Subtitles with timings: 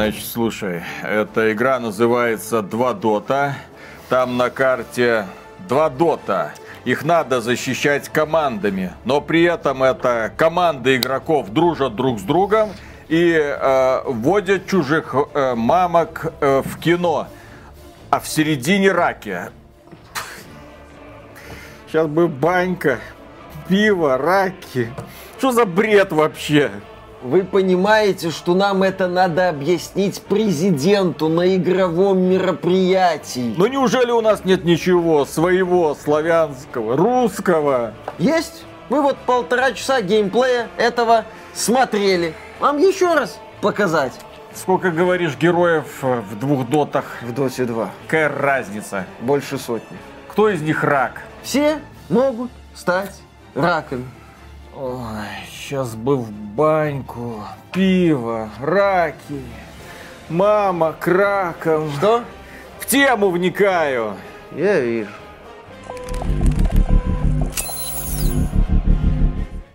[0.00, 3.56] Значит, слушай, эта игра называется «Два дота».
[4.08, 5.26] Там на карте
[5.68, 6.52] два дота.
[6.86, 12.70] Их надо защищать командами, но при этом это команды игроков дружат друг с другом
[13.08, 17.28] и э, вводят чужих э, мамок э, в кино.
[18.08, 19.50] А в середине раки.
[21.86, 23.00] Сейчас бы банька,
[23.68, 24.90] пиво, раки.
[25.36, 26.70] Что за бред вообще?
[27.22, 33.54] Вы понимаете, что нам это надо объяснить президенту на игровом мероприятии?
[33.58, 37.92] Ну неужели у нас нет ничего своего, славянского, русского?
[38.18, 38.64] Есть.
[38.88, 42.34] Мы вот полтора часа геймплея этого смотрели.
[42.58, 44.14] Вам еще раз показать?
[44.54, 47.04] Сколько, говоришь, героев э, в двух дотах?
[47.22, 47.90] В Доте 2.
[48.06, 49.04] Какая разница?
[49.20, 49.96] Больше сотни.
[50.28, 51.22] Кто из них рак?
[51.42, 51.78] Все
[52.08, 53.14] могут стать
[53.54, 54.06] раками.
[54.82, 54.96] Ой,
[55.46, 59.42] сейчас бы в баньку, пиво, раки,
[60.30, 61.92] мама к ракам.
[61.98, 62.24] Что?
[62.78, 64.16] В тему вникаю.
[64.56, 65.10] Я вижу.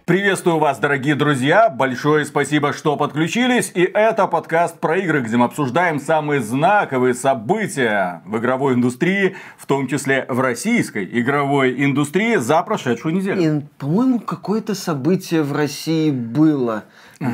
[0.05, 1.67] Приветствую вас, дорогие друзья!
[1.67, 3.71] Большое спасибо, что подключились.
[3.73, 9.65] И это подкаст про игры, где мы обсуждаем самые знаковые события в игровой индустрии, в
[9.65, 13.41] том числе в российской игровой индустрии за прошедшую неделю.
[13.41, 16.83] И, по-моему, какое-то событие в России было.
[17.17, 17.27] Так,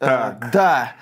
[0.00, 0.92] А, да.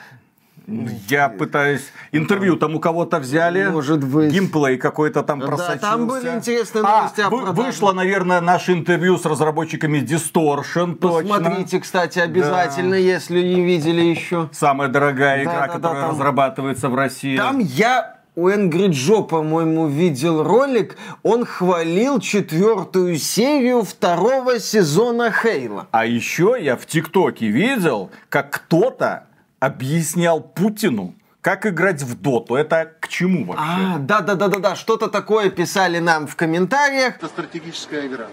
[1.08, 1.82] Я пытаюсь...
[2.12, 3.66] Интервью там у кого-то взяли.
[3.68, 4.32] Может быть.
[4.32, 5.78] Геймплей какой-то там Да, просочился.
[5.80, 10.94] там были интересные А, новости о вы- вышло, наверное, наше интервью с разработчиками Distortion.
[10.94, 11.28] точно.
[11.34, 14.48] Посмотрите, кстати, обязательно, если не видели еще.
[14.52, 17.36] Самая дорогая игра, Да-да-да, которая там- разрабатывается в России.
[17.36, 20.96] Там я у Angry Joe, по-моему, видел ролик.
[21.22, 25.86] Он хвалил четвертую серию второго сезона Хейла.
[25.92, 29.26] А еще я в ТикТоке видел, как кто-то
[29.64, 32.54] объяснял Путину, как играть в доту.
[32.54, 33.62] Это к чему вообще?
[33.64, 37.16] А, да-да-да-да-да, что-то такое писали нам в комментариях.
[37.16, 38.26] Это стратегическая игра.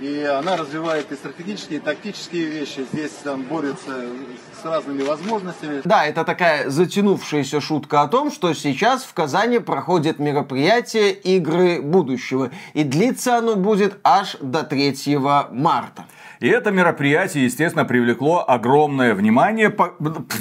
[0.00, 2.84] И она развивает и стратегические, и тактические вещи.
[2.92, 4.04] Здесь там борются
[4.60, 5.80] с разными возможностями.
[5.84, 12.50] Да, это такая затянувшаяся шутка о том, что сейчас в Казани проходит мероприятие «Игры будущего».
[12.74, 15.18] И длится оно будет аж до 3
[15.52, 16.04] марта.
[16.42, 19.72] И это мероприятие, естественно, привлекло огромное внимание.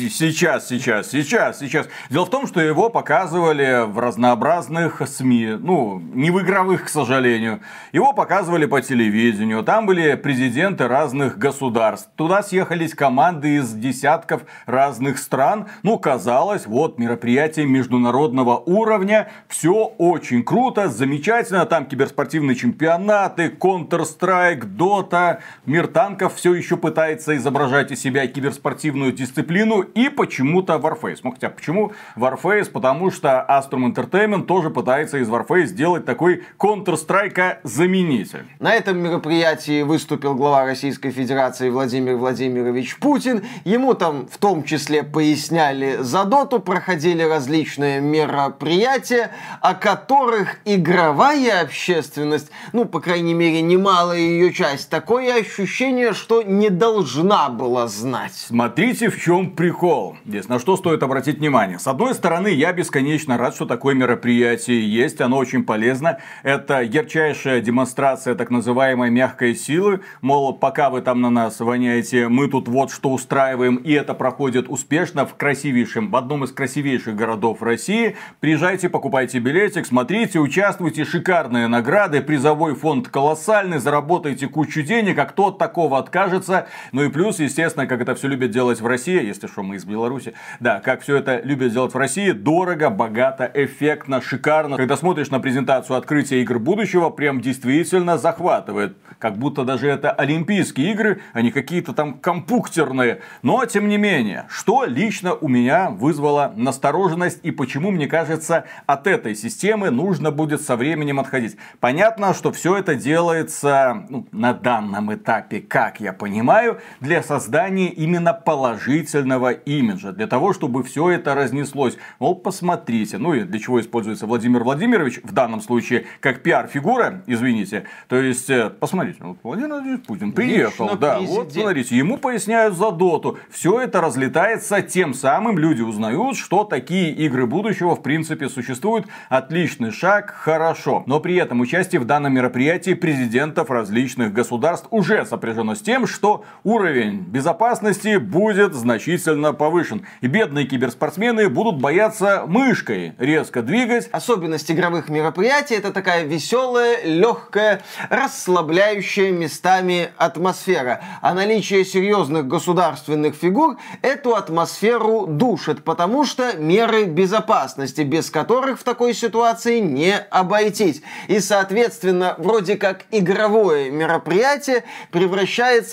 [0.09, 1.88] Сейчас, сейчас, сейчас, сейчас.
[2.09, 5.57] Дело в том, что его показывали в разнообразных СМИ.
[5.59, 7.59] Ну, не в игровых, к сожалению.
[7.91, 9.61] Его показывали по телевидению.
[9.61, 12.09] Там были президенты разных государств.
[12.16, 15.67] Туда съехались команды из десятков разных стран.
[15.84, 19.29] Ну, казалось, вот мероприятие международного уровня.
[19.47, 21.67] Все очень круто, замечательно.
[21.67, 29.81] Там киберспортивные чемпионаты, Counter-Strike, Dota, мир танков все еще пытается изображать из себя киберспортивную дисциплину
[29.81, 31.19] и почему-то Warface.
[31.24, 32.72] Ну хотя почему Warface?
[32.72, 38.46] Потому что Astrum Entertainment тоже пытается из Warface сделать такой Counter-Strike заменитель.
[38.59, 43.44] На этом мероприятии выступил глава Российской Федерации Владимир Владимирович Путин.
[43.66, 49.31] Ему там в том числе поясняли за доту, проходили различные мероприятия,
[49.62, 55.81] о которых игровая общественность, ну, по крайней мере, немалая ее часть, такое ощущение,
[56.14, 58.34] что не должна была знать.
[58.36, 60.16] Смотрите, в чем прикол.
[60.25, 61.80] Здесь на что стоит обратить внимание.
[61.80, 65.22] С одной стороны, я бесконечно рад, что такое мероприятие есть.
[65.22, 66.20] Оно очень полезно.
[66.44, 70.02] Это ярчайшая демонстрация так называемой мягкой силы.
[70.22, 73.78] Мол, пока вы там на нас воняете, мы тут вот что устраиваем.
[73.78, 78.16] И это проходит успешно в красивейшем, в одном из красивейших городов России.
[78.40, 81.06] Приезжайте, покупайте билетик, смотрите, участвуйте.
[81.06, 85.18] Шикарные награды, призовой фонд колоссальный, заработайте кучу денег.
[85.18, 86.68] А кто от такого откажется?
[86.92, 89.86] Ну и плюс, естественно, как это все любят делать в России, если что, мы из
[89.86, 90.34] Беларуси.
[90.59, 94.76] Да, как все это любят делать в России, дорого, богато, эффектно, шикарно.
[94.76, 98.98] Когда смотришь на презентацию открытия игр будущего, прям действительно захватывает.
[99.18, 103.22] Как будто даже это Олимпийские игры, а не какие-то там компьютерные.
[103.42, 109.08] Но, тем не менее, что лично у меня вызвало настороженность и почему, мне кажется, от
[109.08, 111.56] этой системы нужно будет со временем отходить.
[111.79, 118.34] Понятно, что все это делается ну, на данном этапе, как я понимаю, для создания именно
[118.34, 120.11] положительного имиджа.
[120.11, 121.97] Для того, чтобы все это разнеслось.
[122.19, 123.17] Мол, посмотрите.
[123.17, 127.85] Ну и для чего используется Владимир Владимирович в данном случае как пиар-фигура, извините.
[128.08, 131.37] То есть, э, посмотрите, смотрите, вот Владимир Владимирович Путин приехал, Лично да, президент.
[131.37, 133.40] вот смотрите, ему поясняют за доту.
[133.49, 139.07] Все это разлетается, тем самым люди узнают, что такие игры будущего в принципе существуют.
[139.29, 141.03] Отличный шаг, хорошо.
[141.05, 146.43] Но при этом участие в данном мероприятии президентов различных государств уже сопряжено с тем, что
[146.64, 150.05] уровень безопасности будет значительно повышен.
[150.22, 157.82] И бедные киберспортсмены будут бояться мышкой резко двигать, Особенность игровых мероприятий это такая веселая, легкая,
[158.09, 161.02] расслабляющая местами атмосфера.
[161.22, 168.84] А наличие серьезных государственных фигур эту атмосферу душит, потому что меры безопасности, без которых в
[168.84, 171.02] такой ситуации не обойтись.
[171.28, 175.30] И, соответственно, вроде как игровое мероприятие превращается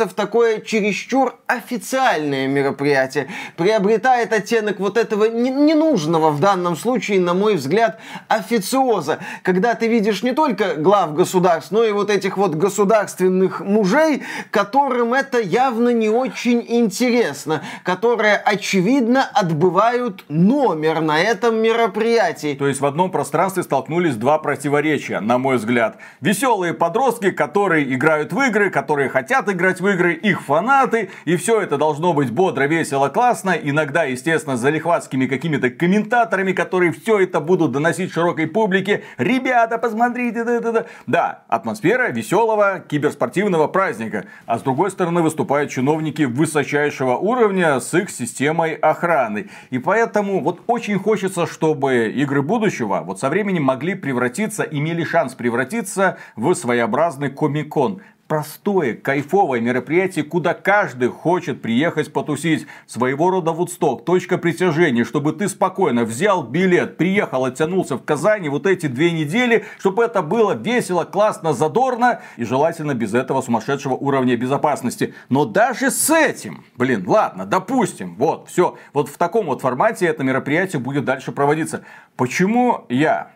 [0.06, 7.34] в такое чересчур официальное мероприятие, приобретает оттенок вот этого не- ненужного в данном случае, на
[7.34, 7.98] мой взгляд,
[8.28, 14.22] официоза, когда ты видишь не только глав государств, но и вот этих вот государственных мужей,
[14.50, 22.54] которым это явно не очень интересно, которые, очевидно, отбывают номер на этом мероприятии.
[22.54, 25.96] То есть в одном пространстве столкнулись два противоречия, на мой взгляд.
[26.20, 31.60] Веселые подростки, которые играют в игры, которые хотят играть в игры, их фанаты, и все
[31.60, 37.40] это должно быть бодро, весело, классно, иногда, естественно, с залихватскими какими-то комментаторами, которые все это
[37.40, 39.04] будут доносить широкой публике.
[39.18, 40.86] Ребята, посмотрите, да, да, да.
[41.06, 44.24] Да, атмосфера веселого киберспортивного праздника.
[44.46, 49.50] А с другой стороны выступают чиновники высочайшего уровня с их системой охраны.
[49.70, 55.34] И поэтому вот очень хочется, чтобы игры будущего вот со временем могли превратиться, имели шанс
[55.34, 62.66] превратиться в своеобразный комикон простое, кайфовое мероприятие, куда каждый хочет приехать потусить.
[62.86, 68.66] Своего рода Вудсток, точка притяжения, чтобы ты спокойно взял билет, приехал, оттянулся в Казани вот
[68.66, 74.36] эти две недели, чтобы это было весело, классно, задорно и желательно без этого сумасшедшего уровня
[74.36, 75.14] безопасности.
[75.30, 80.22] Но даже с этим, блин, ладно, допустим, вот, все, вот в таком вот формате это
[80.22, 81.82] мероприятие будет дальше проводиться.
[82.16, 83.30] Почему я,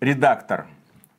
[0.00, 0.68] редактор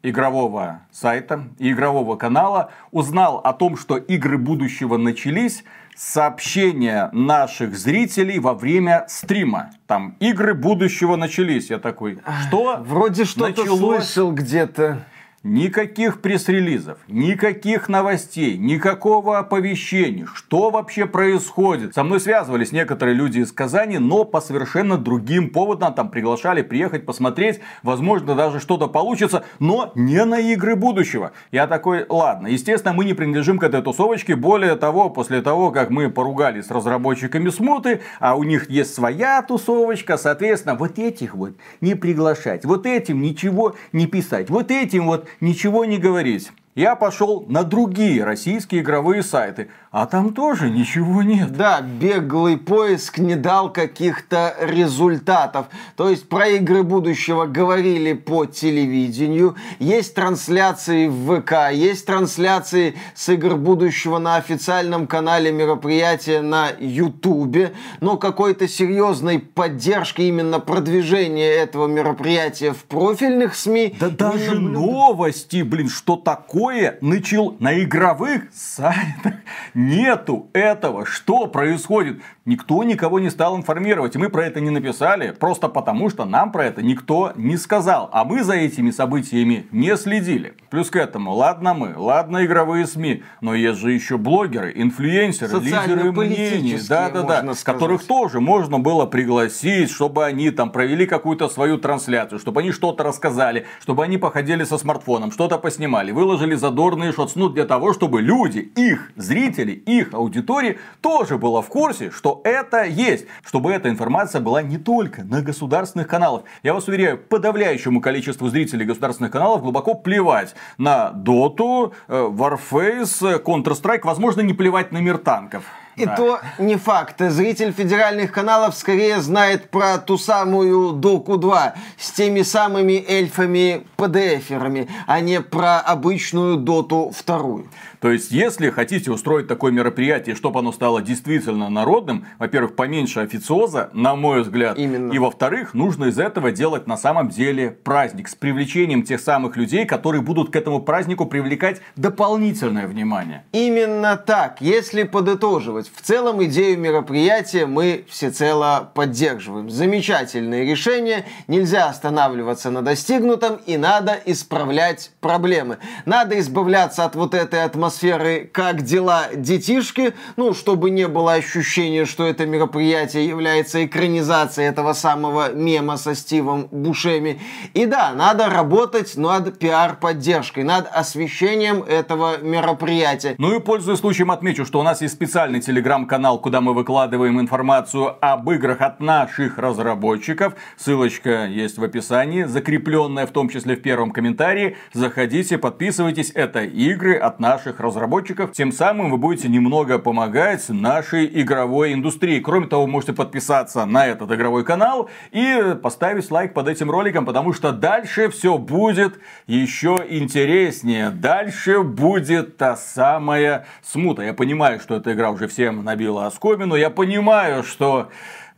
[0.03, 5.63] игрового сайта и игрового канала узнал о том, что игры будущего начались,
[5.95, 9.71] сообщения наших зрителей во время стрима.
[9.87, 11.69] Там игры будущего начались.
[11.69, 12.77] Я такой, что?
[12.81, 15.05] Вроде что-то слышал где-то.
[15.43, 20.27] Никаких пресс-релизов, никаких новостей, никакого оповещения.
[20.35, 21.95] Что вообще происходит?
[21.95, 25.95] Со мной связывались некоторые люди из Казани, но по совершенно другим поводам.
[25.95, 27.59] Там приглашали приехать посмотреть.
[27.81, 31.31] Возможно, даже что-то получится, но не на игры будущего.
[31.51, 32.45] Я такой, ладно.
[32.45, 34.35] Естественно, мы не принадлежим к этой тусовочке.
[34.35, 39.41] Более того, после того, как мы поругались с разработчиками смуты, а у них есть своя
[39.41, 42.63] тусовочка, соответственно, вот этих вот не приглашать.
[42.63, 44.51] Вот этим ничего не писать.
[44.51, 46.51] Вот этим вот ничего не говорить.
[46.73, 51.51] Я пошел на другие российские игровые сайты, а там тоже ничего нет.
[51.51, 55.65] Да, беглый поиск не дал каких-то результатов.
[55.97, 63.27] То есть про игры будущего говорили по телевидению, есть трансляции в ВК, есть трансляции с
[63.27, 71.87] игр будущего на официальном канале мероприятия на Ютубе, но какой-то серьезной поддержки именно продвижения этого
[71.87, 74.79] мероприятия в профильных СМИ Да даже наблюдалось.
[74.79, 76.60] новости, блин, что такое
[77.01, 79.35] начал на игровых сайтах.
[79.73, 81.05] Нету этого.
[81.05, 82.21] Что происходит?
[82.43, 84.15] Никто никого не стал информировать.
[84.15, 88.09] И мы про это не написали, просто потому что нам про это никто не сказал.
[88.11, 90.55] А мы за этими событиями не следили.
[90.71, 96.11] Плюс к этому, ладно мы, ладно игровые СМИ, но есть же еще блогеры, инфлюенсеры, лидеры
[96.11, 102.61] мнений, да-да-да, которых тоже можно было пригласить, чтобы они там провели какую-то свою трансляцию, чтобы
[102.61, 107.65] они что-то рассказали, чтобы они походили со смартфоном, что-то поснимали, выложили задорные шотс, ну для
[107.65, 113.71] того, чтобы люди, их зрители, их аудитории тоже была в курсе, что это есть, чтобы
[113.71, 116.43] эта информация была не только на государственных каналах.
[116.63, 123.39] Я вас уверяю, подавляющему количеству зрителей государственных каналов глубоко плевать на Доту, э, Warface, э,
[123.43, 125.63] Counter-Strike, возможно, не плевать на мир танков.
[125.97, 126.15] И Да.
[126.15, 127.17] то не факт.
[127.19, 135.19] Зритель федеральных каналов скорее знает про ту самую Доку 2 с теми самыми эльфами-ПДФерами, а
[135.19, 137.67] не про обычную Доту вторую.
[138.01, 143.91] То есть, если хотите устроить такое мероприятие, чтобы оно стало действительно народным, во-первых, поменьше официоза,
[143.93, 144.75] на мой взгляд.
[144.79, 145.13] Именно.
[145.13, 149.85] И во-вторых, нужно из этого делать на самом деле праздник с привлечением тех самых людей,
[149.85, 153.45] которые будут к этому празднику привлекать дополнительное внимание.
[153.51, 154.61] Именно так.
[154.61, 159.69] Если подытоживать, в целом идею мероприятия мы всецело поддерживаем.
[159.69, 161.25] Замечательное решение.
[161.47, 165.77] Нельзя останавливаться на достигнутом и надо исправлять проблемы.
[166.05, 172.05] Надо избавляться от вот этой атмосферы атмосферы «Как дела, детишки?», ну, чтобы не было ощущения,
[172.05, 177.41] что это мероприятие является экранизацией этого самого мема со Стивом Бушеми.
[177.73, 183.35] И да, надо работать над пиар-поддержкой, над освещением этого мероприятия.
[183.37, 188.15] Ну и пользуясь случаем отмечу, что у нас есть специальный телеграм-канал, куда мы выкладываем информацию
[188.21, 190.53] об играх от наших разработчиков.
[190.77, 194.77] Ссылочка есть в описании, закрепленная в том числе в первом комментарии.
[194.93, 196.31] Заходите, подписывайтесь.
[196.33, 198.51] Это игры от наших разработчиков.
[198.51, 202.39] Тем самым вы будете немного помогать нашей игровой индустрии.
[202.39, 207.53] Кроме того, можете подписаться на этот игровой канал и поставить лайк под этим роликом, потому
[207.53, 211.09] что дальше все будет еще интереснее.
[211.09, 214.21] Дальше будет та самая смута.
[214.21, 216.75] Я понимаю, что эта игра уже всем набила оскомину.
[216.75, 218.09] Я понимаю, что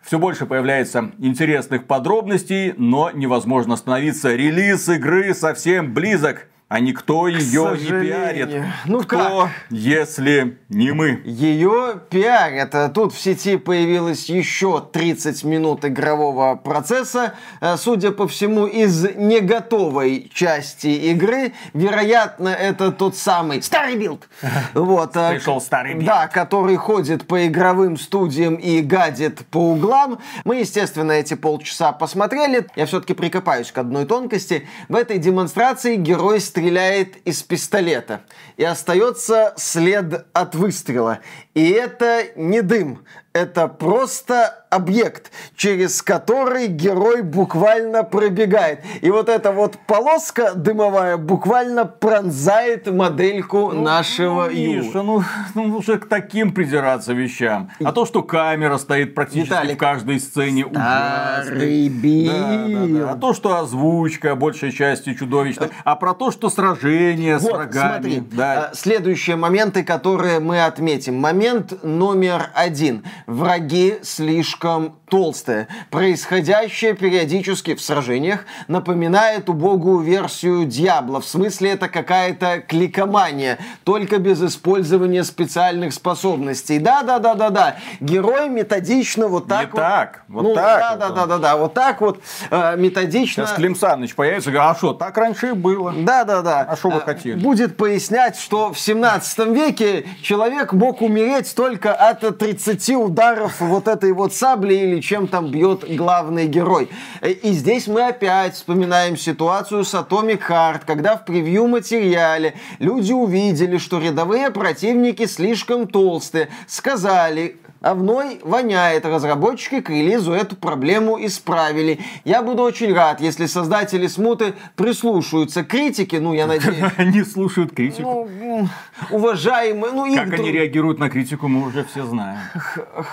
[0.03, 4.35] все больше появляется интересных подробностей, но невозможно остановиться.
[4.35, 8.63] Релиз игры совсем близок а никто ее не пиарит.
[8.85, 9.49] Ну Кто, как?
[9.69, 11.21] если не мы?
[11.23, 12.95] Ее пиарят.
[12.95, 17.35] Тут в сети появилось еще 30 минут игрового процесса.
[17.61, 21.53] Э, судя по всему, из неготовой части игры.
[21.75, 24.27] Вероятно, это тот самый старый билд.
[24.73, 25.15] Вот.
[25.15, 26.05] Э, Пришел старый билд.
[26.07, 30.17] Да, который ходит по игровым студиям и гадит по углам.
[30.43, 32.65] Мы, естественно, эти полчаса посмотрели.
[32.75, 34.67] Я все-таки прикопаюсь к одной тонкости.
[34.89, 38.21] В этой демонстрации герой стреляет стреляет из пистолета.
[38.55, 41.19] И остается след от выстрела.
[41.53, 43.03] И это не дым,
[43.33, 48.81] это просто объект, через который герой буквально пробегает.
[49.01, 55.23] И вот эта вот полоска дымовая буквально пронзает модельку ну, нашего ну, Миша, ну,
[55.53, 57.69] ну уже к таким придираться вещам.
[57.83, 62.31] А то, что камера стоит практически Виталик, в каждой сцене Старый бил.
[62.31, 63.11] Да, да, да.
[63.11, 65.69] А то, что озвучка большей части чудовищная.
[65.83, 67.93] А про то, что сражение вот, с врагами.
[67.93, 68.69] Смотри, да.
[68.71, 71.15] А, следующие моменты, которые мы отметим.
[71.15, 73.03] Момент номер один.
[73.27, 75.67] Враги слишком толстые.
[75.91, 81.21] Происходящее периодически в сражениях напоминает убогую версию Дьябла.
[81.21, 86.79] В смысле, это какая-то кликомания, только без использования специальных способностей.
[86.79, 87.75] Да-да-да-да-да.
[87.99, 89.75] Герой методично вот так Не вот.
[89.75, 90.97] так, вот ну, так.
[90.97, 91.57] Да-да-да-да-да.
[91.57, 93.45] Вот так вот э, методично.
[93.45, 95.93] Сейчас Клим Саныч появится и говорит, а что, так раньше и было.
[95.95, 96.61] Да-да-да.
[96.61, 97.39] А что вы э, хотели?
[97.39, 104.11] Будет пояснять, что в 17 веке человек мог умереть только от 30 ударов вот этой
[104.11, 106.89] вот сабли или чем там бьет главный герой.
[107.21, 113.99] И здесь мы опять вспоминаем ситуацию с Atomic Heart, когда в превью-материале люди увидели, что
[113.99, 119.05] рядовые противники слишком толстые, сказали, Овной воняет.
[119.05, 121.99] Разработчики к релизу эту проблему исправили.
[122.23, 126.21] Я буду очень рад, если создатели смуты прислушаются к критике.
[126.21, 126.77] Ну, я надеюсь.
[126.97, 128.29] Они слушают критику.
[128.39, 128.69] Ну,
[129.11, 129.91] уважаемые.
[129.91, 132.39] Ну, как они реагируют на критику, мы уже все знаем.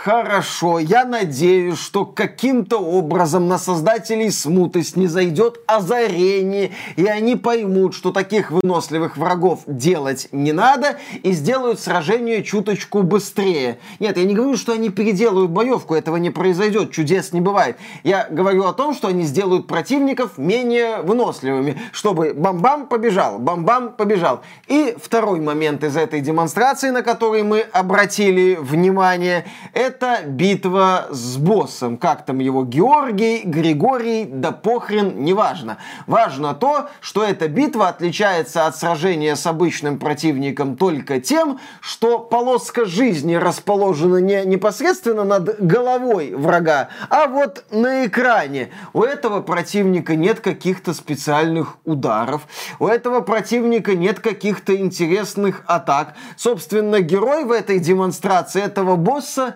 [0.05, 0.79] Хорошо.
[0.79, 8.53] Я надеюсь, что каким-то образом на создателей смуты снизойдет озарение, и они поймут, что таких
[8.53, 13.79] выносливых врагов делать не надо, и сделают сражение чуточку быстрее.
[13.99, 17.77] Нет, я не говорю, что они переделают боевку, этого не произойдет, чудес не бывает.
[18.05, 24.43] Я говорю о том, что они сделают противников менее выносливыми, чтобы бам-бам побежал, бам-бам побежал.
[24.69, 31.97] И второй момент из этой демонстрации, на который мы обратили внимание, это битва с боссом.
[31.97, 35.79] Как там его Георгий, Григорий, да похрен, неважно.
[36.07, 42.85] Важно то, что эта битва отличается от сражения с обычным противником только тем, что полоска
[42.85, 48.71] жизни расположена не непосредственно над головой врага, а вот на экране.
[48.93, 52.47] У этого противника нет каких-то специальных ударов,
[52.79, 56.15] у этого противника нет каких-то интересных атак.
[56.37, 59.55] Собственно, герой в этой демонстрации этого босса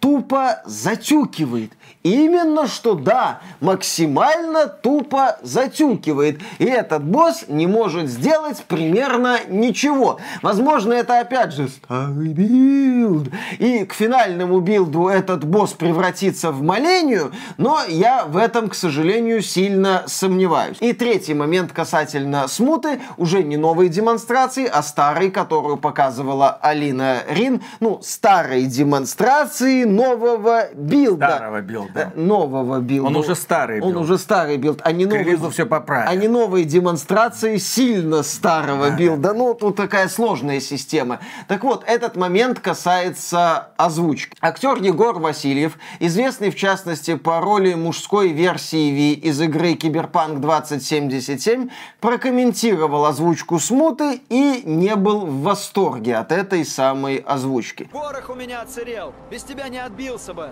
[0.00, 1.72] тупо затюкивает.
[2.08, 6.40] Именно что да, максимально тупо затюкивает.
[6.58, 10.18] И этот босс не может сделать примерно ничего.
[10.40, 13.28] Возможно, это опять же старый билд.
[13.58, 19.42] И к финальному билду этот босс превратится в Малению, но я в этом, к сожалению,
[19.42, 20.78] сильно сомневаюсь.
[20.80, 27.62] И третий момент касательно смуты, уже не новой демонстрации, а старой, которую показывала Алина Рин.
[27.80, 31.36] Ну, старой демонстрации, нового билда.
[31.36, 31.97] Старого билда.
[31.98, 33.08] Э, нового билда.
[33.08, 34.02] Он уже старый Он билд.
[34.02, 34.80] уже старый билд.
[34.84, 35.50] А не новый...
[35.50, 36.10] все поправили.
[36.10, 39.34] а не новые демонстрации сильно старого билда.
[39.34, 41.20] Ну, тут такая сложная система.
[41.48, 44.36] Так вот, этот момент касается озвучки.
[44.40, 51.68] Актер Егор Васильев, известный в частности по роли мужской версии Ви из игры Киберпанк 2077,
[52.00, 57.88] прокомментировал озвучку Смуты и не был в восторге от этой самой озвучки.
[57.92, 59.12] Порох у меня отсырел.
[59.30, 60.50] Без тебя не отбился бы.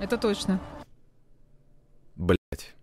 [0.00, 0.58] Это точно.
[2.16, 2.74] Блять.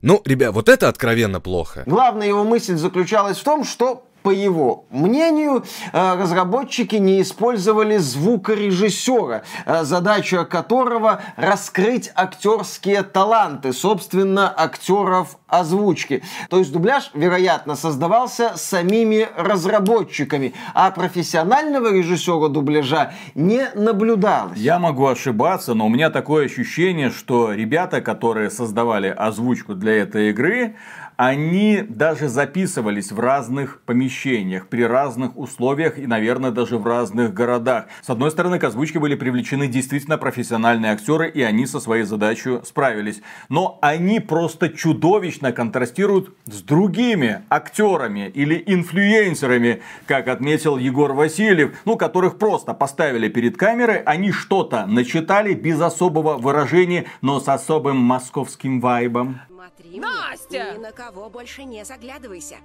[0.00, 1.82] Ну, ребят, вот это откровенно плохо.
[1.86, 9.44] Главная его мысль заключалась в том, что по его мнению, э, разработчики не использовали звукорежиссера,
[9.66, 16.24] э, задача которого раскрыть актерские таланты, собственно, актеров озвучки.
[16.50, 24.58] То есть дубляж, вероятно, создавался самими разработчиками, а профессионального режиссера дубляжа не наблюдалось.
[24.58, 30.30] Я могу ошибаться, но у меня такое ощущение, что ребята, которые создавали озвучку для этой
[30.30, 30.74] игры,
[31.16, 37.86] они даже записывались в разных помещениях, при разных условиях и, наверное, даже в разных городах.
[38.02, 42.60] С одной стороны, к озвучке были привлечены действительно профессиональные актеры, и они со своей задачей
[42.64, 43.22] справились.
[43.48, 51.96] Но они просто чудовищно контрастируют с другими актерами или инфлюенсерами, как отметил Егор Васильев, ну,
[51.96, 58.80] которых просто поставили перед камерой, они что-то начитали без особого выражения, но с особым московским
[58.80, 59.40] вайбом.
[59.76, 60.64] Смотри Настя!
[60.64, 62.56] мне, ни на кого больше не заглядывайся.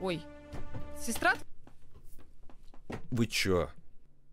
[0.00, 0.22] Ой.
[1.00, 1.34] Сестра?
[3.10, 3.70] Вы чё?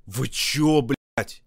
[0.05, 1.41] Вы чё, блядь?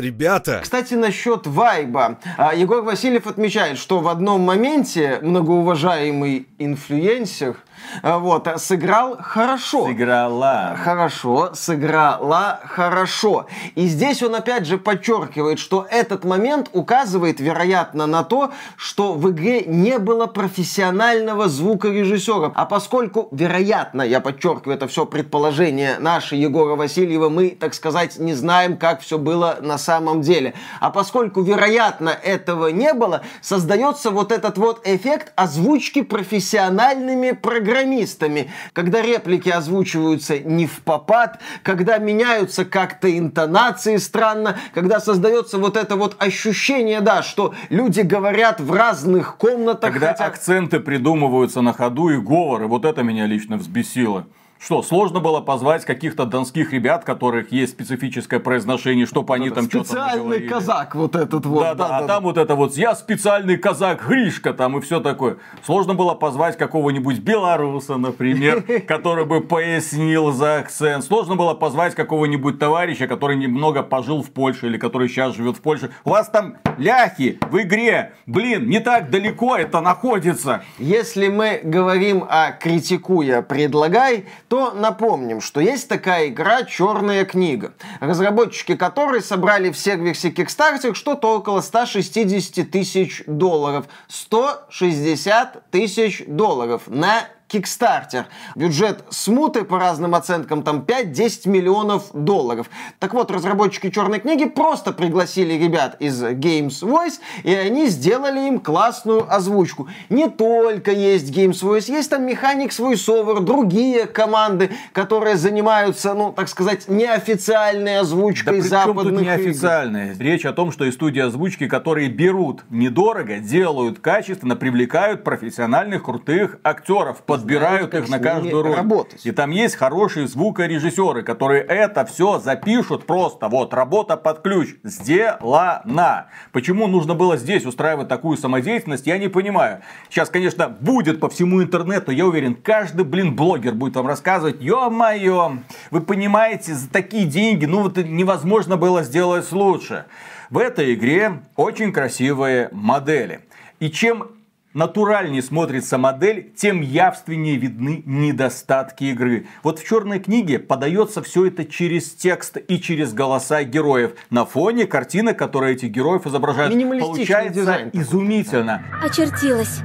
[0.00, 2.18] Ребята, Кстати, насчет вайба.
[2.38, 7.56] А, Егор Васильев отмечает, что в одном моменте многоуважаемый инфлюенсер
[8.02, 9.86] а, вот, а, сыграл хорошо.
[9.86, 10.76] Сыграла.
[10.82, 13.46] Хорошо, сыграла хорошо.
[13.74, 19.30] И здесь он опять же подчеркивает, что этот момент указывает, вероятно, на то, что в
[19.30, 22.52] игре не было профессионального звукорежиссера.
[22.54, 28.34] А поскольку, вероятно, я подчеркиваю, это все предположение наше Егора Васильева, мы, так сказать, не
[28.34, 29.89] знаем, как все было на самом
[30.22, 30.54] деле.
[30.80, 39.02] А поскольку, вероятно, этого не было, создается вот этот вот эффект озвучки профессиональными программистами, когда
[39.02, 46.16] реплики озвучиваются не в попад, когда меняются как-то интонации странно, когда создается вот это вот
[46.18, 52.16] ощущение, да, что люди говорят в разных комнатах, Когда хотя- акценты придумываются на ходу и
[52.18, 54.26] говоры, вот это меня лично взбесило.
[54.62, 59.86] Что, сложно было позвать каких-то донских ребят, которых есть специфическое произношение, чтобы они там что-то
[59.86, 61.62] специальный казак вот этот вот.
[61.62, 65.38] Да, да, а там вот это вот «я специальный казак Гришка» там и все такое.
[65.64, 71.04] Сложно было позвать какого-нибудь белоруса, например, который бы пояснил за акцент.
[71.04, 75.62] Сложно было позвать какого-нибудь товарища, который немного пожил в Польше или который сейчас живет в
[75.62, 75.90] Польше.
[76.04, 78.12] У вас там ляхи в игре.
[78.26, 80.64] Блин, не так далеко это находится.
[80.76, 88.74] Если мы говорим о критикуя, предлагай, то напомним, что есть такая игра «Черная книга», разработчики
[88.74, 93.86] которой собрали в сервисе Kickstarter что-то около 160 тысяч долларов.
[94.08, 98.24] 160 тысяч долларов на Kickstarter.
[98.54, 102.70] Бюджет смуты по разным оценкам там 5-10 миллионов долларов.
[102.98, 108.60] Так вот, разработчики черной книги просто пригласили ребят из Games Voice, и они сделали им
[108.60, 109.88] классную озвучку.
[110.08, 116.48] Не только есть Games Voice, есть там Mechanics VoiceOver, другие команды, которые занимаются, ну, так
[116.48, 120.22] сказать, неофициальной Да озвучкой при чем тут западных игр.
[120.22, 126.58] Речь о том, что и студии озвучки, которые берут недорого, делают качественно, привлекают профессиональных крутых
[126.62, 128.76] актеров, подбирают их на каждую роль.
[128.76, 129.24] работать.
[129.24, 133.48] И там есть хорошие звукорежиссеры, которые это все запишут просто.
[133.48, 134.76] Вот, работа под ключ.
[134.84, 136.26] Сделана.
[136.52, 139.80] Почему нужно было здесь устраивать такую самодеятельность, я не понимаю.
[140.08, 145.58] Сейчас, конечно, будет по всему интернету, я уверен, каждый, блин, блогер будет вам рассказывать, ё-моё,
[145.90, 150.06] вы понимаете, за такие деньги, ну вот невозможно было сделать лучше.
[150.50, 153.40] В этой игре очень красивые модели.
[153.78, 154.28] И чем
[154.74, 159.46] натуральнее смотрится модель, тем явственнее видны недостатки игры.
[159.62, 164.12] Вот в черной книге подается все это через текст и через голоса героев.
[164.30, 168.84] На фоне картины, которые этих героев изображают, Минималистичный получается дизайн изумительно.
[169.02, 169.80] Очертилась.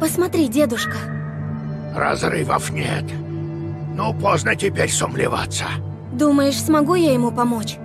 [0.00, 0.96] Посмотри, дедушка.
[1.94, 3.04] Разрывов нет.
[3.96, 5.64] Ну, поздно теперь сомневаться.
[6.12, 7.76] Думаешь, смогу я ему помочь?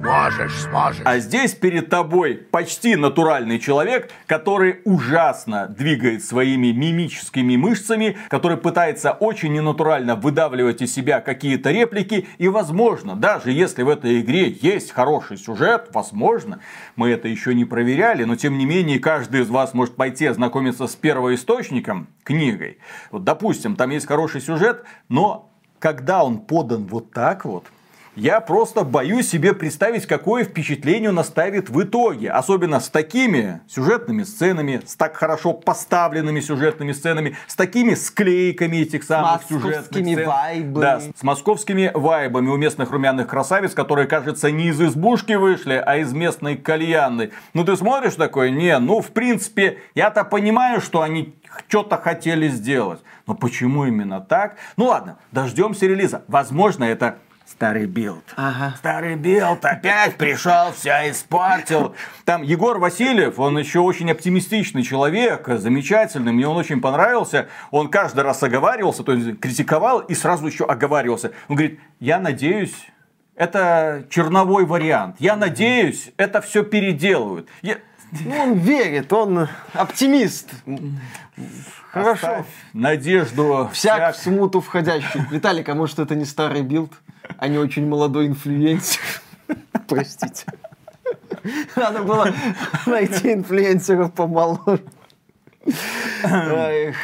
[0.00, 1.02] Сможешь, сможешь.
[1.04, 9.12] А здесь перед тобой почти натуральный человек, который ужасно двигает своими мимическими мышцами, который пытается
[9.12, 12.28] очень ненатурально выдавливать из себя какие-то реплики.
[12.38, 16.60] И возможно, даже если в этой игре есть хороший сюжет, возможно,
[16.94, 20.86] мы это еще не проверяли, но тем не менее каждый из вас может пойти ознакомиться
[20.86, 22.78] с первоисточником, книгой.
[23.10, 27.66] Вот, допустим, там есть хороший сюжет, но когда он подан вот так вот,
[28.18, 32.30] я просто боюсь себе представить, какое впечатление он оставит в итоге.
[32.30, 39.04] Особенно с такими сюжетными сценами, с так хорошо поставленными сюжетными сценами, с такими склейками этих
[39.04, 40.26] самых сюжетных сцен.
[40.26, 40.82] вайбами.
[40.82, 45.96] Да, с московскими вайбами у местных румяных красавиц, которые, кажется, не из избушки вышли, а
[45.98, 47.30] из местной кальянной.
[47.54, 51.36] Ну ты смотришь такой, не, ну в принципе, я-то понимаю, что они
[51.68, 53.00] что-то хотели сделать.
[53.28, 54.56] Но почему именно так?
[54.76, 56.24] Ну ладно, дождемся релиза.
[56.26, 57.18] Возможно, это
[57.50, 58.22] старый билд.
[58.36, 58.74] Ага.
[58.76, 61.94] Старый билд опять пришел, все испортил.
[62.24, 67.48] Там Егор Васильев, он еще очень оптимистичный человек, замечательный, мне он очень понравился.
[67.70, 71.32] Он каждый раз оговаривался, то есть критиковал и сразу еще оговаривался.
[71.48, 72.74] Он говорит, я надеюсь,
[73.34, 75.16] это черновой вариант.
[75.18, 77.48] Я надеюсь, это все переделают.
[77.62, 77.78] Я-
[78.24, 80.50] Ну, он верит, он оптимист.
[81.90, 82.12] Хорошо.
[82.12, 85.20] Оставь надежду Всяк всяк- в смуту входящий.
[85.30, 86.92] Виталик, а может это не старый билд,
[87.38, 89.00] а не очень молодой инфлюенсер?
[89.88, 90.44] Простите.
[91.76, 92.32] Надо было
[92.86, 94.82] найти инфлюенсеров помоложе.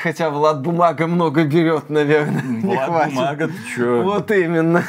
[0.03, 2.43] Хотя Влад Бумага много берет, наверное.
[2.43, 3.11] Не Влад.
[3.11, 4.03] Бумага, ты чё?
[4.03, 4.83] Вот именно.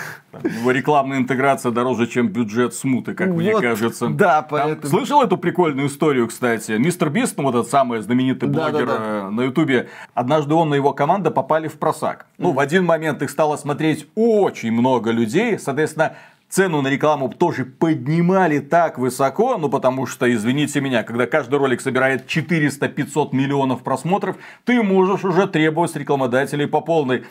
[0.44, 4.08] Его рекламная интеграция дороже, чем бюджет смуты, как мне Вот, кажется.
[4.10, 6.74] да, Там- поэтому- Слышал эту прикольную историю, кстати?
[6.74, 9.04] Мистер Бист, ну вот этот самый знаменитый Да, блогер да, да.
[9.04, 12.26] э, на Ютубе, однажды он и его команда попали впросак.
[12.38, 16.14] Ну, в один момент их стало смотреть очень много людей, соответственно,
[16.48, 21.82] цену на рекламу тоже поднимали так высоко, ну потому что, извините меня, когда каждый ролик
[21.82, 27.26] собирает 400-500 миллионов просмотров, ты можешь уже требовать с рекламодателей по полной.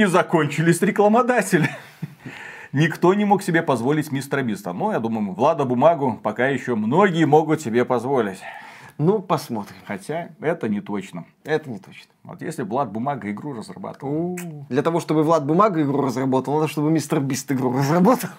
[0.00, 1.68] И закончились рекламодатели.
[2.72, 4.72] Никто не мог себе позволить мистера Биста.
[4.72, 8.38] Ну, я думаю, Влада Бумагу пока еще многие могут себе позволить.
[8.96, 9.76] Ну, посмотрим.
[9.84, 11.26] Хотя это не точно.
[11.50, 12.10] Это не точно.
[12.22, 14.38] Вот если Влад Бумага игру разрабатывал.
[14.68, 18.30] Для того, чтобы Влад Бумага игру разработал, надо, чтобы мистер Бист игру разработал.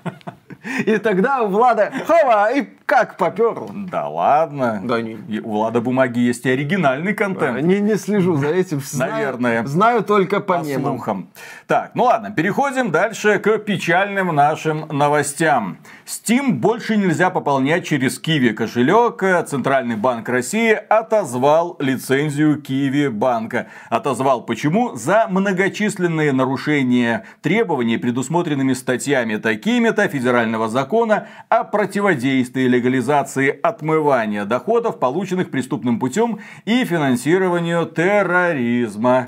[0.85, 3.67] И тогда у Влада, хова, и как поперло.
[3.73, 4.79] Да ладно.
[4.83, 7.61] Да не- У Влада Бумаги есть и оригинальный контент.
[7.63, 8.79] Не, не слежу за этим.
[8.79, 9.65] Знаю- Наверное.
[9.65, 10.83] Знаю только по По мемам.
[10.97, 11.29] слухам.
[11.67, 15.77] Так, ну ладно, переходим дальше к печальным нашим новостям.
[16.05, 19.23] Steam больше нельзя пополнять через Kiwi кошелек.
[19.47, 22.61] Центральный банк России отозвал лицензию
[23.01, 23.67] Kiwi банка.
[23.89, 24.95] Отозвал почему?
[24.95, 35.51] За многочисленные нарушения требований, предусмотренными статьями такими-то федерального закона о противодействии легализации отмывания доходов, полученных
[35.51, 39.27] преступным путем и финансированию терроризма.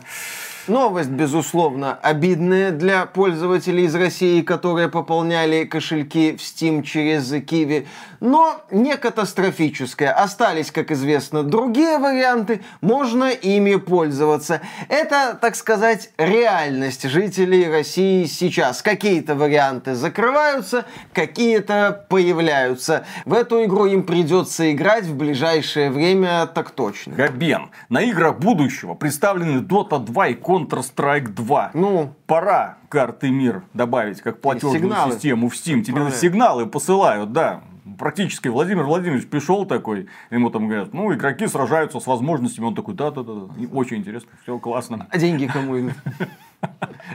[0.67, 7.85] Новость, безусловно, обидная для пользователей из России, которые пополняли кошельки в Steam через Kiwi,
[8.23, 10.13] но не катастрофическая.
[10.13, 14.61] Остались, как известно, другие варианты, можно ими пользоваться.
[14.87, 18.81] Это, так сказать, реальность жителей России сейчас.
[18.81, 23.05] Какие-то варианты закрываются, какие-то появляются.
[23.25, 27.15] В эту игру им придется играть в ближайшее время, так точно.
[27.15, 31.71] Габен, на играх будущего представлены Dota 2 и Counter-Strike 2.
[31.73, 35.81] Ну, Пора карты мир добавить как платежную систему в Steam.
[35.81, 37.61] Тебе сигналы посылают, да.
[37.97, 42.65] Практически Владимир Владимирович пришел такой, ему там говорят, ну, игроки сражаются с возможностями.
[42.65, 45.07] Он такой, да-да-да, очень интересно, все классно.
[45.09, 45.93] а деньги кому идут?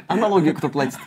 [0.06, 0.98] А налоги кто платит?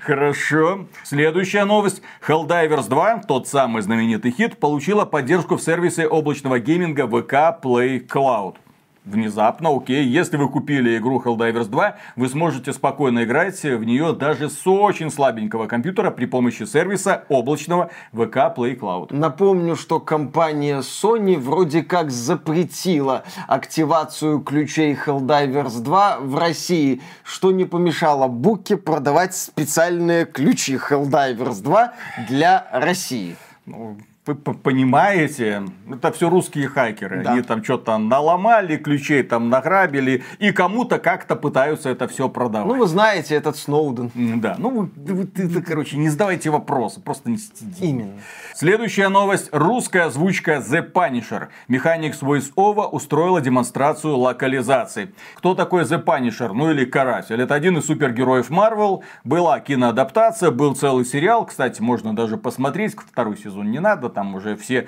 [0.00, 0.86] Хорошо.
[1.04, 2.02] Следующая новость.
[2.26, 8.56] Helldivers 2, тот самый знаменитый хит, получила поддержку в сервисе облачного гейминга VK Play Cloud.
[9.04, 14.48] Внезапно, окей, если вы купили игру Helldivers 2, вы сможете спокойно играть в нее даже
[14.48, 19.08] с очень слабенького компьютера при помощи сервиса облачного VK Play Cloud.
[19.10, 27.64] Напомню, что компания Sony вроде как запретила активацию ключей Helldivers 2 в России, что не
[27.64, 31.92] помешало Буке продавать специальные ключи Helldivers 2
[32.28, 33.36] для России.
[33.66, 37.24] Ну, вы понимаете, это все русские хакеры.
[37.24, 37.32] Да.
[37.32, 42.68] Они там что-то наломали, ключей там награбили, и кому-то как-то пытаются это все продавать.
[42.72, 44.12] Ну, вы знаете, этот Сноуден.
[44.40, 47.84] Да, ну вы, ты- ты, короче, не задавайте вопросы, просто не стыдите.
[47.84, 48.12] Именно.
[48.54, 49.48] Следующая новость.
[49.50, 51.48] Русская озвучка The Punisher.
[51.68, 55.12] Mechanics Voice Over устроила демонстрацию локализации.
[55.34, 56.52] Кто такой The Punisher?
[56.52, 57.40] Ну или Каратель.
[57.40, 59.02] Это один из супергероев Marvel.
[59.24, 61.44] Была киноадаптация, был целый сериал.
[61.44, 62.94] Кстати, можно даже посмотреть.
[62.94, 64.11] Второй сезон не надо.
[64.14, 64.86] Там уже все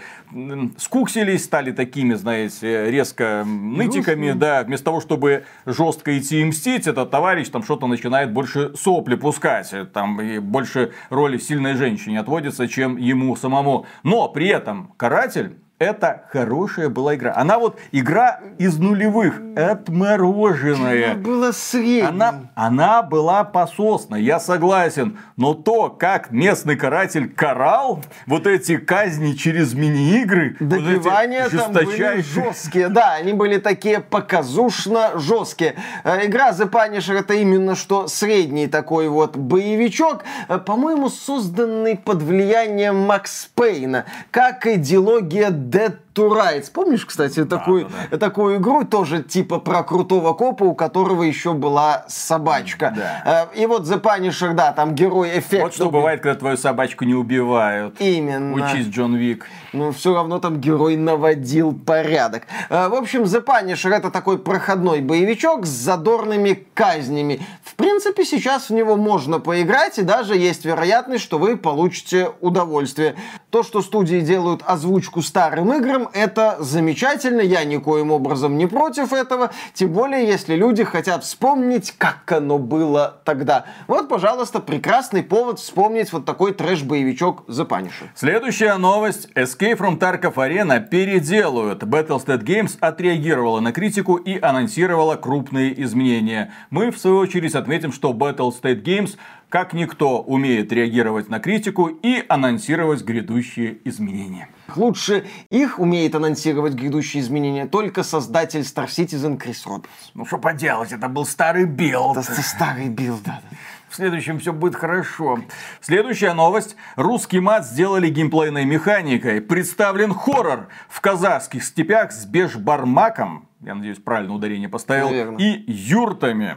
[0.79, 4.33] скуксились, стали такими, знаете, резко нытиками.
[4.33, 9.15] Да, вместо того, чтобы жестко идти и мстить, этот товарищ там что-то начинает больше сопли
[9.17, 9.75] пускать.
[9.93, 13.87] Там и больше роли сильной женщине отводится, чем ему самому.
[14.03, 17.35] Но при этом каратель это хорошая была игра.
[17.37, 21.15] Она вот игра из нулевых, отмороженная.
[21.15, 22.09] Было среднее.
[22.09, 25.19] Она, она была пососна, я согласен.
[25.37, 32.23] Но то, как местный каратель карал вот эти казни через мини-игры, вот Добивания там были
[32.23, 32.89] жесткие.
[32.89, 35.75] Да, они были такие показушно жесткие.
[36.05, 42.23] Э, Игра The Punisher это именно что средний такой вот боевичок, э, по-моему, созданный под
[42.23, 46.71] влиянием Макс Пейна, как идеология that to Rights.
[46.73, 52.05] Помнишь, кстати, такую, да, такую игру, тоже типа про крутого копа, у которого еще была
[52.09, 52.93] собачка.
[52.97, 53.49] Да.
[53.53, 55.63] Э, И вот The Punisher, да, там герой эффект.
[55.63, 58.01] Вот что бывает, когда твою собачку не убивают.
[58.01, 58.55] Именно.
[58.55, 59.47] Учись, Джон Вик.
[59.73, 62.45] Но все равно там герой наводил порядок.
[62.71, 67.41] Э, В общем, The Punisher это такой проходной боевичок с задорными казнями.
[67.65, 73.17] В принципе, сейчас в него можно поиграть, и даже есть вероятность, что вы получите удовольствие.
[73.51, 77.41] То, что студии делают озвучку старым играм, это замечательно.
[77.41, 79.51] Я никоим образом не против этого.
[79.73, 83.67] Тем более, если люди хотят вспомнить, как оно было тогда.
[83.87, 88.09] Вот, пожалуйста, прекрасный повод вспомнить вот такой трэш-боевичок The Punisher.
[88.15, 89.29] Следующая новость.
[89.35, 91.83] Escape from Tarkov Arena переделают.
[91.83, 96.53] Battlestate Games отреагировала на критику и анонсировала крупные изменения.
[96.71, 99.17] Мы, в свою очередь, отметим, что Battlestate Games
[99.49, 104.49] как никто умеет реагировать на критику и анонсировать грядущие изменения.
[104.77, 110.11] Лучше их умеет анонсировать грядущие изменения только создатель Star Citizen Крис Робертс.
[110.15, 112.17] Ну что поделать, это был старый билд.
[112.17, 113.41] Это старый билд, да.
[113.89, 115.39] В следующем все будет хорошо.
[115.81, 116.75] Следующая новость.
[116.97, 119.41] Русский мат сделали геймплейной механикой.
[119.41, 123.49] Представлен хоррор в казахских степях с бешбармаком.
[123.61, 125.11] Я надеюсь, правильно ударение поставил.
[125.11, 125.39] Наверно.
[125.39, 126.57] И юртами.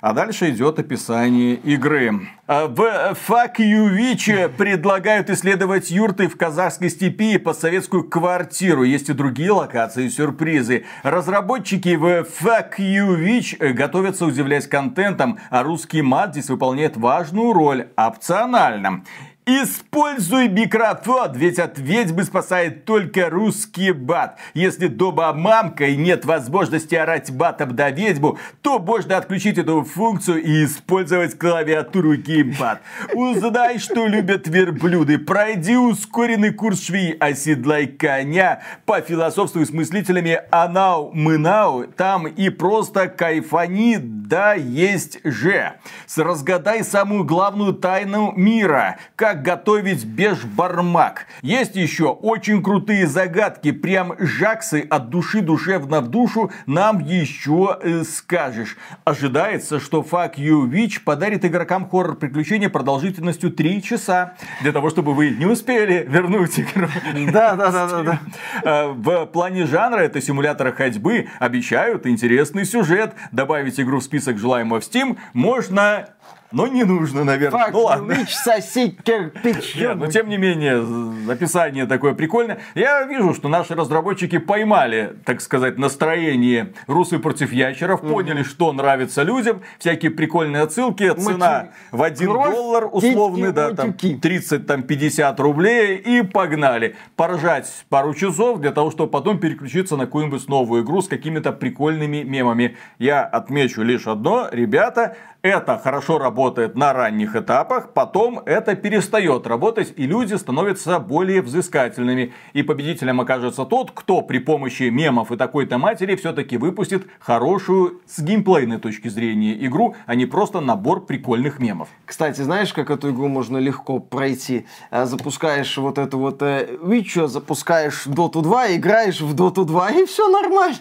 [0.00, 2.28] А дальше идет описание игры.
[2.46, 8.82] А В Witch предлагают исследовать юрты в казахской степи по советскую квартиру.
[8.82, 10.84] Есть и другие локации и сюрпризы.
[11.02, 19.04] Разработчики в Witch готовятся удивлять контентом, а русский мат здесь выполняет важную роль опционально.
[19.50, 24.38] Используй микрофон, ведь от ведьмы спасает только русский бат.
[24.54, 30.40] Если дома мамка и нет возможности орать батом на ведьму, то можно отключить эту функцию
[30.40, 32.80] и использовать клавиатуру геймпад.
[33.12, 41.88] Узнай, что любят верблюды, пройди ускоренный курс швеи, оседлай коня, пофилософствуй с мыслителями Анау Мынау,
[41.88, 45.72] там и просто кайфани, да есть же.
[46.16, 51.26] Разгадай самую главную тайну мира, как готовить бешбармак.
[51.42, 58.02] Есть еще очень крутые загадки, прям жаксы от души душевно в душу нам еще э,
[58.04, 58.76] скажешь.
[59.04, 65.14] Ожидается, что Fuck You Witch подарит игрокам хоррор приключения продолжительностью 3 часа, для того, чтобы
[65.14, 66.88] вы не успели вернуть игру.
[67.30, 68.20] Да, да, да, да, да.
[68.64, 73.14] Э, В плане жанра это симулятор ходьбы обещают интересный сюжет.
[73.32, 76.08] Добавить игру в список желаемого в Steam можно,
[76.52, 77.66] но не нужно, наверное.
[77.66, 78.12] Fuck ну ладно.
[78.12, 79.76] Witch, соси кирпич.
[79.76, 80.84] Нет, но тем не менее,
[81.30, 82.58] описание такое прикольное.
[82.74, 89.22] Я вижу, что наши разработчики поймали, так сказать, настроение русы против ящеров, поняли, что нравится
[89.22, 94.16] людям, всякие прикольные отсылки, цена в 1 Кровь, доллар условный, да, там матюки.
[94.16, 96.96] 30, там 50 рублей и погнали.
[97.16, 102.22] Поржать пару часов для того, чтобы потом переключиться на какую-нибудь новую игру с какими-то прикольными
[102.22, 102.76] мемами.
[102.98, 109.94] Я отмечу лишь одно, ребята, это хорошо работает на ранних этапах, потом это перестает работать,
[109.96, 112.32] и люди становятся более взыскательными.
[112.52, 118.20] И победителем окажется тот, кто при помощи мемов и такой-то матери все-таки выпустит хорошую с
[118.20, 121.88] геймплейной точки зрения игру, а не просто набор прикольных мемов.
[122.04, 124.66] Кстати, знаешь, как эту игру можно легко пройти?
[124.90, 130.04] А, Запускаешь вот эту вот э, Witcher, запускаешь Dota 2, играешь в Dota 2, и
[130.06, 130.76] все нормально.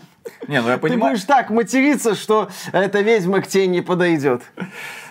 [0.47, 1.13] Не, ну я Ты понимаю.
[1.13, 4.43] будешь так материться, что эта ведьма к тебе не подойдет.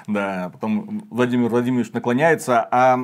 [0.08, 2.98] Да, потом Владимир Владимирович наклоняется, а,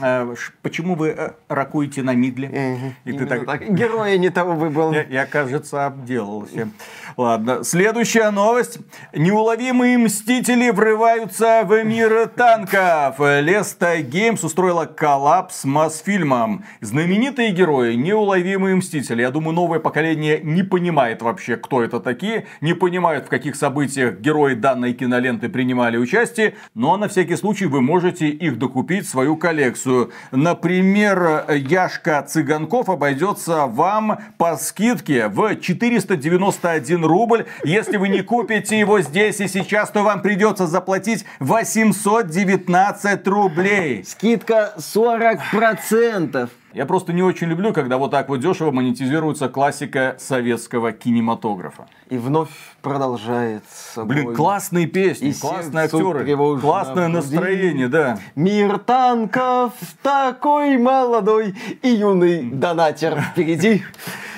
[0.00, 2.94] а почему вы э, ракуете на мидле?
[3.04, 3.70] И ты так, так.
[3.74, 4.92] Героя не того выбрал.
[4.92, 6.70] я, я, кажется, обделался.
[7.18, 8.78] Ладно, следующая новость.
[9.14, 13.16] Неуловимые мстители врываются в мир танков.
[13.18, 16.64] Леста Геймс устроила коллапс с Мосфильмом.
[16.80, 19.20] Знаменитые герои, неуловимые мстители.
[19.20, 24.20] Я думаю, новое поколение не понимает вообще, кто это такие, не понимают, в каких событиях
[24.20, 26.37] герои данной киноленты принимали участие,
[26.74, 30.10] но на всякий случай вы можете их докупить в свою коллекцию.
[30.30, 37.46] Например, Яшка Цыганков обойдется вам по скидке в 491 рубль.
[37.64, 44.04] Если вы не купите его здесь и сейчас, то вам придется заплатить 819 рублей.
[44.04, 46.48] Скидка 40%.
[46.74, 51.86] Я просто не очень люблю, когда вот так вот дешево монетизируется классика советского кинематографа.
[52.10, 52.50] И вновь
[52.82, 54.16] продолжает собой.
[54.16, 58.18] Блин, классные песни, И классные актеры, классное настроение, да.
[58.34, 63.82] Мир танков такой молодой и юный донатер впереди.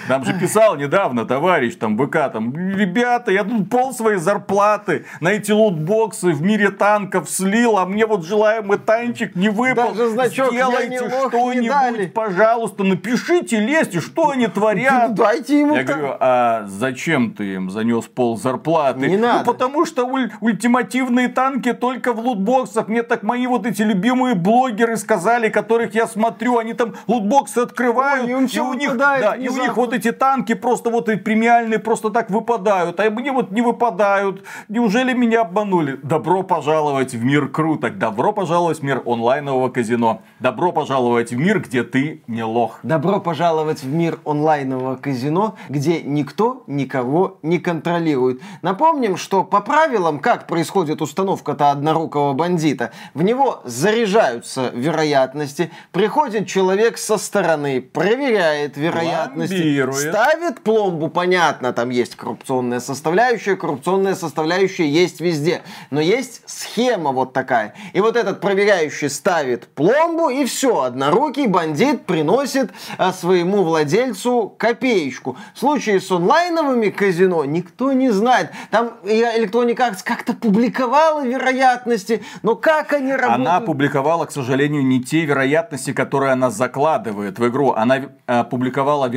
[0.09, 5.29] Нам же писал недавно товарищ там ВК, там, ребята, я тут пол своей зарплаты на
[5.29, 9.93] эти лутбоксы в мире танков слил, а мне вот желаемый танчик не выпал.
[9.93, 11.89] Даже значок «Я не Сделайте лох» не дали.
[11.91, 15.15] что-нибудь, пожалуйста, напишите, лезьте, что они творят.
[15.15, 19.09] Дайте ему Я говорю, а зачем ты им занес пол зарплаты?
[19.09, 19.45] Не ну, надо.
[19.45, 22.89] потому что уль- ультимативные танки только в лутбоксах.
[22.89, 28.25] Мне так мои вот эти любимые блогеры сказали, которых я смотрю, они там лутбоксы открывают,
[28.25, 29.90] Ой, и и у них, да, и у них внезапно.
[29.91, 34.45] Вот эти танки просто вот и премиальные просто так выпадают, а мне вот не выпадают.
[34.69, 35.99] Неужели меня обманули?
[36.03, 41.61] Добро пожаловать в мир круток, добро пожаловать в мир онлайнового казино, добро пожаловать в мир,
[41.61, 42.79] где ты не лох.
[42.85, 48.41] Добро пожаловать в мир онлайнового казино, где никто никого не контролирует.
[48.63, 56.97] Напомним, что по правилам, как происходит установка-то однорукого бандита, в него заряжаются вероятности, приходит человек
[56.97, 60.15] со стороны, проверяет вероятности, Пломбирует.
[60.15, 67.33] ставит пломбу, понятно, там есть коррупционная составляющая, коррупционная составляющая есть везде, но есть схема вот
[67.33, 67.75] такая.
[67.93, 75.37] И вот этот проверяющий ставит пломбу, и все, однорукий бандит приносит а, своему владельцу копеечку.
[75.55, 78.51] В случае с онлайновыми казино никто не знает.
[78.71, 83.47] Там и Electronic Arts как-то публиковала вероятности, но как они работают?
[83.47, 87.73] Она опубликовала, к сожалению, не те вероятности, которые она закладывает в игру.
[87.73, 89.09] Она э, опубликовала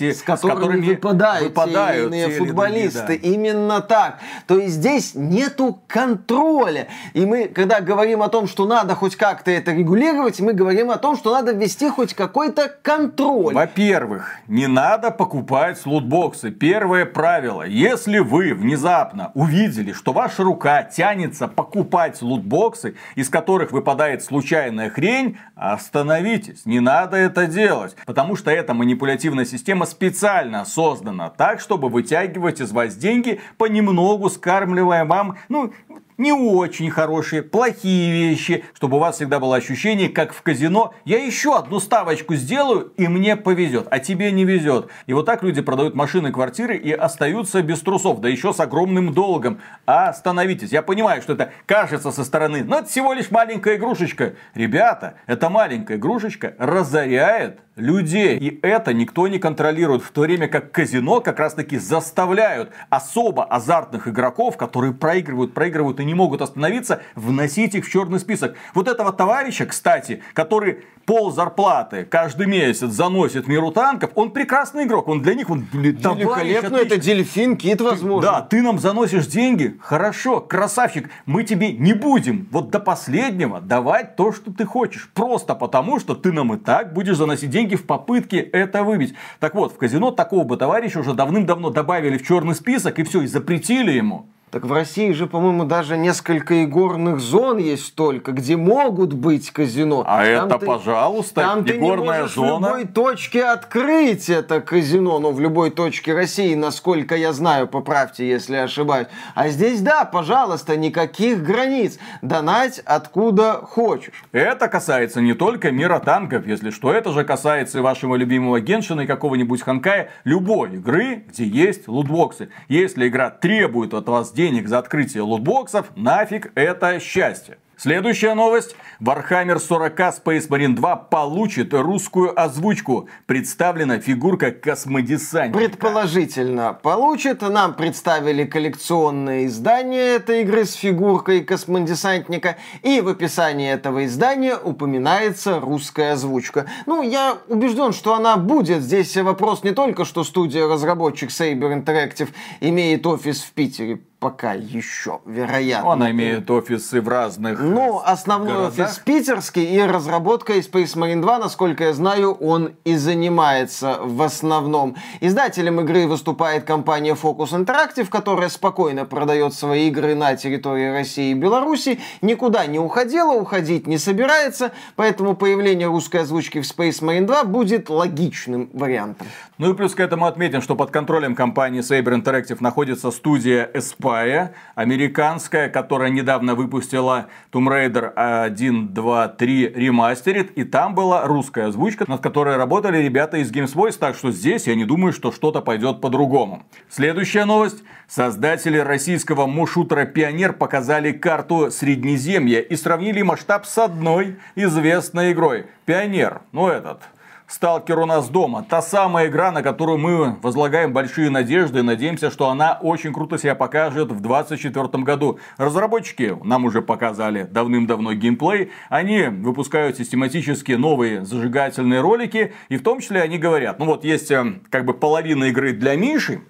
[0.00, 3.06] вероятности, с которыми, выпадают, выпадают те или иные или футболисты.
[3.06, 3.28] другие, да.
[3.28, 4.18] Именно так.
[4.46, 6.88] То есть здесь нету контроля.
[7.14, 10.96] И мы, когда говорим о том, что надо хоть как-то это регулировать, мы говорим о
[10.96, 13.54] том, что надо ввести хоть какой-то контроль.
[13.54, 16.50] Во-первых, не надо покупать лутбоксы.
[16.50, 17.62] Первое правило.
[17.62, 25.38] Если вы внезапно увидели, что ваша рука тянется покупать лутбоксы, из которых выпадает случайная хрень,
[25.54, 26.64] остановитесь.
[26.64, 27.96] Не надо это делать.
[28.06, 35.04] Потому что эта манипулятивная система специально создана так, чтобы вытягивать из вас деньги, понемногу скармливая
[35.04, 35.72] вам, ну,
[36.18, 41.24] не очень хорошие, плохие вещи, чтобы у вас всегда было ощущение, как в казино, я
[41.24, 44.88] еще одну ставочку сделаю, и мне повезет, а тебе не везет.
[45.06, 49.14] И вот так люди продают машины, квартиры и остаются без трусов, да еще с огромным
[49.14, 49.60] долгом.
[49.86, 54.34] Остановитесь, я понимаю, что это кажется со стороны, но это всего лишь маленькая игрушечка.
[54.54, 58.38] Ребята, эта маленькая игрушечка разоряет людей.
[58.38, 60.02] И это никто не контролирует.
[60.02, 66.00] В то время как казино как раз таки заставляют особо азартных игроков, которые проигрывают, проигрывают
[66.00, 68.56] и не могут остановиться, вносить их в черный список.
[68.74, 75.08] Вот этого товарища, кстати, который пол зарплаты каждый месяц заносит миру танков, он прекрасный игрок.
[75.08, 78.30] Он для них, он, блин, Великолепно, это дельфин, кит, возможно.
[78.30, 84.16] Да, ты нам заносишь деньги, хорошо, красавчик, мы тебе не будем вот до последнего давать
[84.16, 85.08] то, что ты хочешь.
[85.14, 89.14] Просто потому, что ты нам и так будешь заносить деньги в попытке это выбить.
[89.40, 93.22] Так вот, в казино такого бы товарища уже давным-давно добавили в черный список и все,
[93.22, 94.28] и запретили ему.
[94.50, 100.04] Так в России же, по-моему, даже несколько игорных зон есть только, где могут быть казино.
[100.06, 102.66] А Там это, ты- пожалуйста, Там ты не игорная можешь в зона.
[102.68, 108.56] любой точке открыть это казино, ну, в любой точке России, насколько я знаю, поправьте, если
[108.56, 109.08] ошибаюсь.
[109.34, 111.98] А здесь, да, пожалуйста, никаких границ.
[112.22, 114.24] Донать откуда хочешь.
[114.32, 119.02] Это касается не только мира танков, если что, это же касается и вашего любимого Геншина
[119.02, 122.48] и какого-нибудь Ханкая, любой игры, где есть лутбоксы.
[122.68, 127.58] Если игра требует от вас денег за открытие лутбоксов, нафиг это счастье.
[127.76, 128.74] Следующая новость.
[129.00, 133.08] Warhammer 40 Space Marine 2 получит русскую озвучку.
[133.26, 135.58] Представлена фигурка космодесантника.
[135.58, 137.42] Предположительно получит.
[137.42, 142.56] Нам представили коллекционное издание этой игры с фигуркой космодесантника.
[142.82, 146.66] И в описании этого издания упоминается русская озвучка.
[146.86, 148.82] Ну, я убежден, что она будет.
[148.82, 155.92] Здесь вопрос не только, что студия-разработчик Saber Interactive имеет офис в Питере пока еще, вероятно.
[155.92, 158.88] Она имеет офисы в разных Ну, основной городах.
[158.88, 164.96] офис питерский и разработкой Space Marine 2, насколько я знаю, он и занимается в основном.
[165.20, 171.34] Издателем игры выступает компания Focus Interactive, которая спокойно продает свои игры на территории России и
[171.34, 177.44] Беларуси, никуда не уходила, уходить не собирается, поэтому появление русской озвучки в Space Marine 2
[177.44, 179.26] будет логичным вариантом.
[179.58, 183.70] Ну и плюс к этому отметим, что под контролем компании Saber Interactive находится студия
[184.08, 191.66] Espire, американская, которая недавно выпустила Tomb Raider 1, 2, 3 ремастерит, и там была русская
[191.66, 195.32] озвучка, над которой работали ребята из Games Voice, так что здесь я не думаю, что
[195.32, 196.62] что-то пойдет по-другому.
[196.88, 197.82] Следующая новость.
[198.06, 205.66] Создатели российского мушутера Пионер показали карту Среднеземья и сравнили масштаб с одной известной игрой.
[205.84, 207.02] Пионер, ну этот,
[207.48, 208.62] Сталкер у нас дома.
[208.68, 213.38] Та самая игра, на которую мы возлагаем большие надежды и надеемся, что она очень круто
[213.38, 215.38] себя покажет в 2024 году.
[215.56, 218.70] Разработчики нам уже показали давным-давно геймплей.
[218.90, 222.52] Они выпускают систематически новые зажигательные ролики.
[222.68, 225.96] И в том числе они говорят, ну вот есть э, как бы половина игры для
[225.96, 226.42] Миши,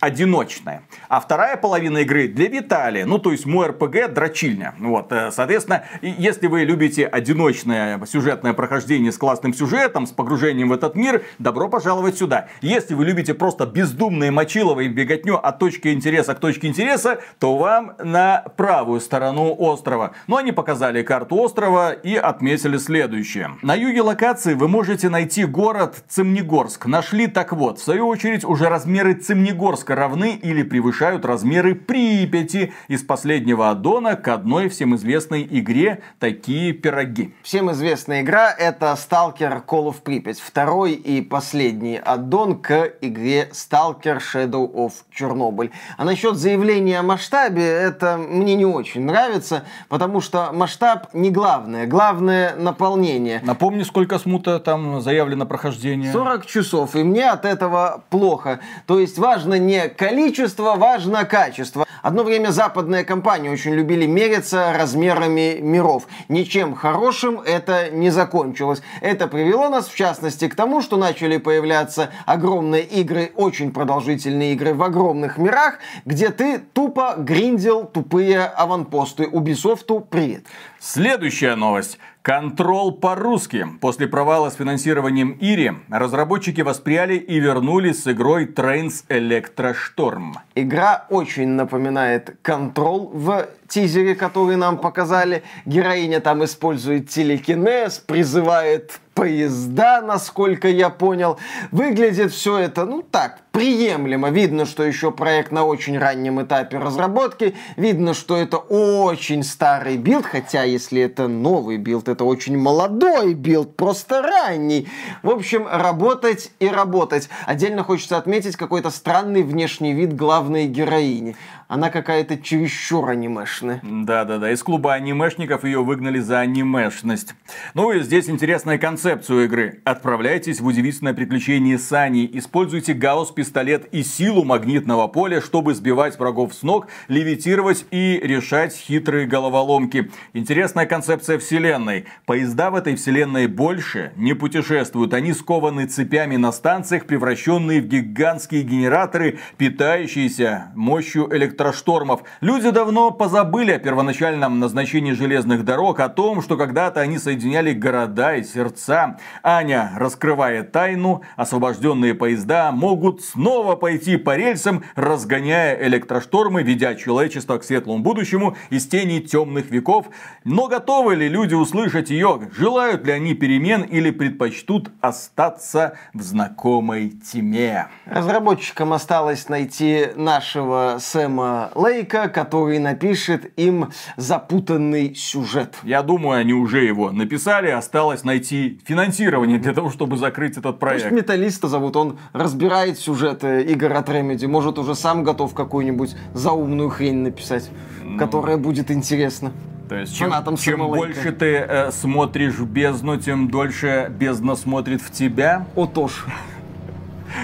[0.00, 0.82] одиночная.
[1.08, 3.06] А вторая половина игры для Виталия.
[3.06, 4.74] Ну, то есть мой РПГ дрочильня.
[4.78, 10.72] Вот, э, соответственно, если вы любите одиночное сюжетное прохождение с классным сюжетом, с погружением в
[10.72, 12.48] этот мир, добро пожаловать сюда.
[12.60, 17.92] Если вы любите просто бездумные мочиловые беготню от точки интереса к точке интереса, то вам
[18.02, 20.12] на правую сторону острова.
[20.26, 23.52] Но они показали карту острова и отметили следующее.
[23.62, 26.86] На юге локации вы можете найти город Цемнегорск.
[26.86, 27.78] Нашли так вот.
[27.78, 29.14] В свою очередь уже размеры
[29.62, 36.72] Цемнегорска равны или превышают размеры Припяти из последнего аддона к одной всем известной игре «Такие
[36.72, 37.32] пироги».
[37.44, 44.18] Всем известная игра это Stalker Call of Pripyat, второй и последний аддон к игре Stalker
[44.18, 45.70] Shadow of Chernobyl.
[45.96, 51.86] А насчет заявления о масштабе, это мне не очень нравится, потому что масштаб не главное,
[51.86, 53.40] главное наполнение.
[53.44, 56.10] Напомни, сколько смута там заявлено прохождение.
[56.10, 58.58] 40 часов, и мне от этого плохо.
[58.88, 61.86] То есть важно не количество, важно качество.
[62.02, 66.08] Одно время западные компании очень любили мериться размерами миров.
[66.28, 68.82] Ничем хорошим это не закончилось.
[69.00, 74.74] Это привело нас, в частности, к тому, что начали появляться огромные игры, очень продолжительные игры
[74.74, 79.24] в огромных мирах, где ты тупо гриндил тупые аванпосты.
[79.24, 80.44] Ubisoft привет.
[80.80, 81.98] Следующая новость.
[82.22, 83.66] Контрол по-русски.
[83.80, 90.34] После провала с финансированием Ири, разработчики восприяли и вернулись с игрой Trains Electrostorm.
[90.54, 95.42] Игра очень напоминает Control в тизере, который нам показали.
[95.64, 101.38] Героиня там использует телекинез, призывает поезда, насколько я понял.
[101.70, 104.30] Выглядит все это, ну так, приемлемо.
[104.30, 107.54] Видно, что еще проект на очень раннем этапе разработки.
[107.76, 113.76] Видно, что это очень старый билд, хотя если это новый билд, это очень молодой билд,
[113.76, 114.88] просто ранний.
[115.22, 117.28] В общем, работать и работать.
[117.46, 121.36] Отдельно хочется отметить какой-то странный внешний вид главной героини.
[121.72, 123.80] Она какая-то чересчур анимешная.
[123.82, 127.34] Да-да-да, из клуба анимешников ее выгнали за анимешность.
[127.72, 129.80] Ну и здесь интересная концепция игры.
[129.86, 136.62] Отправляйтесь в удивительное приключение Сани, используйте гаусс-пистолет и силу магнитного поля, чтобы сбивать врагов с
[136.62, 140.10] ног, левитировать и решать хитрые головоломки.
[140.34, 142.04] Интересная концепция вселенной.
[142.26, 145.14] Поезда в этой вселенной больше не путешествуют.
[145.14, 152.22] Они скованы цепями на станциях, превращенные в гигантские генераторы, питающиеся мощью электроштормов.
[152.40, 158.36] Люди давно позабыли о первоначальном назначении железных дорог, о том, что когда-то они соединяли города
[158.36, 159.16] и сердца.
[159.42, 167.64] Аня раскрывает тайну, освобожденные поезда могут снова пойти по рельсам, разгоняя электроштормы, ведя человечество к
[167.64, 170.06] светлому будущему из тени темных веков.
[170.44, 172.40] Но готовы ли люди услышать ее?
[172.56, 177.86] Желают ли они перемен или предпочтут остаться в знакомой тьме?
[178.06, 185.76] Разработчикам осталось найти нашего Сэма Лейка, который напишет им запутанный сюжет.
[185.82, 190.80] Я думаю, они уже его написали, осталось найти финансирование для того, чтобы закрыть этот Пусть
[190.80, 191.10] проект.
[191.10, 197.22] металлиста зовут, он разбирает сюжеты игр от Remedy, может уже сам готов какую-нибудь заумную хрень
[197.22, 197.70] написать,
[198.18, 199.52] которая будет интересна.
[199.88, 205.02] То есть, чем, Фанатом чем больше ты э, смотришь в бездну, тем дольше бездна смотрит
[205.02, 205.66] в тебя.
[205.76, 206.14] О, тоже.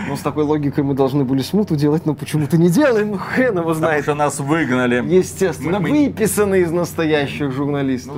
[0.08, 3.12] Ну, с такой логикой мы должны были смуту делать, но почему-то не делаем.
[3.12, 4.02] Ну, хрен его Потому знает.
[4.04, 5.04] что нас выгнали.
[5.06, 8.16] Естественно, Мы- мы- выписаны из настоящих журналистов.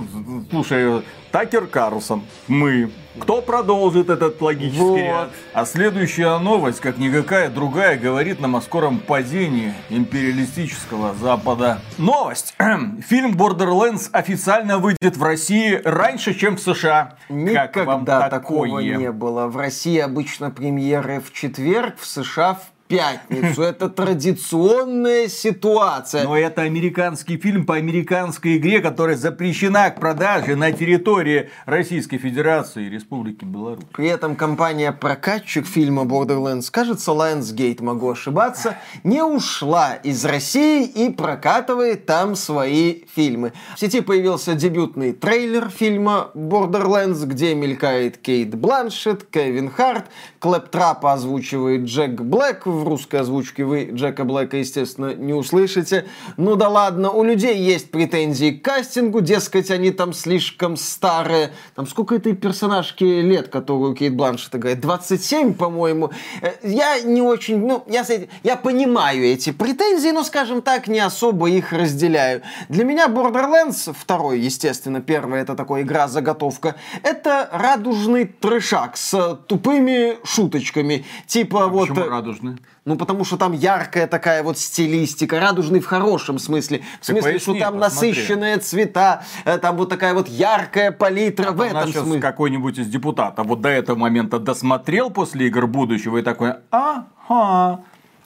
[0.50, 1.02] Слушай,
[1.32, 2.90] Такер Карлсон, мы.
[3.18, 4.96] Кто продолжит этот логический Вот.
[4.98, 5.30] ряд?
[5.52, 11.80] А следующая новость, как никакая другая, говорит нам о скором падении империалистического Запада.
[11.98, 12.54] Новость.
[13.08, 17.16] Фильм Borderlands официально выйдет в России раньше, чем в США.
[17.28, 18.30] как вам Никогда такое?
[18.30, 19.48] такого не было.
[19.48, 22.60] В России обычно премьеры в четверг, в США в
[22.90, 23.62] пятницу.
[23.62, 26.24] Это традиционная ситуация.
[26.24, 32.86] Но это американский фильм по американской игре, которая запрещена к продаже на территории Российской Федерации
[32.86, 33.84] и Республики Беларусь.
[33.92, 42.06] При этом компания-прокатчик фильма Borderlands, кажется, Lionsgate, могу ошибаться, не ушла из России и прокатывает
[42.06, 43.52] там свои фильмы.
[43.76, 50.06] В сети появился дебютный трейлер фильма Borderlands, где мелькает Кейт Бланшет, Кевин Харт,
[50.40, 56.06] Клэптрапа озвучивает Джек Блэк, в русской озвучке вы Джека Блэка, естественно, не услышите.
[56.36, 61.52] Ну да ладно, у людей есть претензии к кастингу, дескать, они там слишком старые.
[61.74, 64.80] Там сколько этой персонажки лет, которую Кейт Бланшет играет?
[64.80, 66.10] 27, по-моему.
[66.42, 68.04] Э, Я не очень, ну, я,
[68.42, 72.42] я понимаю эти претензии, но, скажем так, не особо их разделяю.
[72.68, 81.04] Для меня Borderlands, второй, естественно, первый, это такой игра-заготовка, это радужный трешак с тупыми шуточками.
[81.26, 81.88] Типа вот...
[81.88, 82.56] Почему э, радужный?
[82.84, 86.82] Ну, потому что там яркая такая вот стилистика, радужный в хорошем смысле.
[87.00, 88.08] В смысле, поясни, что там посмотри.
[88.10, 92.20] насыщенные цвета, э, там вот такая вот яркая палитра в У нас этом сейчас смысле.
[92.20, 97.80] какой-нибудь из депутатов вот до этого момента досмотрел после игр будущего и такой, ага,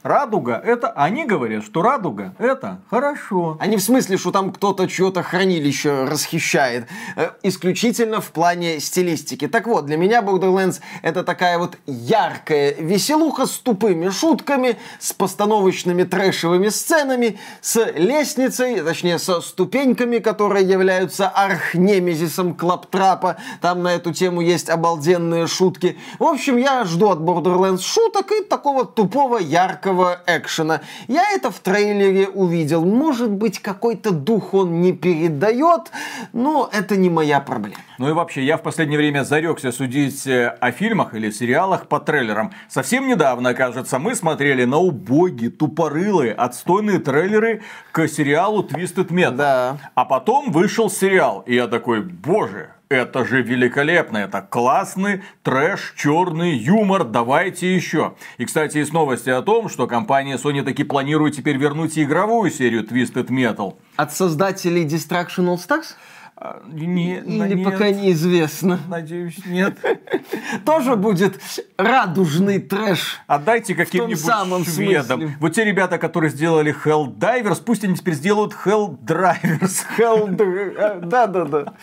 [0.04, 3.56] радуга, это, они говорят, что радуга, это хорошо.
[3.58, 6.86] А не в смысле, что там кто-то чье-то хранилище расхищает.
[7.16, 9.48] Э, Исключительно в плане стилистики.
[9.48, 16.02] Так вот, для меня Borderlands это такая вот яркая веселуха с тупыми шутками, с постановочными
[16.02, 23.38] трэшевыми сценами, с лестницей, точнее, со ступеньками, которые являются архнемезисом Клаптрапа.
[23.62, 25.96] Там на эту тему есть обалденные шутки.
[26.18, 29.93] В общем, я жду от Borderlands шуток и такого тупого, яркого
[30.26, 30.80] экшена.
[31.08, 32.84] Я это в трейлере увидел.
[32.84, 35.90] Может быть, какой-то дух он не передает,
[36.32, 37.76] но это не моя проблема.
[37.98, 42.00] Ну и вообще, я в последнее время зарекся судить э, о фильмах или сериалах по
[42.00, 42.52] трейлерам.
[42.68, 49.36] Совсем недавно, кажется, мы смотрели на убогие, тупорылые, отстойные трейлеры к сериалу Twisted Metal.
[49.36, 49.78] Да.
[49.94, 56.56] А потом вышел сериал, и я такой, боже, это же великолепно, это классный трэш, черный
[56.56, 58.14] юмор, давайте еще.
[58.38, 62.84] И, кстати, есть новости о том, что компания Sony таки планирует теперь вернуть игровую серию
[62.84, 63.76] Twisted Metal.
[63.96, 65.94] От создателей Distraction All Stars?
[66.36, 68.80] А, Не, Или нет, пока неизвестно.
[68.88, 69.78] Надеюсь, нет.
[70.64, 71.40] Тоже будет
[71.78, 73.20] радужный трэш.
[73.28, 74.64] Отдайте каким-нибудь шведам.
[74.64, 75.36] смысле.
[75.38, 79.84] Вот те ребята, которые сделали Helldivers, пусть они теперь сделают Helldivers.
[81.06, 81.74] Да-да-да.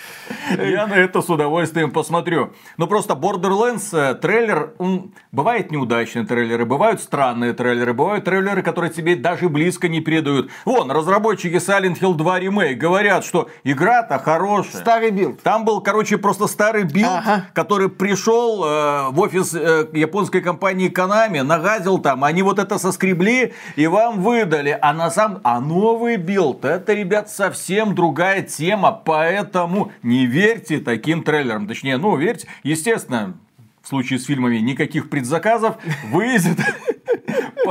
[0.62, 2.52] Я на это с удовольствием посмотрю.
[2.76, 8.92] Но просто Borderlands э, трейлер, он, бывает неудачные трейлеры, бывают странные трейлеры, бывают трейлеры, которые
[8.92, 10.52] тебе даже близко не передают.
[10.66, 14.41] Вон, разработчики Silent Hill 2 Remake говорят, что игра-то хорошая.
[14.74, 15.42] Старый билд.
[15.42, 17.46] Там был, короче, просто старый билд, Ага.
[17.54, 23.54] который пришел э, в офис э, японской компании Konami, нагадил там, они вот это соскребли
[23.76, 24.78] и вам выдали.
[24.82, 25.42] А на самом...
[25.44, 31.68] А новый билд, это, ребят, совсем другая тема, поэтому не верьте таким трейлерам.
[31.68, 33.34] Точнее, ну, верьте, естественно,
[33.82, 35.76] в случае с фильмами никаких предзаказов,
[36.12, 36.60] выйдет,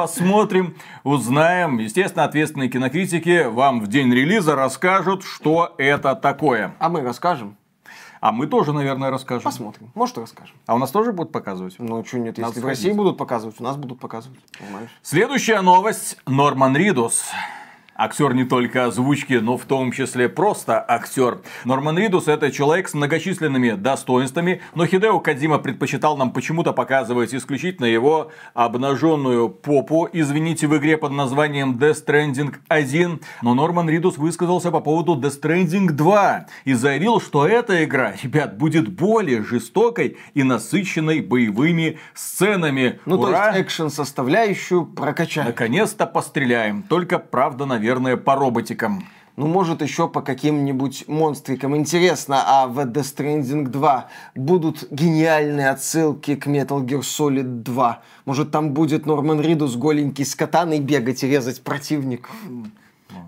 [0.02, 1.78] посмотрим, узнаем.
[1.78, 6.74] Естественно, ответственные кинокритики вам в день релиза расскажут, что это такое.
[6.78, 7.56] А мы расскажем.
[8.20, 9.44] А мы тоже, наверное, расскажем.
[9.44, 9.90] Посмотрим.
[9.94, 10.54] Может, расскажем.
[10.66, 11.76] А у нас тоже будут показывать?
[11.78, 12.64] Ну, что нет, если в.
[12.64, 14.40] России будут показывать, у нас будут показывать.
[14.58, 14.90] Понимаешь?
[15.02, 16.18] Следующая новость.
[16.26, 17.24] Норман Ридус.
[18.02, 21.40] Актер не только озвучки, но в том числе просто актер.
[21.66, 27.84] Норман Ридус это человек с многочисленными достоинствами, но Хидео Кадима предпочитал нам почему-то показывать исключительно
[27.84, 33.20] его обнаженную попу, извините, в игре под названием Death Stranding 1.
[33.42, 38.56] Но Норман Ридус высказался по поводу Death Stranding 2 и заявил, что эта игра, ребят,
[38.56, 42.98] будет более жестокой и насыщенной боевыми сценами.
[43.04, 43.50] Ну, Ура!
[43.50, 45.44] то есть экшен-составляющую прокачать.
[45.44, 46.82] Наконец-то постреляем.
[46.82, 49.04] Только, правда, наверное, по роботикам.
[49.36, 51.76] Ну, может, еще по каким-нибудь монстрикам.
[51.76, 58.02] Интересно, а в Death Stranding 2 будут гениальные отсылки к Metal Gear Solid 2?
[58.26, 62.34] Может, там будет Норман Ридус голенький с катаной бегать и резать противников?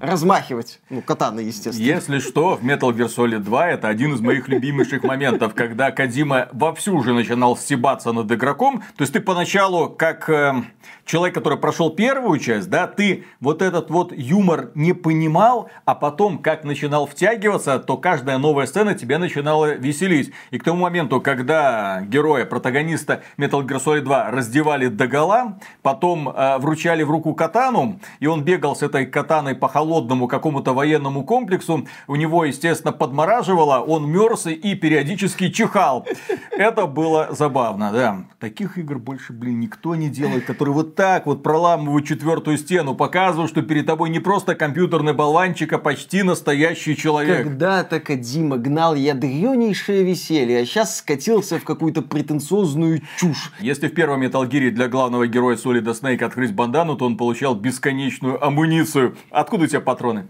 [0.02, 0.80] Размахивать.
[0.90, 1.86] Ну, катаны, естественно.
[1.86, 6.48] Если что, в Metal Gear Solid 2 это один из моих любимейших моментов, когда Кадима
[6.50, 8.82] вовсю уже начинал стебаться над игроком.
[8.96, 10.64] То есть ты поначалу, как э,
[11.04, 16.38] человек, который прошел первую часть, да, ты вот этот вот юмор не понимал, а потом,
[16.38, 20.32] как начинал втягиваться, то каждая новая сцена тебя начинала веселить.
[20.50, 26.28] И к тому моменту, когда героя, протагониста Metal Gear Solid 2 раздевали до гола, потом
[26.28, 29.91] э, вручали в руку катану, и он бегал с этой катаной по холодному
[30.28, 36.06] какому-то военному комплексу, у него, естественно, подмораживало, он мерз и периодически чихал.
[36.50, 38.24] Это было забавно, да.
[38.38, 43.50] Таких игр больше, блин, никто не делает, которые вот так вот проламывают четвертую стену, показывают,
[43.50, 47.44] что перед тобой не просто компьютерный болванчик, а почти настоящий человек.
[47.44, 53.52] Когда-то Кадима гнал ядренейшее веселье, а сейчас скатился в какую-то претенциозную чушь.
[53.60, 57.54] Если в первом Metal Gear для главного героя Солида Снейк открыть бандану, то он получал
[57.54, 59.16] бесконечную амуницию.
[59.30, 60.26] Откуда у тебя патроны?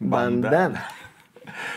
[0.00, 0.82] Бандана.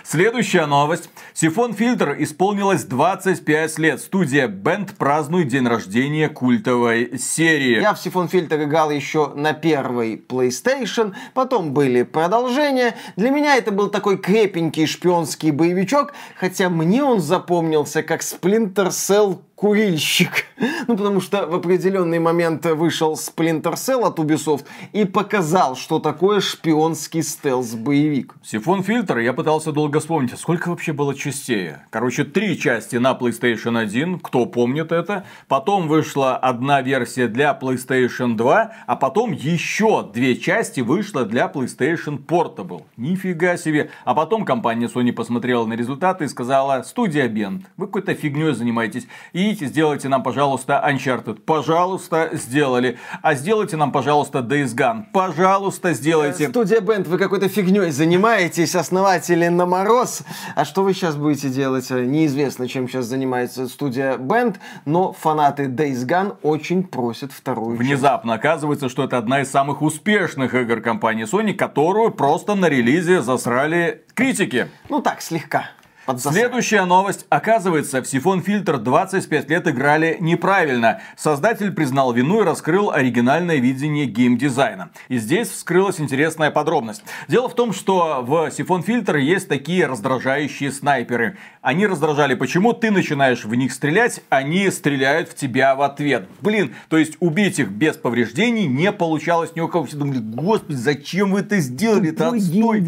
[0.04, 1.10] Следующая новость.
[1.34, 4.02] Сифон Фильтр исполнилось 25 лет.
[4.02, 7.82] Студия Band празднует день рождения культовой серии.
[7.82, 12.96] Я в Сифон Фильтр играл еще на первой PlayStation, потом были продолжения.
[13.16, 19.40] Для меня это был такой крепенький шпионский боевичок, хотя мне он запомнился как Splinter Cell
[19.62, 20.46] курильщик.
[20.88, 26.40] Ну, потому что в определенный момент вышел Splinter Cell от Ubisoft и показал, что такое
[26.40, 28.34] шпионский стелс-боевик.
[28.44, 31.74] Сифон фильтр, я пытался долго вспомнить, а сколько вообще было частей?
[31.92, 35.26] Короче, три части на PlayStation 1, кто помнит это.
[35.48, 42.24] Потом вышла одна версия для PlayStation 2, а потом еще две части вышла для PlayStation
[42.24, 42.84] Portable.
[42.98, 43.92] Нифига себе.
[44.04, 49.08] А потом компания Sony посмотрела на результаты и сказала, студия Bend, вы какой-то фигней занимаетесь.
[49.34, 51.42] И идите, сделайте нам, пожалуйста, Uncharted.
[51.42, 52.98] Пожалуйста, сделали.
[53.22, 55.04] А сделайте нам, пожалуйста, Days Gone.
[55.14, 56.50] Пожалуйста, сделайте.
[56.50, 60.24] Студия Бенд, вы какой-то фигней занимаетесь, основатели на мороз.
[60.56, 61.90] А что вы сейчас будете делать?
[61.90, 68.46] Неизвестно, чем сейчас занимается студия Бенд, но фанаты Days Gone очень просят вторую Внезапно часть.
[68.46, 74.04] оказывается, что это одна из самых успешных игр компании Sony, которую просто на релизе засрали
[74.14, 74.68] критики.
[74.90, 75.72] Ну так, слегка.
[76.18, 77.26] Следующая новость.
[77.30, 81.02] Оказывается, в Сифон Фильтр 25 лет играли неправильно.
[81.16, 84.90] Создатель признал вину и раскрыл оригинальное видение геймдизайна.
[85.10, 87.04] И здесь вскрылась интересная подробность.
[87.28, 91.38] Дело в том, что в Сифон Фильтр есть такие раздражающие снайперы.
[91.62, 96.28] Они раздражали, почему ты начинаешь в них стрелять, они стреляют в тебя в ответ.
[96.42, 99.86] Блин, то есть убить их без повреждений не получалось ни у кого.
[99.86, 102.10] Все думали, господи, зачем вы это сделали?
[102.10, 102.82] Это отстой.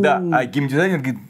[0.00, 1.20] Да, а геймдизайнер говорит,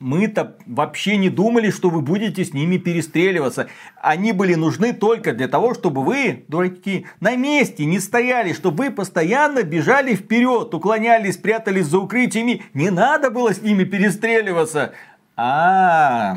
[0.00, 3.68] мы-то вообще не думали, что вы будете с ними перестреливаться.
[4.00, 8.90] Они были нужны только для того, чтобы вы, дураки, на месте не стояли, чтобы вы
[8.92, 12.62] постоянно бежали вперед, уклонялись, прятались за укрытиями.
[12.74, 14.92] Не надо было с ними перестреливаться.
[15.40, 16.34] А,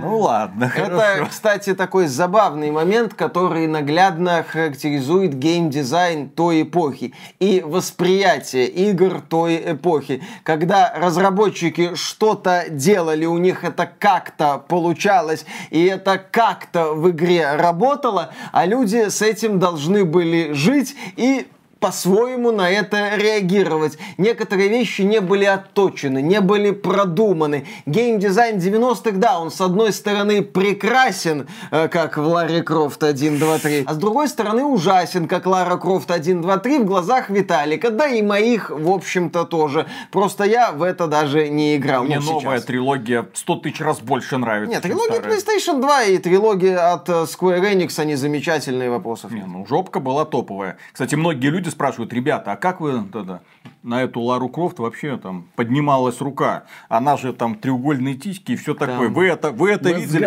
[0.00, 8.68] ну ладно, Это, кстати, такой забавный момент, который наглядно характеризует геймдизайн той эпохи и восприятие
[8.68, 10.22] игр той эпохи.
[10.44, 18.30] Когда разработчики что-то делали, у них это как-то получалось, и это как-то в игре работало,
[18.52, 21.48] а люди с этим должны были жить и
[21.86, 23.96] по-своему на это реагировать.
[24.18, 27.64] Некоторые вещи не были отточены, не были продуманы.
[27.86, 33.58] Геймдизайн 90-х, да, он с одной стороны прекрасен, э, как в Ларе Крофт 1, 2,
[33.58, 37.90] 3, а с другой стороны ужасен, как Лара Крофт 1, 2, 3 в глазах Виталика,
[37.90, 39.86] да и моих, в общем-то, тоже.
[40.10, 42.02] Просто я в это даже не играл.
[42.02, 42.64] Мне ну, новая сейчас.
[42.64, 44.72] трилогия 100 тысяч раз больше нравится.
[44.72, 49.30] Нет, трилогия PlayStation 2 и трилогия от э, Square Enix, они замечательные вопросов.
[49.30, 50.78] Не, ну жопка была топовая.
[50.92, 53.40] Кстати, многие люди спрашивают, ребята, а как вы тогда
[53.82, 56.64] на эту Лару Крофт вообще там поднималась рука?
[56.88, 59.10] Она же там треугольные тички и все такое.
[59.10, 60.26] Вы это, вы это видели?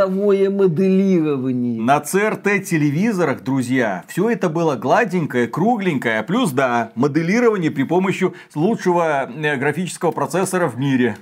[0.49, 1.81] Моделирование.
[1.81, 9.27] На CRT телевизорах, друзья, все это было гладенькое, кругленькое, плюс, да, моделирование при помощи лучшего
[9.27, 11.17] э, графического процессора в мире.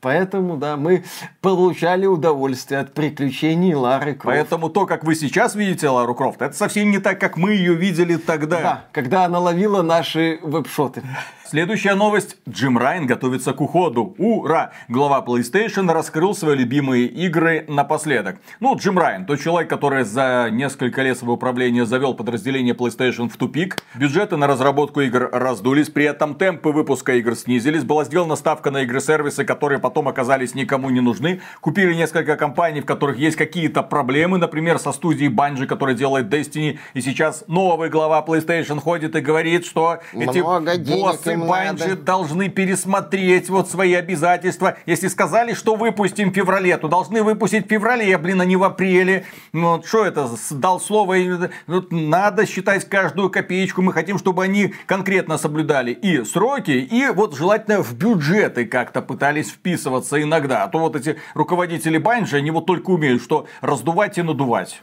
[0.00, 1.04] Поэтому, да, мы
[1.42, 4.24] получали удовольствие от приключений Лары Крофт.
[4.24, 7.74] Поэтому то, как вы сейчас видите Лару Крофт, это совсем не так, как мы ее
[7.74, 8.60] видели тогда.
[8.60, 11.02] Да, когда она ловила наши веб-шоты.
[11.50, 12.36] Следующая новость.
[12.48, 14.14] Джим Райан готовится к уходу.
[14.18, 14.70] Ура!
[14.86, 18.36] Глава PlayStation раскрыл свои любимые игры напоследок.
[18.60, 23.36] Ну, Джим Райан, тот человек, который за несколько лет своего управления завел подразделение PlayStation в
[23.36, 23.82] тупик.
[23.96, 27.82] Бюджеты на разработку игр раздулись, при этом темпы выпуска игр снизились.
[27.82, 31.40] Была сделана ставка на игры-сервисы, которые потом оказались никому не нужны.
[31.60, 34.38] Купили несколько компаний, в которых есть какие-то проблемы.
[34.38, 36.78] Например, со студией Bungie, которая делает Destiny.
[36.94, 42.02] И сейчас новый глава PlayStation ходит и говорит, что Много эти боссы им Банжи надо.
[42.02, 44.76] должны пересмотреть вот свои обязательства.
[44.86, 48.64] Если сказали, что выпустим в феврале, то должны выпустить в феврале, блин, а не в
[48.64, 49.24] апреле.
[49.52, 51.16] Ну, вот что это, дал слово,
[51.90, 53.82] надо считать каждую копеечку.
[53.82, 59.50] Мы хотим, чтобы они конкретно соблюдали и сроки, и вот желательно в бюджеты как-то пытались
[59.50, 60.64] вписываться иногда.
[60.64, 64.82] А то вот эти руководители Банжи, они вот только умеют, что раздувать и надувать.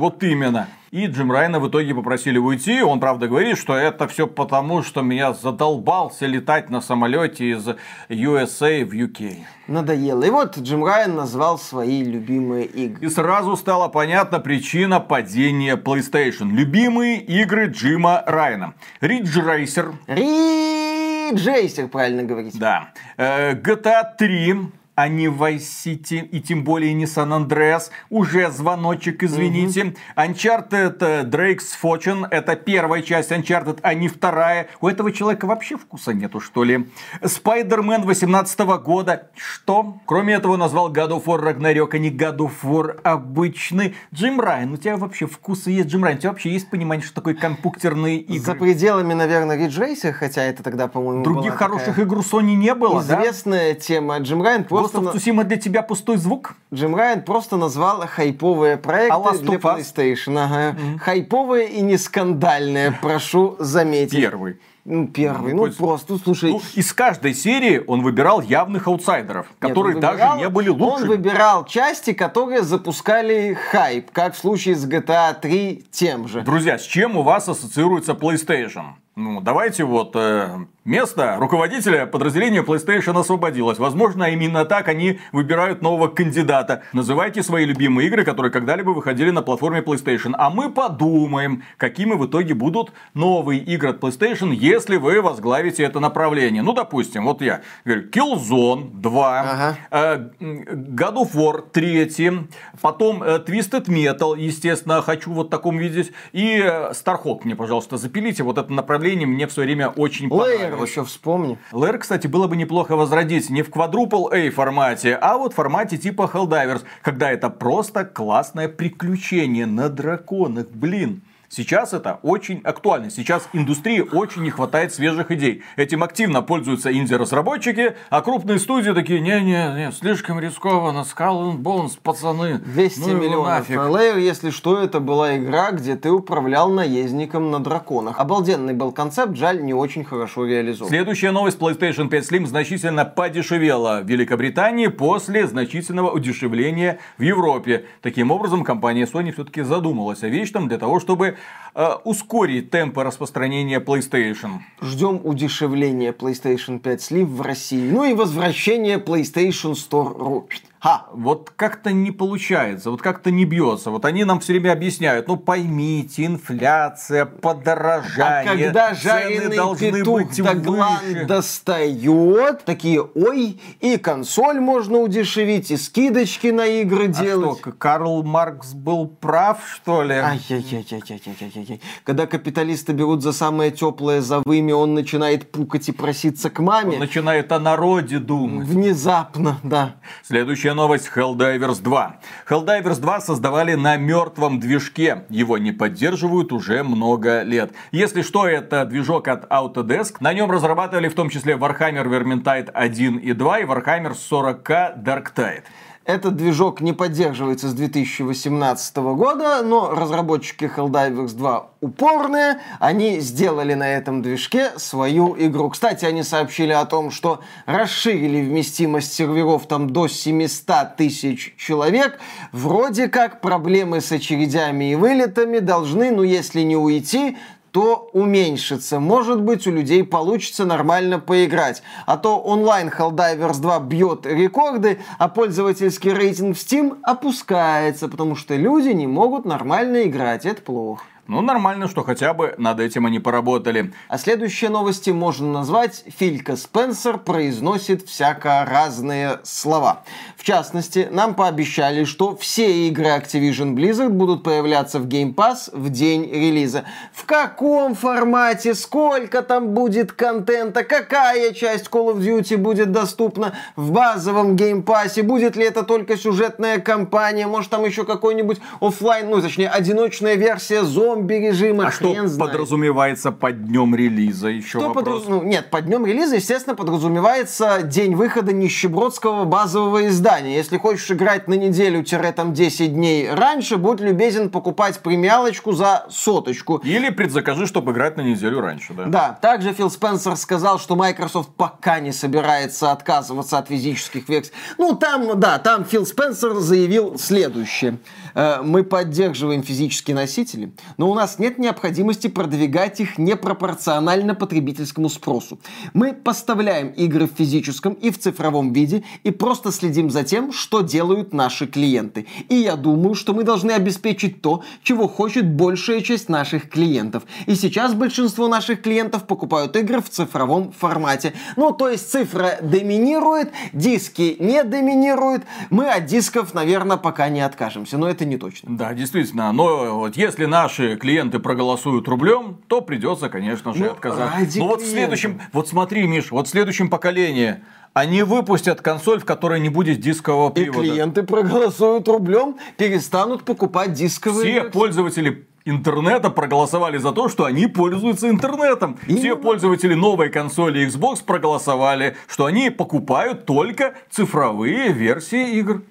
[0.00, 0.66] Вот именно.
[0.92, 2.80] И Джим Райана в итоге попросили уйти.
[2.80, 7.68] Он, правда, говорит, что это все потому, что меня задолбался летать на самолете из
[8.08, 9.40] USA в UK.
[9.68, 10.22] Надоело.
[10.22, 13.04] И вот Джим Райан назвал свои любимые игры.
[13.04, 16.50] И сразу стала понятна причина падения PlayStation.
[16.50, 18.72] Любимые игры Джима Райана.
[19.02, 22.58] Ridge Racer, Риджейсер, правильно говорить.
[22.58, 22.88] да.
[23.18, 24.54] Э, GTA 3,
[25.00, 27.84] а не Vice City, и тем более не San Andreas.
[28.10, 29.94] Уже звоночек, извините.
[30.14, 34.68] Uncharted э, Drake's Fortune, это первая часть Uncharted, а не вторая.
[34.82, 36.86] У этого человека вообще вкуса нету, что ли?
[37.22, 39.30] Spider-Man 18 года.
[39.34, 39.96] Что?
[40.04, 43.94] Кроме этого, назвал God of War Ragnarok, а не God of War обычный.
[44.12, 46.18] Джим Райан, у тебя вообще вкусы есть, Джим Райан?
[46.18, 48.44] У тебя вообще есть понимание, что такое компьютерные игры?
[48.44, 52.74] За пределами, наверное, Риджейсер, хотя это тогда, по-моему, Других хороших такая игр у Sony не
[52.74, 53.20] было, да?
[53.20, 54.18] известная тема.
[54.18, 56.54] Джим Райан просто, Ghost of Tsushima для тебя пустой звук?
[56.72, 59.56] Джим Райан просто назвал хайповые проекты А для?
[59.58, 60.38] PlayStation.
[60.38, 60.76] Ага.
[61.00, 64.12] Хайповые и не скандальные, прошу заметить.
[64.12, 64.58] Первый.
[64.86, 65.52] Ну, первый.
[65.52, 70.00] Ну, Ну, просто, слушай, Ну, из каждой серии он выбирал явных аутсайдеров, Нет, которые он
[70.00, 71.08] даже выбирал- не были Он лучшими.
[71.08, 76.40] выбирал части, которые запускали хайп, как в случае с GTA 3 тем же.
[76.40, 78.94] Друзья, с чем у вас ассоциируется PlayStation?
[79.16, 80.48] Ну, давайте вот э,
[80.84, 83.78] место руководителя подразделения PlayStation освободилось.
[83.78, 86.82] Возможно, именно так они выбирают нового кандидата.
[86.92, 90.34] Называйте свои любимые игры, которые когда-либо выходили на платформе PlayStation.
[90.38, 96.00] А мы подумаем, какими в итоге будут новые игры от PlayStation, если вы возглавите это
[96.00, 96.62] направление.
[96.62, 99.76] Ну, допустим, вот я говорю, Killzone 2, Ага.
[99.90, 102.48] э, God of War 3,
[102.80, 107.96] потом э, Twisted Metal, естественно, хочу вот в таком видеть, и э, Starhawk мне, пожалуйста,
[107.96, 110.90] запилите, вот это направление мне в свое время очень Лейер понравилось.
[110.90, 111.58] еще вспомни.
[111.72, 115.98] Лэр, кстати, было бы неплохо возродить не в Quadruple A формате, а вот в формате
[115.98, 121.22] типа Helldivers, когда это просто классное приключение на драконах, блин.
[121.52, 123.10] Сейчас это очень актуально.
[123.10, 125.64] Сейчас индустрии очень не хватает свежих идей.
[125.74, 132.58] Этим активно пользуются инди-разработчики, а крупные студии такие, не-не-не, слишком рискованно, Skull and Bones, пацаны.
[132.58, 133.46] 200 ну миллионов.
[133.48, 133.78] нафиг».
[133.78, 138.20] А Лейер, если что, это была игра, где ты управлял наездником на драконах.
[138.20, 140.88] Обалденный был концепт, жаль, не очень хорошо реализован.
[140.88, 141.58] Следующая новость.
[141.58, 147.86] PlayStation 5 Slim значительно подешевела в Великобритании после значительного удешевления в Европе.
[148.02, 151.38] Таким образом, компания Sony все-таки задумалась о вечном для того, чтобы
[151.74, 154.60] э, ускорить темпы распространения PlayStation.
[154.80, 157.90] Ждем удешевления PlayStation 5 Slim в России.
[157.90, 160.44] Ну и возвращение PlayStation Store.ru.
[160.82, 161.08] Ха!
[161.12, 163.90] Вот как-то не получается, вот как-то не бьется.
[163.90, 169.92] Вот они нам все время объясняют, ну поймите, инфляция, А подорожание, когда цены жареный должны
[169.92, 171.24] петух быть выше.
[171.26, 177.58] достает, такие, ой, и консоль можно удешевить, и скидочки на игры А делать.
[177.58, 180.14] что, Карл Маркс был прав, что ли?
[180.14, 181.80] Ай-яй-яй-яй-яй-яй-яй.
[182.04, 186.94] Когда капиталисты берут за самое теплое за вымя, он начинает пукать и проситься к маме.
[186.94, 188.66] Он начинает о народе думать.
[188.66, 189.96] Внезапно, да.
[190.22, 192.16] Следующая новость Helldivers 2.
[192.48, 195.24] Helldivers 2 создавали на мертвом движке.
[195.28, 197.72] Его не поддерживают уже много лет.
[197.92, 200.16] Если что, это движок от Autodesk.
[200.20, 205.64] На нем разрабатывали в том числе Warhammer Vermintide 1 и 2 и Warhammer 40k Darktide.
[206.10, 213.88] Этот движок не поддерживается с 2018 года, но разработчики Helldivers 2 упорные, они сделали на
[213.88, 215.70] этом движке свою игру.
[215.70, 222.18] Кстати, они сообщили о том, что расширили вместимость серверов там до 700 тысяч человек.
[222.50, 227.36] Вроде как проблемы с очередями и вылетами должны, ну если не уйти,
[227.72, 229.00] то уменьшится.
[229.00, 231.82] Может быть, у людей получится нормально поиграть.
[232.06, 238.56] А то онлайн Helldivers 2 бьет рекорды, а пользовательский рейтинг в Steam опускается, потому что
[238.56, 240.46] люди не могут нормально играть.
[240.46, 241.04] Это плохо.
[241.30, 243.92] Ну, нормально, что хотя бы над этим они поработали.
[244.08, 250.02] А следующие новости можно назвать «Филька Спенсер произносит всяко разные слова».
[250.36, 255.90] В частности, нам пообещали, что все игры Activision Blizzard будут появляться в Game Pass в
[255.90, 256.84] день релиза.
[257.12, 263.92] В каком формате, сколько там будет контента, какая часть Call of Duty будет доступна в
[263.92, 269.40] базовом Game Pass, будет ли это только сюжетная кампания, может там еще какой-нибудь оффлайн, ну
[269.40, 272.38] точнее одиночная версия зомби зомби-режима, А что знает.
[272.38, 274.48] подразумевается под днем релиза?
[274.48, 275.22] Еще Что вопрос.
[275.24, 280.56] подраз- ну, нет, под днем релиза, естественно, подразумевается день выхода нищебродского базового издания.
[280.56, 286.78] Если хочешь играть на неделю-там 10 дней раньше, будь любезен покупать премиалочку за соточку.
[286.84, 289.04] Или предзакажи, чтобы играть на неделю раньше, да?
[289.06, 294.52] Да, также Фил Спенсер сказал, что Microsoft пока не собирается отказываться от физических версий.
[294.78, 297.98] Ну, там, да, там Фил Спенсер заявил следующее.
[298.34, 305.58] Э, Мы поддерживаем физические носители, но у нас нет необходимости продвигать их непропорционально потребительскому спросу.
[305.94, 310.80] Мы поставляем игры в физическом и в цифровом виде и просто следим за тем, что
[310.80, 312.26] делают наши клиенты.
[312.48, 317.24] И я думаю, что мы должны обеспечить то, чего хочет большая часть наших клиентов.
[317.46, 321.32] И сейчас большинство наших клиентов покупают игры в цифровом формате.
[321.56, 325.44] Ну, то есть цифра доминирует, диски не доминируют.
[325.70, 328.76] Мы от дисков, наверное, пока не откажемся, но это не точно.
[328.76, 329.52] Да, действительно.
[329.52, 334.36] Но вот если наши клиенты проголосуют рублем, то придется, конечно же, Ну, отказаться.
[334.38, 337.56] ради Ну вот в следующем, вот смотри, Миш, вот в следующем поколении
[337.92, 340.80] они выпустят консоль, в которой не будет дискового И привода.
[340.88, 344.70] клиенты проголосуют рублем, перестанут покупать дисковые Все версии.
[344.70, 348.96] пользователи интернета проголосовали за то, что они пользуются интернетом.
[349.06, 349.36] Все Именно.
[349.36, 355.82] пользователи новой консоли Xbox проголосовали, что они покупают только цифровые версии игр.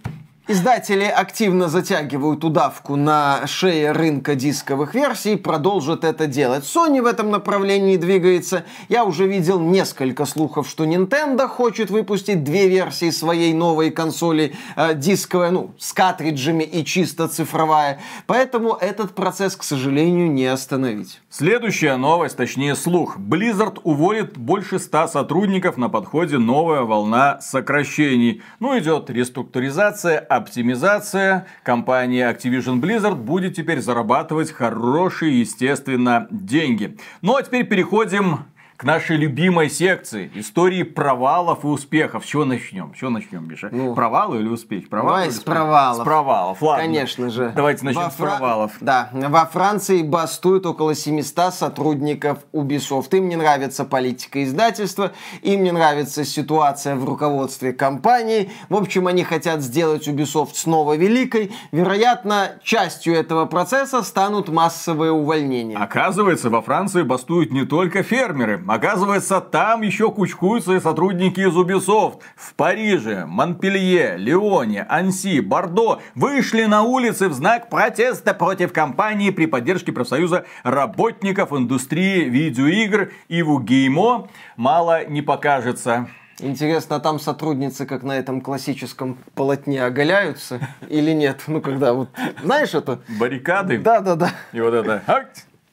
[0.52, 6.64] Издатели активно затягивают удавку на шее рынка дисковых версий и продолжат это делать.
[6.64, 8.66] Sony в этом направлении двигается.
[8.88, 14.96] Я уже видел несколько слухов, что Nintendo хочет выпустить две версии своей новой консоли э,
[14.96, 18.00] дисковая, ну, с картриджами и чисто цифровая.
[18.26, 21.22] Поэтому этот процесс, к сожалению, не остановить.
[21.30, 23.20] Следующая новость, точнее слух.
[23.20, 28.42] Blizzard уволит больше 100 сотрудников, на подходе новая волна сокращений.
[28.60, 31.46] Ну, идет реструктуризация, оптимизация.
[31.64, 36.98] Компания Activision Blizzard будет теперь зарабатывать хорошие, естественно, деньги.
[37.22, 38.46] Ну, а теперь переходим
[38.80, 40.32] к нашей любимой секции.
[40.36, 42.24] Истории провалов и успехов.
[42.24, 42.94] С чего начнем?
[42.96, 43.68] С чего начнем, Миша?
[43.74, 44.88] Ну, провалы или успехи?
[44.88, 46.02] Провалы Давай или с провалов.
[46.02, 46.86] С провалов, ладно.
[46.86, 47.52] Конечно же.
[47.54, 48.72] Давайте начнем Во с Фра- провалов.
[48.80, 53.14] Да, во Франции бастуют около 700 сотрудников Ubisoft.
[53.18, 55.12] Им не нравится политика издательства,
[55.42, 58.50] им не нравится ситуация в руководстве компании.
[58.70, 61.52] В общем, они хотят сделать Ubisoft снова великой.
[61.74, 65.76] Вероятно, частью этого процесса станут массовые увольнения.
[65.76, 68.64] Оказывается, во Франции бастуют не только фермеры.
[68.70, 72.20] Оказывается, там еще кучкуются и сотрудники из Ubisoft.
[72.36, 79.48] В Париже, Монпелье, Лионе, Анси, Бордо вышли на улицы в знак протеста против компании при
[79.48, 83.12] поддержке профсоюза работников индустрии видеоигр.
[83.28, 86.08] И в Геймо мало не покажется.
[86.38, 91.42] Интересно, а там сотрудницы, как на этом классическом полотне, оголяются или нет?
[91.48, 92.10] Ну, когда вот...
[92.44, 93.00] Знаешь это?
[93.20, 93.80] Баррикады.
[93.80, 94.30] Да-да-да.
[94.54, 95.02] И вот это.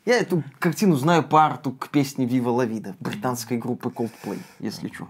[0.07, 4.89] Я эту картину знаю по арту к песне Вива Ла Вида британской группы Coldplay, если
[4.89, 5.09] что.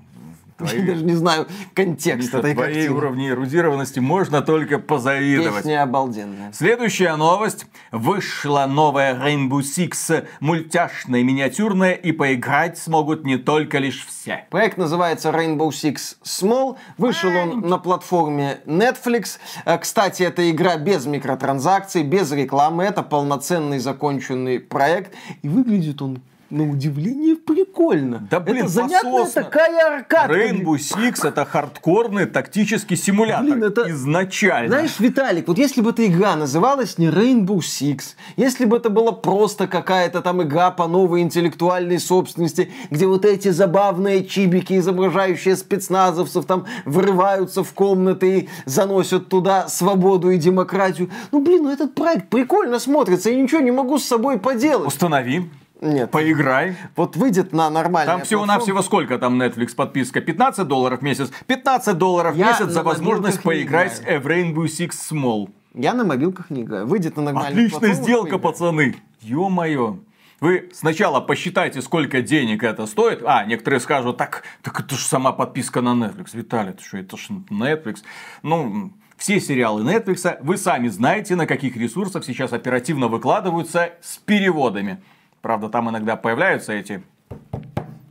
[0.59, 2.94] Я даже не знаю контекст Миша, этой твоей картины.
[2.94, 5.64] уровни эрудированности можно только позавидовать.
[5.64, 6.52] Песня обалденная.
[6.52, 7.66] Следующая новость.
[7.92, 14.46] Вышла новая Rainbow Six мультяшная, миниатюрная, и поиграть смогут не только лишь все.
[14.50, 16.76] Проект называется Rainbow Six Small.
[16.96, 19.38] Вышел он на платформе Netflix.
[19.64, 22.84] Э, Кстати, это игра без микротранзакций, без рекламы.
[22.84, 25.12] Это полноценный законченный проект.
[25.42, 27.34] И выглядит он на удивление
[27.76, 28.26] прикольно.
[28.30, 29.42] Да, блин, это занятная пососно.
[29.44, 30.32] такая аркадка.
[30.32, 33.44] Rainbow Six это хардкорный тактический симулятор.
[33.44, 34.68] Блин, это- Изначально.
[34.68, 39.12] Знаешь, Виталик, вот если бы эта игра называлась не Rainbow Six, если бы это была
[39.12, 46.44] просто какая-то там игра по новой интеллектуальной собственности, где вот эти забавные чибики, изображающие спецназовцев,
[46.46, 51.10] там врываются в комнаты и заносят туда свободу и демократию.
[51.32, 54.86] Ну, блин, ну этот проект прикольно смотрится, я ничего не могу с собой поделать.
[54.88, 55.50] Установи,
[55.80, 56.10] Нет.
[56.10, 56.76] поиграй.
[56.96, 60.20] Вот выйдет на нормальное Там всего-навсего сколько там Netflix подписка?
[60.20, 61.30] 15 долларов в месяц?
[61.46, 65.50] 15 долларов в Я месяц за возможность поиграть в Rainbow Six Small.
[65.74, 66.86] Я на мобилках не играю.
[66.86, 68.96] Выйдет на нормальное Отличная сделка, пацаны.
[69.20, 69.98] Ё-моё.
[70.40, 73.22] Вы сначала посчитайте, сколько денег это стоит.
[73.24, 76.28] А, некоторые скажут, так, так это же сама подписка на Netflix.
[76.34, 77.98] Виталий, это что, это же Netflix.
[78.42, 84.98] Ну, все сериалы Netflix, вы сами знаете, на каких ресурсах сейчас оперативно выкладываются с переводами.
[85.47, 87.05] Правда, там иногда появляются эти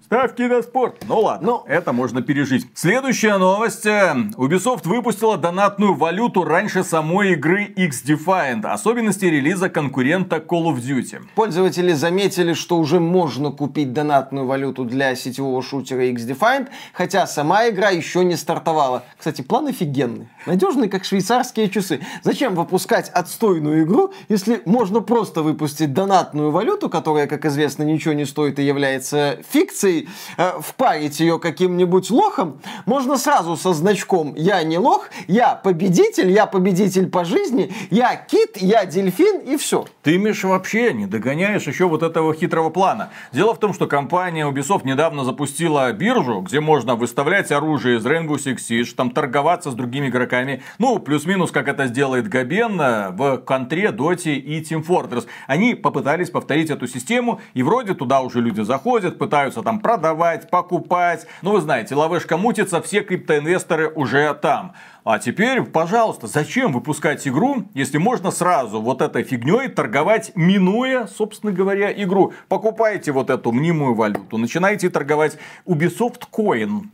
[0.06, 0.97] Ставки на спорт.
[1.08, 1.64] Ну ладно, Ну.
[1.68, 2.68] это можно пережить.
[2.76, 3.88] Следующая новость.
[3.88, 8.68] Ubisoft выпустила донатную валюту раньше самой игры X-Defiant.
[8.68, 11.22] Особенности релиза конкурента Call of Duty.
[11.34, 17.89] Пользователи заметили, что уже можно купить донатную валюту для сетевого шутера X-Defiant, хотя сама игра
[17.89, 19.06] еще не стартовала.
[19.18, 20.28] Кстати, план офигенный.
[20.45, 21.99] Надежный, как швейцарские часы.
[22.22, 28.26] Зачем выпускать отстойную игру, если можно просто выпустить донатную валюту, которая, как известно, ничего не
[28.26, 29.95] стоит и является фикцией,
[30.38, 36.46] э, впарить ее каким-нибудь лохом, можно сразу со значком «Я не лох», «Я победитель», «Я
[36.46, 39.86] победитель по жизни», «Я кит», «Я дельфин» и все.
[40.04, 43.10] Ты, Миш, вообще не догоняешь еще вот этого хитрого плана.
[43.32, 48.36] Дело в том, что компания Ubisoft недавно запустила биржу, где можно выставлять оружие из Rainbow
[48.36, 50.64] Six Siege, там торговаться с другими игроками.
[50.78, 55.26] Ну, плюс-минус, как это сделает Габен э, в Контре, Доте и Team Fortress.
[55.48, 61.28] Они попытались повторить эту систему, и вроде туда уже люди заходят, пытаются там продавать, покупать.
[61.44, 64.74] Ну, вы знаете, ловешка мутится, все криптоинвесторы уже там.
[65.04, 71.52] А теперь, пожалуйста, зачем выпускать игру, если можно сразу вот этой фигней торговать, минуя, собственно
[71.52, 72.34] говоря, игру.
[72.48, 76.86] Покупайте вот эту мнимую валюту, начинайте торговать Ubisoft Coin.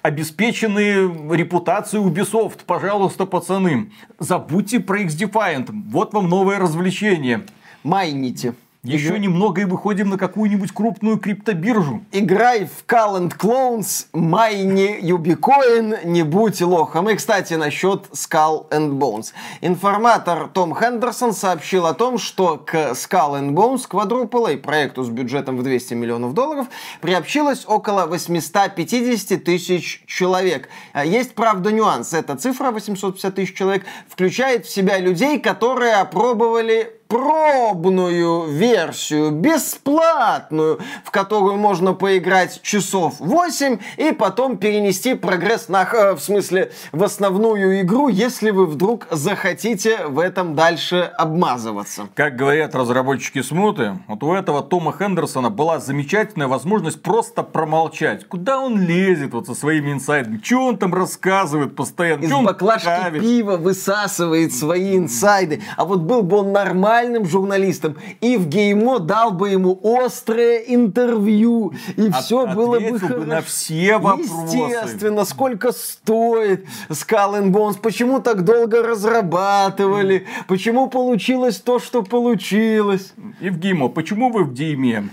[0.00, 3.90] Обеспеченные репутацией Ubisoft, пожалуйста, пацаны.
[4.20, 5.68] Забудьте про X-Defiant.
[5.90, 7.44] Вот вам новое развлечение.
[7.82, 8.54] Майните.
[8.82, 12.02] Еще немного и выходим на какую-нибудь крупную криптобиржу.
[12.12, 17.10] Играй в Call and Clones, майни Юбикоин, не будь лохом.
[17.10, 19.34] И, кстати, насчет Skull and Bones.
[19.60, 25.10] Информатор Том Хендерсон сообщил о том, что к Skull and Bones, Quadruple A, проекту с
[25.10, 26.66] бюджетом в 200 миллионов долларов,
[27.02, 30.70] приобщилось около 850 тысяч человек.
[30.94, 32.14] А Есть, правда, нюанс.
[32.14, 41.10] Эта цифра, 850 тысяч человек, включает в себя людей, которые опробовали пробную версию, бесплатную, в
[41.10, 47.80] которую можно поиграть часов 8 и потом перенести прогресс на, э, в смысле, в основную
[47.80, 52.08] игру, если вы вдруг захотите в этом дальше обмазываться.
[52.14, 58.28] Как говорят разработчики смуты, вот у этого Тома Хендерсона была замечательная возможность просто промолчать.
[58.28, 60.40] Куда он лезет вот со своими инсайдами?
[60.44, 62.22] Что он там рассказывает постоянно?
[62.22, 65.60] Из Чё баклажки пива высасывает свои инсайды.
[65.76, 66.52] А вот был бы он
[67.00, 72.90] нормальным журналистом, и в Геймо дал бы ему острое интервью, и От- все было бы
[72.92, 73.24] бы хорошо.
[73.24, 74.56] на все вопросы.
[74.56, 83.12] Естественно, сколько стоит Skull and Bones, почему так долго разрабатывали, почему получилось то, что получилось.
[83.40, 85.08] Евгимо, почему вы в Диме?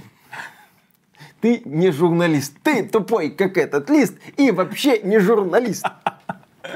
[1.39, 5.85] Ты не журналист, ты тупой, как этот лист, и вообще не журналист.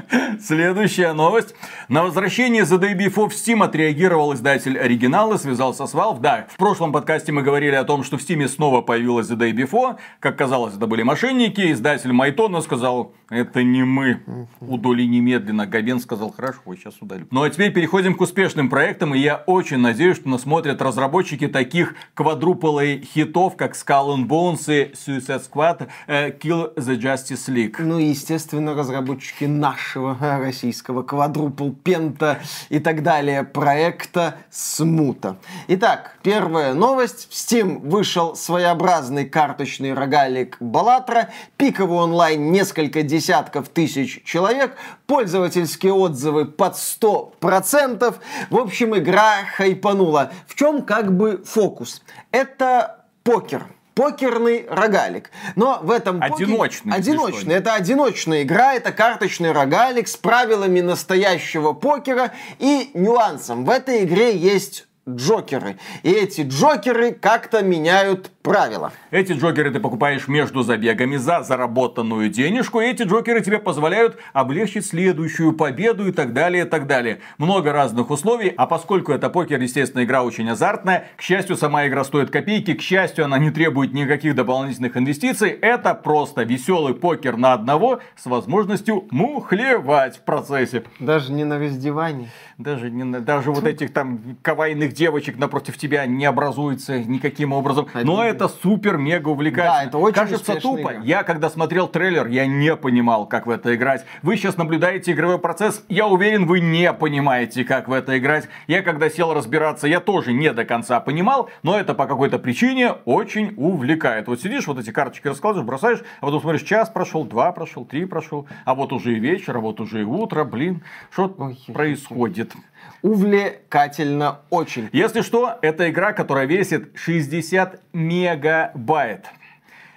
[0.40, 1.56] Следующая новость.
[1.88, 6.20] На возвращение The Day Before в Steam отреагировал издатель оригинала, связался с Valve.
[6.20, 9.52] Да, в прошлом подкасте мы говорили о том, что в Steam снова появилась The Day
[9.52, 9.98] Before.
[10.20, 11.72] Как казалось, это были мошенники.
[11.72, 14.22] Издатель Майтона сказал, это не мы.
[14.60, 15.66] Удали немедленно.
[15.66, 17.28] Габен сказал, хорошо, сейчас удалю.
[17.32, 19.16] Ну а теперь переходим к успешным проектам.
[19.16, 24.66] И я очень надеюсь, что нас смотрят разработчики таких квадруплей хитов, как Skull and Bones
[24.68, 27.76] и Suicide Squad, э, Kill the Justice League.
[27.80, 29.46] Ну и, естественно, разработчики
[29.92, 32.40] нашего российского квадрупл пента
[32.70, 35.36] и так далее проекта Смута.
[35.68, 37.28] Итак, первая новость.
[37.30, 41.30] В Steam вышел своеобразный карточный рогалик Балатра.
[41.58, 44.78] Пиковый онлайн несколько десятков тысяч человек.
[45.08, 48.16] Пользовательские отзывы под 100%.
[48.50, 50.32] В общем, игра хайпанула.
[50.48, 52.02] В чем как бы фокус?
[52.32, 53.66] Это покер.
[53.96, 55.32] Покерный рогалик.
[55.56, 57.56] Но в этом Одиночный, если Одиночный.
[57.56, 63.66] Это одиночная игра, это карточный рогалик с правилами настоящего покера и нюансом.
[63.66, 65.78] В этой игре есть джокеры.
[66.04, 68.92] И эти джокеры как-то меняют правила.
[69.12, 74.86] Эти джокеры ты покупаешь между забегами за заработанную денежку, и эти джокеры тебе позволяют облегчить
[74.86, 77.20] следующую победу и так далее, и так далее.
[77.38, 82.04] Много разных условий, а поскольку это покер, естественно, игра очень азартная, к счастью, сама игра
[82.04, 87.54] стоит копейки, к счастью, она не требует никаких дополнительных инвестиций, это просто веселый покер на
[87.54, 90.84] одного с возможностью мухлевать в процессе.
[91.00, 92.30] Даже не на раздевании.
[92.58, 97.88] Даже, не, на- даже вот этих там кавайных девочек напротив тебя не образуется никаким образом.
[98.04, 98.31] Но.
[98.32, 99.76] Это супер-мега увлекательно.
[99.78, 100.94] Да, это очень Кажется тупо.
[100.94, 101.02] игра.
[101.04, 104.06] Я, когда смотрел трейлер, я не понимал, как в это играть.
[104.22, 105.84] Вы сейчас наблюдаете игровой процесс.
[105.90, 108.48] Я уверен, вы не понимаете, как в это играть.
[108.68, 111.50] Я, когда сел разбираться, я тоже не до конца понимал.
[111.64, 114.28] Но это по какой-то причине очень увлекает.
[114.28, 118.06] Вот сидишь, вот эти карточки раскладываешь, бросаешь, а потом смотришь, час прошел, два прошел, три
[118.06, 118.48] прошел.
[118.66, 120.44] А вот уже и вечер, а вот уже и утро.
[120.44, 122.54] Блин, что Ой, происходит?
[123.02, 124.90] Увлекательно очень.
[124.92, 129.26] Если что, это игра, которая весит 60 мегабайт.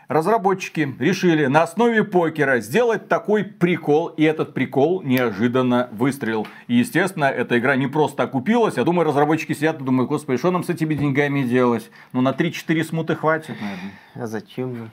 [0.08, 6.46] разработчики решили на основе покера сделать такой прикол, и этот прикол неожиданно выстрелил.
[6.66, 8.76] И, естественно, эта игра не просто окупилась.
[8.76, 11.90] Я думаю, разработчики сидят и думают, господи, что нам с этими деньгами делать?
[12.12, 13.92] Ну, на 3-4 смуты хватит, наверное.
[14.14, 14.90] А зачем же?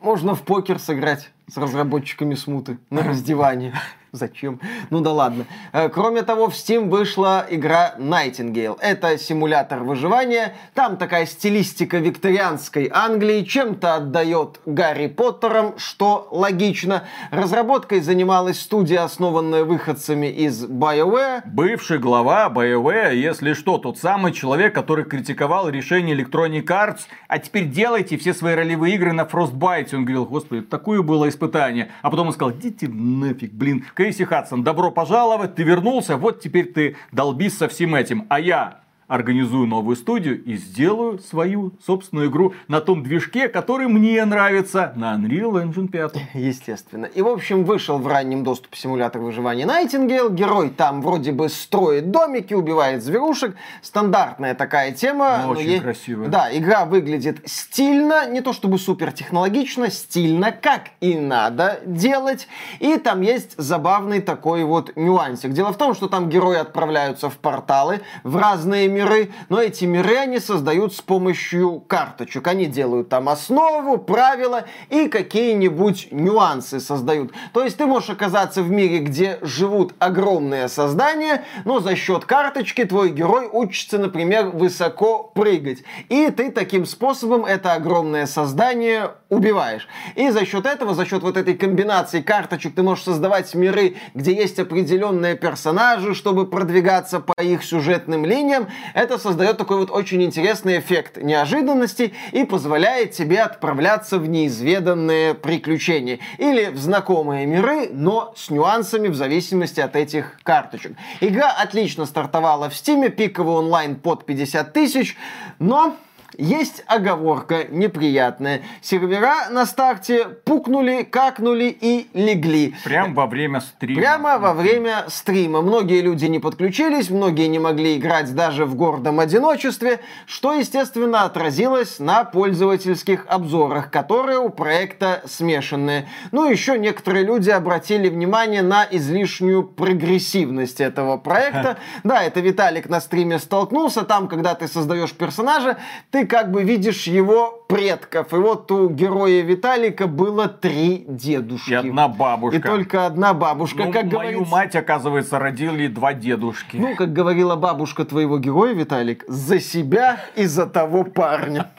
[0.00, 3.72] Можно в покер сыграть с разработчиками смуты на раздевании.
[4.12, 4.60] Зачем?
[4.90, 5.44] Ну да ладно.
[5.72, 8.78] Э, Кроме того, в Steam вышла игра Nightingale.
[8.80, 10.54] Это симулятор выживания.
[10.74, 13.42] Там такая стилистика викторианской Англии.
[13.42, 17.04] Чем-то отдает Гарри Поттером, что логично.
[17.30, 21.42] Разработкой занималась студия, основанная выходцами из BioWare.
[21.44, 27.66] Бывший глава BioWare, если что, тот самый человек, который критиковал решение Electronic Arts, а теперь
[27.68, 29.94] делайте все свои ролевые игры на Frostbite.
[29.94, 31.90] Он говорил, господи, такое было испытание.
[32.00, 33.84] А потом он сказал, идите нафиг, блин.
[33.98, 38.26] Кейси Хадсон, добро пожаловать, ты вернулся, вот теперь ты долбись со всем этим.
[38.28, 44.24] А я организую новую студию и сделаю свою собственную игру на том движке, который мне
[44.24, 46.14] нравится, на Unreal Engine 5.
[46.34, 47.06] Естественно.
[47.06, 50.30] И, в общем, вышел в раннем доступе симулятор выживания Найтингейл.
[50.30, 53.56] Герой там вроде бы строит домики, убивает зверушек.
[53.82, 55.38] Стандартная такая тема.
[55.42, 56.28] Но но очень е- красивая.
[56.28, 62.46] Да, игра выглядит стильно, не то чтобы супер технологично, стильно, как и надо делать.
[62.78, 65.52] И там есть забавный такой вот нюансик.
[65.52, 70.16] Дело в том, что там герои отправляются в порталы, в разные миры, но эти миры
[70.16, 72.46] они создают с помощью карточек.
[72.46, 77.32] Они делают там основу, правила и какие-нибудь нюансы создают.
[77.52, 82.84] То есть ты можешь оказаться в мире, где живут огромные создания, но за счет карточки
[82.84, 85.78] твой герой учится, например, высоко прыгать.
[86.08, 89.86] И ты таким способом это огромное создание убиваешь.
[90.14, 94.34] И за счет этого, за счет вот этой комбинации карточек, ты можешь создавать миры, где
[94.34, 98.68] есть определенные персонажи, чтобы продвигаться по их сюжетным линиям.
[98.94, 106.20] Это создает такой вот очень интересный эффект неожиданности и позволяет тебе отправляться в неизведанные приключения.
[106.38, 110.92] Или в знакомые миры, но с нюансами в зависимости от этих карточек.
[111.20, 115.16] Игра отлично стартовала в Стиме, пиковый онлайн под 50 тысяч,
[115.58, 115.96] но
[116.38, 118.62] есть оговорка неприятная.
[118.80, 122.76] Сервера на старте пукнули, какнули и легли.
[122.84, 124.00] Прям во время стрима.
[124.00, 125.62] Прямо во время стрима.
[125.62, 131.98] Многие люди не подключились, многие не могли играть даже в гордом одиночестве, что, естественно, отразилось
[131.98, 136.08] на пользовательских обзорах, которые у проекта смешанные.
[136.30, 141.76] Ну, еще некоторые люди обратили внимание на излишнюю прогрессивность этого проекта.
[142.04, 144.02] Да, это Виталик на стриме столкнулся.
[144.02, 145.78] Там, когда ты создаешь персонажа,
[146.10, 148.32] ты как бы видишь его предков.
[148.32, 151.70] И вот у героя Виталика было три дедушки.
[151.72, 152.58] И одна бабушка.
[152.58, 154.52] И только одна бабушка, Ну, как мою говорится.
[154.52, 156.76] мать, оказывается, родили два дедушки.
[156.76, 161.70] Ну, как говорила бабушка твоего героя, Виталик, за себя и за того парня.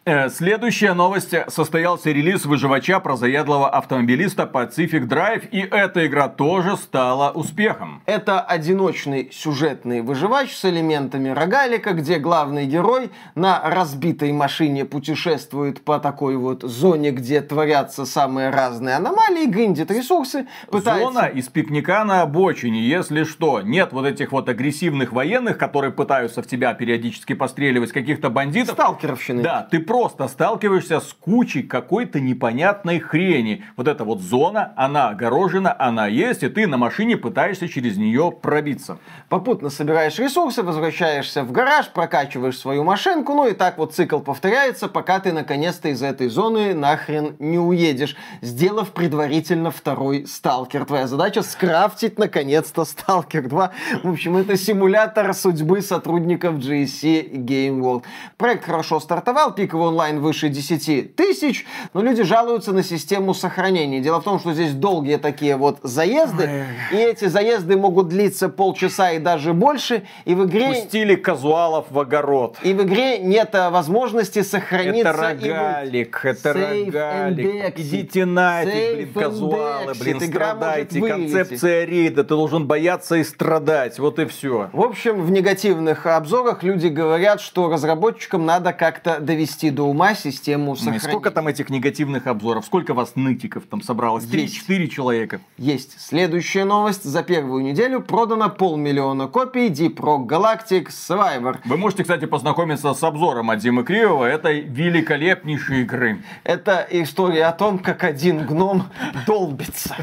[0.08, 1.34] Э, Следующая новость.
[1.48, 8.00] Состоялся релиз выживача про заядлого автомобилиста Pacific Drive, и эта игра тоже стала успехом.
[8.06, 15.98] Это одиночный сюжетный выживач с элементами рогалика, где главный герой на разбитой машине путешествует по
[15.98, 21.12] такой вот зоне, где творятся самые разные аномалии, гриндит ресурсы, пытается...
[21.12, 23.60] Зона из пикника на обочине, если что.
[23.60, 28.72] Нет вот этих вот агрессивных военных, которые пытаются в тебя периодически постреливать, каких-то бандитов.
[28.72, 29.42] Сталкеровщины.
[29.42, 33.64] Да, ты просто сталкиваешься с кучей какой-то непонятной хрени.
[33.76, 38.32] Вот эта вот зона, она огорожена, она есть, и ты на машине пытаешься через нее
[38.32, 38.98] пробиться.
[39.28, 44.88] Попутно собираешь ресурсы, возвращаешься в гараж, прокачиваешь свою машинку, ну и так вот цикл повторяется,
[44.88, 50.84] пока ты наконец-то из этой зоны нахрен не уедешь, сделав предварительно второй сталкер.
[50.84, 53.70] Твоя задача скрафтить наконец-то сталкер 2.
[54.02, 58.04] В общем, это симулятор судьбы сотрудников GSC Game World.
[58.36, 64.00] Проект хорошо стартовал, пиковый онлайн выше 10 тысяч, но люди жалуются на систему сохранения.
[64.00, 69.12] Дело в том, что здесь долгие такие вот заезды, и эти заезды могут длиться полчаса
[69.12, 70.68] и даже больше, и в игре...
[70.68, 72.56] Пустили казуалов в огород.
[72.62, 75.10] И в игре нет а, возможности сохраниться.
[75.10, 77.78] Это и рогалик, это Save and рогалик.
[77.78, 80.18] Идите нафиг, блин, казуалы, блин.
[80.18, 81.00] Игра страдайте.
[81.00, 84.70] Концепция рейда, ты должен бояться и страдать, вот и все.
[84.72, 90.76] В общем, в негативных обзорах люди говорят, что разработчикам надо как-то довести до ума систему
[90.76, 91.00] сохранения.
[91.08, 92.64] Сколько там этих негативных обзоров?
[92.66, 94.24] Сколько вас нытиков там собралось?
[94.24, 95.40] 3-4 человека.
[95.56, 96.00] Есть.
[96.00, 97.04] Следующая новость.
[97.04, 101.58] За первую неделю продано полмиллиона копий Deep Rock Galactic Survivor.
[101.64, 106.22] Вы можете, кстати, познакомиться с обзором от Димы Кривого этой великолепнейшей игры.
[106.44, 108.84] Это история о том, как один гном
[109.26, 109.96] долбится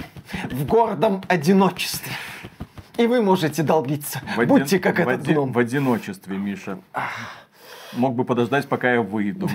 [0.52, 2.12] в гордом одиночестве.
[2.98, 4.22] И вы можете долбиться.
[4.38, 5.52] В один- Будьте как в этот оди- гном.
[5.52, 6.80] В одиночестве, Миша.
[7.96, 9.50] Мог бы подождать, пока я выйду.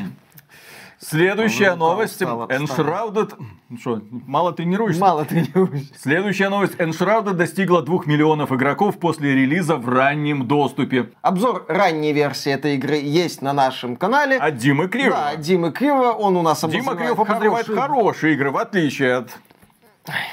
[0.98, 2.20] Следующая новость.
[2.20, 3.32] Enshrouded...
[3.80, 5.00] Что, мало тренируешься?
[5.00, 5.90] Мало тренируюсь.
[5.96, 6.74] Следующая новость.
[6.74, 11.10] Enshrouded достигла 2 миллионов игроков после релиза в раннем доступе.
[11.22, 14.36] Обзор ранней версии этой игры есть на нашем канале.
[14.36, 15.16] От Димы Криво.
[15.16, 19.30] Да, Димы Криво, он у нас Дима Криво обозревает хорошие- хорошие игры, в отличие от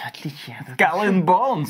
[0.05, 0.65] Отличие.
[0.77, 1.69] Skull and Bones.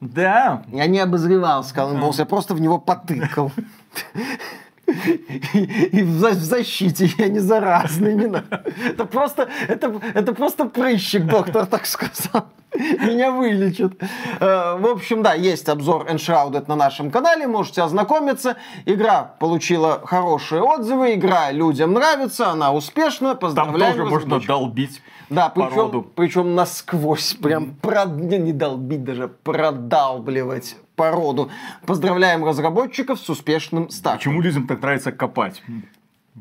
[0.00, 0.64] Да.
[0.68, 3.52] Я не обозревал Skull and Bones, я просто в него потыкал.
[5.92, 8.64] И, в, за- в защите я не заразный, не надо.
[8.86, 12.46] Это просто, это, это просто прыщик, доктор так сказал.
[12.74, 13.94] Меня вылечат.
[14.40, 18.56] Э, В общем, да, есть обзор Enshrouded на нашем канале, можете ознакомиться.
[18.86, 25.48] Игра получила хорошие отзывы, игра людям нравится, она успешна, Там поздравляем тоже можно долбить Да,
[25.48, 28.16] причем, причем насквозь, прям прод...
[28.16, 31.50] не, не долбить, даже продалбливать породу.
[31.86, 34.18] Поздравляем разработчиков с успешным стартом.
[34.18, 35.62] Почему людям так нравится копать?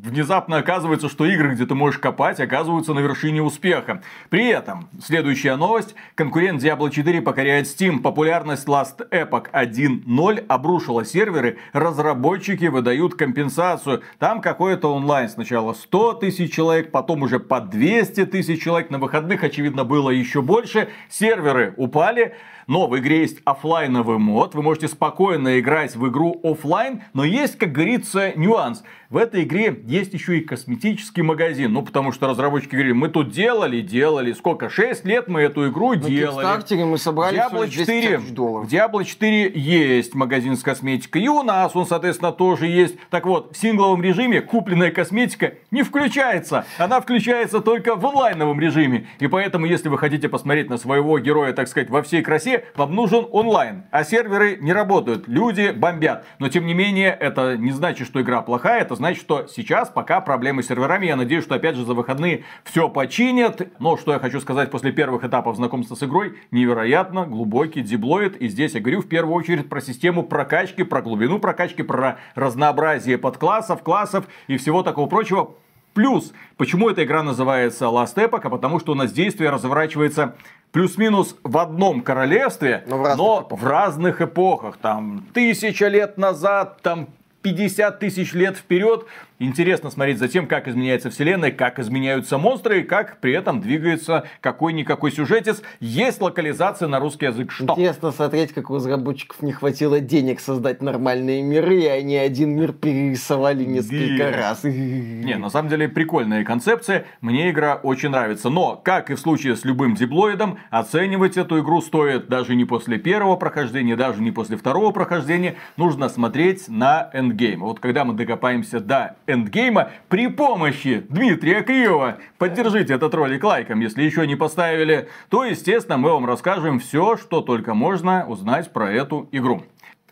[0.03, 4.03] Внезапно оказывается, что игры, где ты можешь копать, оказываются на вершине успеха.
[4.29, 5.95] При этом, следующая новость.
[6.13, 8.01] Конкурент Diablo 4 покоряет Steam.
[8.01, 11.57] Популярность Last Epoch 1.0 обрушила серверы.
[11.73, 14.03] Разработчики выдают компенсацию.
[14.19, 15.29] Там какой-то онлайн.
[15.29, 18.91] Сначала 100 тысяч человек, потом уже по 200 тысяч человек.
[18.91, 20.89] На выходных, очевидно, было еще больше.
[21.09, 22.35] Серверы упали.
[22.67, 27.57] Но в игре есть оффлайновый мод, вы можете спокойно играть в игру оффлайн, но есть,
[27.57, 28.83] как говорится, нюанс.
[29.09, 33.31] В этой игре есть еще и косметический магазин, ну потому что разработчики говорили, мы тут
[33.31, 36.45] делали, делали, сколько, 6 лет мы эту игру На делали.
[36.45, 38.69] Кикстартере мы собрали Diablo лишь 200 4, тысяч в долларов.
[38.69, 42.97] Diablo 4 есть магазин с косметикой, и у нас он, соответственно, тоже есть.
[43.09, 46.65] Так вот, в сингловом режиме купленная косметика не включается.
[46.77, 49.07] Она включается только в онлайновом режиме.
[49.19, 52.95] И поэтому, если вы хотите посмотреть на своего героя, так сказать, во всей красе, вам
[52.95, 53.83] нужен онлайн.
[53.91, 56.25] А серверы не работают, люди бомбят.
[56.39, 60.21] Но, тем не менее, это не значит, что игра плохая, это значит, что сейчас пока
[60.21, 61.05] проблемы с серверами.
[61.05, 63.61] Я надеюсь, что, опять же, за выходные все починят.
[63.79, 68.37] Но, что я хочу сказать после первых этапов знакомства с игрой, невероятно глубокий диблоид.
[68.37, 73.17] И здесь я говорю в первую очередь про систему прокачки, про глубину прокачки, про разнообразие
[73.17, 75.55] подклассов, классов и всего такого прочего.
[75.97, 78.41] Плюс, почему эта игра называется Last Epoch?
[78.43, 80.35] А потому что у нас действие разворачивается
[80.71, 83.59] плюс-минус в одном королевстве, Но в разных но эпохах.
[83.59, 84.77] в разных эпохах.
[84.77, 87.07] Там тысяча лет назад, там
[87.41, 89.07] 50 тысяч лет вперед.
[89.39, 94.23] Интересно смотреть за тем, как изменяется вселенная, как изменяются монстры, и как при этом двигается
[94.41, 95.61] какой-никакой сюжетец.
[95.79, 97.51] Есть локализация на русский язык.
[97.51, 97.73] Что?
[97.73, 102.73] Интересно смотреть, как у разработчиков не хватило денег создать нормальные миры, и они один мир
[102.73, 104.37] перерисовали несколько Да.
[104.37, 104.63] раз.
[104.63, 108.49] Не, на самом деле прикольная концепция, мне игра очень нравится.
[108.49, 112.97] Но, как и в случае с любым диаблоидом, оценивать эту игру стоит даже не после
[112.97, 115.57] первого прохождения, даже не после второго прохождения.
[115.77, 117.59] Нужно смотреть на endgame.
[117.59, 123.81] Вот когда мы докопаемся до endgame а при помощи Дмитрия Кривова, поддержите этот ролик лайком,
[123.81, 128.91] если еще не поставили, то, естественно, мы вам расскажем все, что только можно узнать про
[128.91, 129.63] эту игру.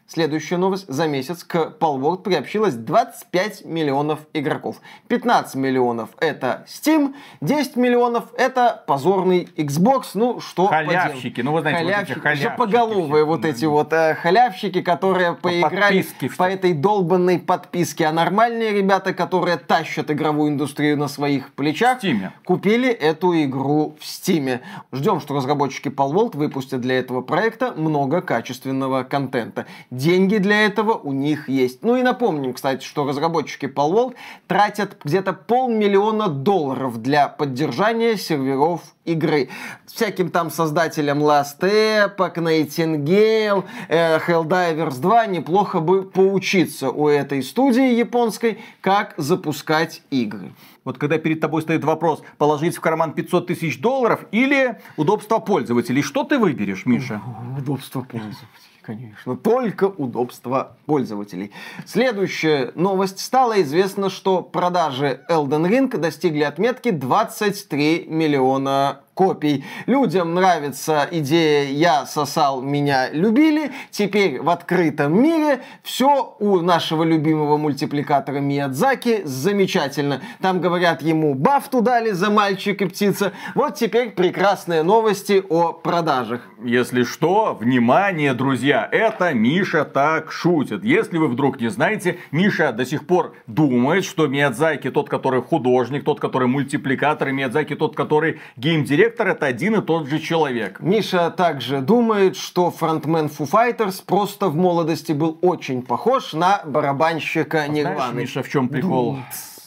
[0.07, 0.85] Следующая новость.
[0.87, 4.79] За месяц к Palworld приобщилось 25 миллионов игроков.
[5.07, 10.11] 15 миллионов это Steam, 10 миллионов это позорный Xbox.
[10.13, 13.25] Ну, что Халявщики, ну, вы знаете, вот эти халявщики, халявщики все.
[13.25, 18.05] вот эти вот э, халявщики, которые поиграли подписке по этой долбанной подписке.
[18.05, 22.29] А нормальные ребята, которые тащат игровую индустрию на своих плечах, Steam.
[22.43, 24.59] купили эту игру в Steam.
[24.91, 29.65] Ждем, что разработчики Palworld выпустят для этого проекта много качественного контента.
[29.95, 31.81] Деньги для этого у них есть.
[31.81, 34.15] Ну и напомним, кстати, что разработчики Palworld
[34.45, 39.47] тратят где-то полмиллиона долларов для поддержания серверов игры.
[39.85, 47.93] Всяким там создателям Last Epoch, Nightingale, э, Helldivers 2 неплохо бы поучиться у этой студии
[47.93, 50.51] японской, как запускать игры.
[50.83, 56.01] Вот когда перед тобой стоит вопрос, положить в карман 500 тысяч долларов или удобство пользователей,
[56.01, 57.21] что ты выберешь, Миша?
[57.57, 59.35] Удобство пользователей, конечно.
[59.35, 61.51] Только удобство пользователей.
[61.85, 63.19] Следующая новость.
[63.19, 69.63] Стало известно, что продажи Elden Ring достигли отметки 23 миллиона копий.
[69.87, 73.71] Людям нравится идея «я сосал, меня любили».
[73.89, 80.21] Теперь в открытом мире все у нашего любимого мультипликатора Миядзаки замечательно.
[80.41, 83.31] Там говорят ему бафту дали за мальчик и птица.
[83.55, 86.41] Вот теперь прекрасные новости о продажах.
[86.63, 90.83] Если что, внимание, друзья, это Миша так шутит.
[90.83, 96.03] Если вы вдруг не знаете, Миша до сих пор думает, что Миядзаки тот, который художник,
[96.03, 100.79] тот, который мультипликатор, и Миядзаки тот, который геймдиректор, это один и тот же человек.
[100.79, 107.65] Миша также думает, что фронтмен Foo Fighters просто в молодости был очень похож на барабанщика
[107.65, 108.21] Знаешь, Нирваны.
[108.21, 109.19] Миша, в чем прикол?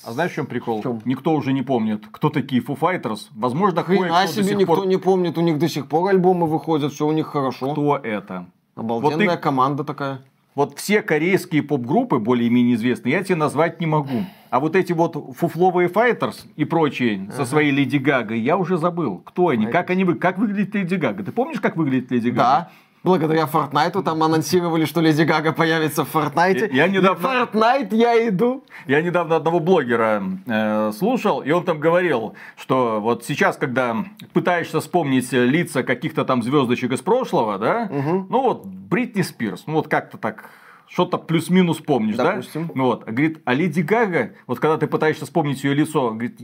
[0.04, 0.80] А знаешь, в чем прикол?
[0.80, 1.02] В чем?
[1.04, 3.28] Никто уже не помнит, кто такие Foo Fighters.
[3.34, 4.86] Возможно, кое-кто до себе, никто пор...
[4.86, 7.72] не помнит, у них до сих пор альбомы выходят, все у них хорошо.
[7.72, 8.46] Кто это?
[8.74, 10.20] Обалденная Вот ты- команда такая.
[10.54, 14.24] Вот все корейские поп-группы, более-менее известные, я тебе назвать не могу.
[14.50, 19.18] А вот эти вот фуфловые файтерс и прочие со своей Леди Гагой, я уже забыл.
[19.24, 21.22] Кто они, как они вы, как выглядит Леди Гага?
[21.24, 22.38] Ты помнишь, как выглядит Леди Гага?
[22.68, 22.70] Да.
[23.04, 26.68] Благодаря Фортнайту там анонсировали, что Леди Гага появится в Фортнайте.
[26.72, 28.64] Я- я недавно- Фортнайт я иду.
[28.86, 34.80] Я недавно одного блогера э, слушал, и он там говорил, что вот сейчас, когда пытаешься
[34.80, 40.18] вспомнить лица каких-то там звездочек из прошлого, да, ну вот Бритни Спирс, ну вот как-то
[40.18, 40.50] так
[40.88, 42.66] что-то плюс-минус помнишь, Допустим.
[42.66, 42.72] да?
[42.74, 43.04] Ну Вот.
[43.04, 46.38] Говорит, а Леди Гага, вот когда ты пытаешься вспомнить ее лицо, говорит,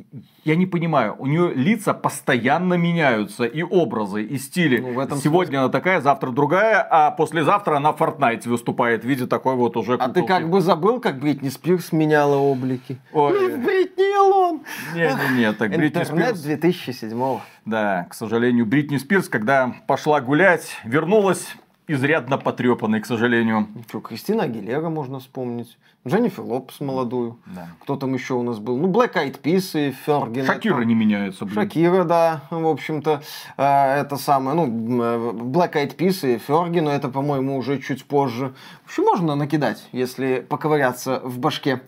[0.45, 4.79] я не понимаю, у нее лица постоянно меняются, и образы, и стили.
[4.79, 9.09] Ну, в этом Сегодня она такая, завтра другая, а послезавтра она в Fortnite выступает в
[9.09, 10.29] виде такой вот уже А ты куколки.
[10.29, 12.99] как бы забыл, как Бритни Спирс меняла облики?
[13.12, 13.33] Ой.
[13.33, 14.61] Мисс Бритни Элон.
[14.95, 16.41] Не-не-не, так Бритни Интернет Спирс...
[16.41, 21.55] 2007 Да, к сожалению, Бритни Спирс, когда пошла гулять, вернулась
[21.86, 23.69] изрядно потрепанной, к сожалению.
[23.89, 25.77] Что, Кристина Агилера можно вспомнить.
[26.06, 27.39] Дженнифер Лопес молодую.
[27.47, 27.69] Да.
[27.81, 28.77] Кто там еще у нас был?
[28.77, 30.44] Ну, Black Eyed Peas и Фергин.
[30.44, 31.55] Шакира не меняется, блин.
[31.55, 33.23] Шакира, да, в общем-то,
[33.56, 38.05] э, это самое, ну, э, Black Eyed Peas и Ферги, но это, по-моему, уже чуть
[38.05, 38.55] позже.
[38.85, 41.81] В общем, можно накидать, если поковыряться в башке.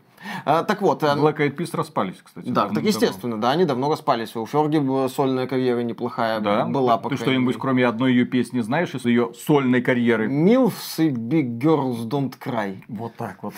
[0.44, 2.48] Э, Так вот, э, Black Eyed Peas распались, кстати.
[2.48, 4.35] да, так естественно, да, они давно распались.
[4.36, 6.65] У Ферги сольная карьера неплохая Да?
[6.66, 6.98] была.
[6.98, 10.28] Ты что-нибудь, кроме одной ее песни, знаешь из ее сольной карьеры?
[10.28, 12.77] Milfs и Big Girls Don't Cry.
[12.89, 13.55] Вот так вот.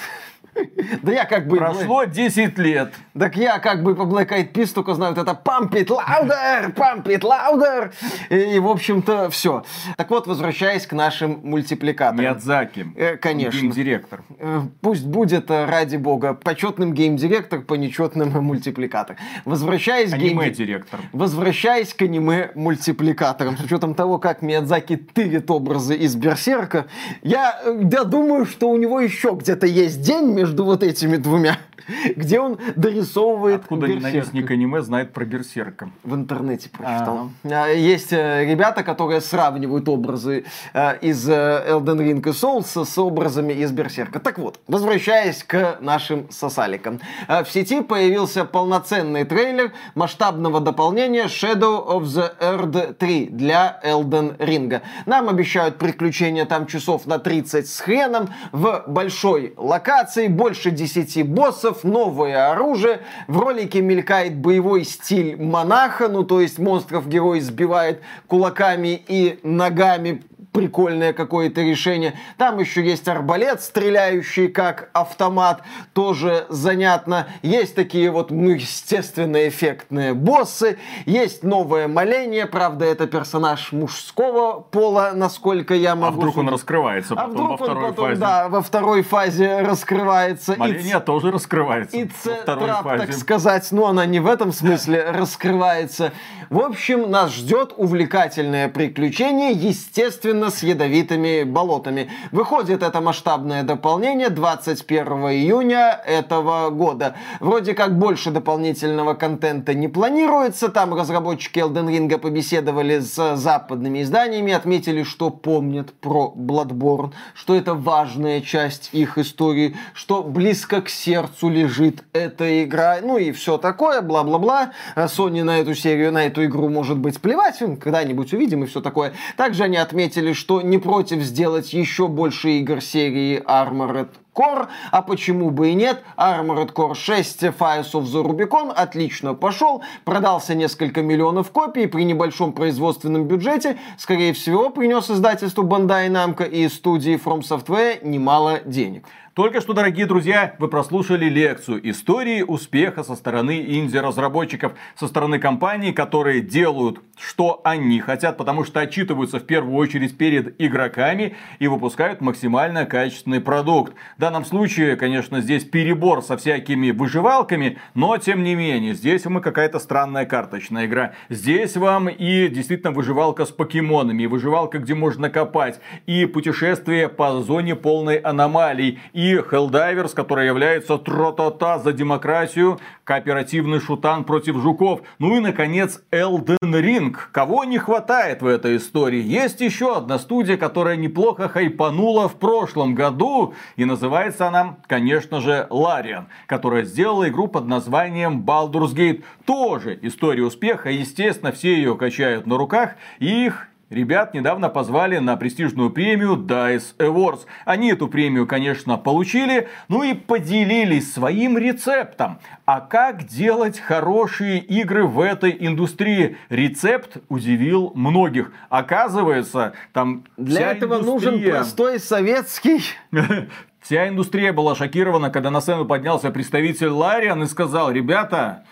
[1.03, 1.59] Да я как бы...
[1.59, 2.93] Прошло 10 лет.
[3.19, 6.75] Так я как бы по Black Eyed Peas только знаю вот это Pump it louder,
[6.75, 7.93] pump it louder.
[8.31, 9.65] И, в общем-то, все.
[9.97, 12.21] Так вот, возвращаясь к нашим мультипликаторам.
[12.21, 12.87] Миядзаки.
[12.97, 13.71] Э, конечно.
[13.71, 14.23] директор.
[14.39, 19.17] Э, Пусть будет, э, ради бога, почетным гейм-директор по нечетным мультипликатор.
[19.45, 21.01] Возвращаясь Аниме-директор.
[21.13, 26.87] Возвращаясь к аниме-мультипликаторам, с учетом того, как Миядзаки тырит образы из Берсерка,
[27.23, 31.59] я, я думаю, что у него еще где-то есть день между вот этими двумя,
[32.17, 34.09] где он дорисовывает Откуда Берсерка.
[34.09, 35.91] ненавистник аниме знает про Берсерка?
[36.05, 37.31] В интернете прочитал.
[37.45, 40.45] А, Есть э, ребята, которые сравнивают образы
[40.75, 41.33] э, из э,
[41.69, 44.21] Elden Ring и Souls с образами из Берсерка.
[44.21, 47.01] Так вот, возвращаясь к нашим сосаликам.
[47.29, 54.81] В сети появился полноценный трейлер масштабного дополнения Shadow of the Earth 3 для Elden Ring.
[55.07, 61.83] Нам обещают приключения там часов на 30 с хреном в большой локации, больше 10 боссов,
[61.83, 63.01] новое оружие.
[63.27, 70.23] В ролике мелькает боевой стиль монаха, ну то есть монстров герой сбивает кулаками и ногами
[70.53, 72.15] прикольное какое-то решение.
[72.37, 75.63] Там еще есть арбалет, стреляющий как автомат,
[75.93, 77.29] тоже занятно.
[77.43, 80.79] Есть такие вот, ну, естественно, эффектные боссы.
[81.07, 86.53] Есть новое моление, правда, это персонаж мужского пола, насколько я А могу вдруг он судить.
[86.61, 88.21] раскрывается А потом вдруг во он второй потом, фазе?
[88.21, 90.53] да, во второй фазе раскрывается.
[90.55, 92.05] И Моления тоже раскрывается и
[92.45, 93.13] трап, так фазе.
[93.13, 96.13] сказать, но она не в этом смысле раскрывается.
[96.51, 102.11] В общем, нас ждет увлекательное приключение, естественно, с ядовитыми болотами.
[102.33, 107.17] Выходит это масштабное дополнение 21 июня этого года.
[107.41, 110.69] Вроде как больше дополнительного контента не планируется.
[110.69, 117.75] Там разработчики Elden Ring побеседовали с западными изданиями, отметили, что помнят про Bloodborne, что это
[117.75, 124.01] важная часть их истории, что близко к сердцу лежит эта игра, ну и все такое,
[124.01, 124.73] бла-бла-бла.
[124.97, 129.13] Sony на эту серию, на эту игру может быть плевать, когда-нибудь увидим и все такое.
[129.37, 135.51] Также они отметили, что не против сделать еще больше игр серии Armored Core, а почему
[135.51, 141.51] бы и нет, Armored Core 6 Fires of the Rubicon отлично пошел, продался несколько миллионов
[141.51, 147.99] копий при небольшом производственном бюджете, скорее всего, принес издательству Bandai Namco и студии From Software
[148.07, 149.05] немало денег.
[149.39, 155.93] Только что, дорогие друзья, вы прослушали лекцию истории успеха со стороны инди-разработчиков, со стороны компаний,
[155.93, 162.21] которые делают, что они хотят, потому что отчитываются в первую очередь перед игроками и выпускают
[162.21, 163.95] максимально качественный продукт.
[164.17, 169.41] В данном случае, конечно, здесь перебор со всякими выживалками, но тем не менее, здесь мы
[169.41, 171.13] какая-то странная карточная игра.
[171.29, 177.41] Здесь вам и действительно выживалка с покемонами, и выживалка, где можно копать, и путешествие по
[177.41, 185.03] зоне полной аномалий, и Helldivers, который является тро-та-та за демократию, кооперативный шутан против жуков.
[185.19, 187.15] Ну и, наконец, Elden Ring.
[187.33, 189.23] Кого не хватает в этой истории?
[189.23, 195.67] Есть еще одна студия, которая неплохо хайпанула в прошлом году, и Называется она, конечно же,
[195.71, 199.25] Larian, которая сделала игру под названием Baldur's Gate.
[199.45, 205.37] Тоже история успеха, естественно, все ее качают на руках, и их Ребят недавно позвали на
[205.39, 207.47] престижную премию DICE Awards.
[207.65, 212.39] Они эту премию, конечно, получили, ну и поделились своим рецептом.
[212.67, 216.37] А как делать хорошие игры в этой индустрии?
[216.51, 218.53] Рецепт удивил многих.
[218.69, 221.31] Оказывается, там Для этого индустрия...
[221.31, 222.83] нужен простой советский
[223.81, 228.65] Вся индустрия была шокирована, когда на сцену поднялся представитель Лариан и сказал, ребята,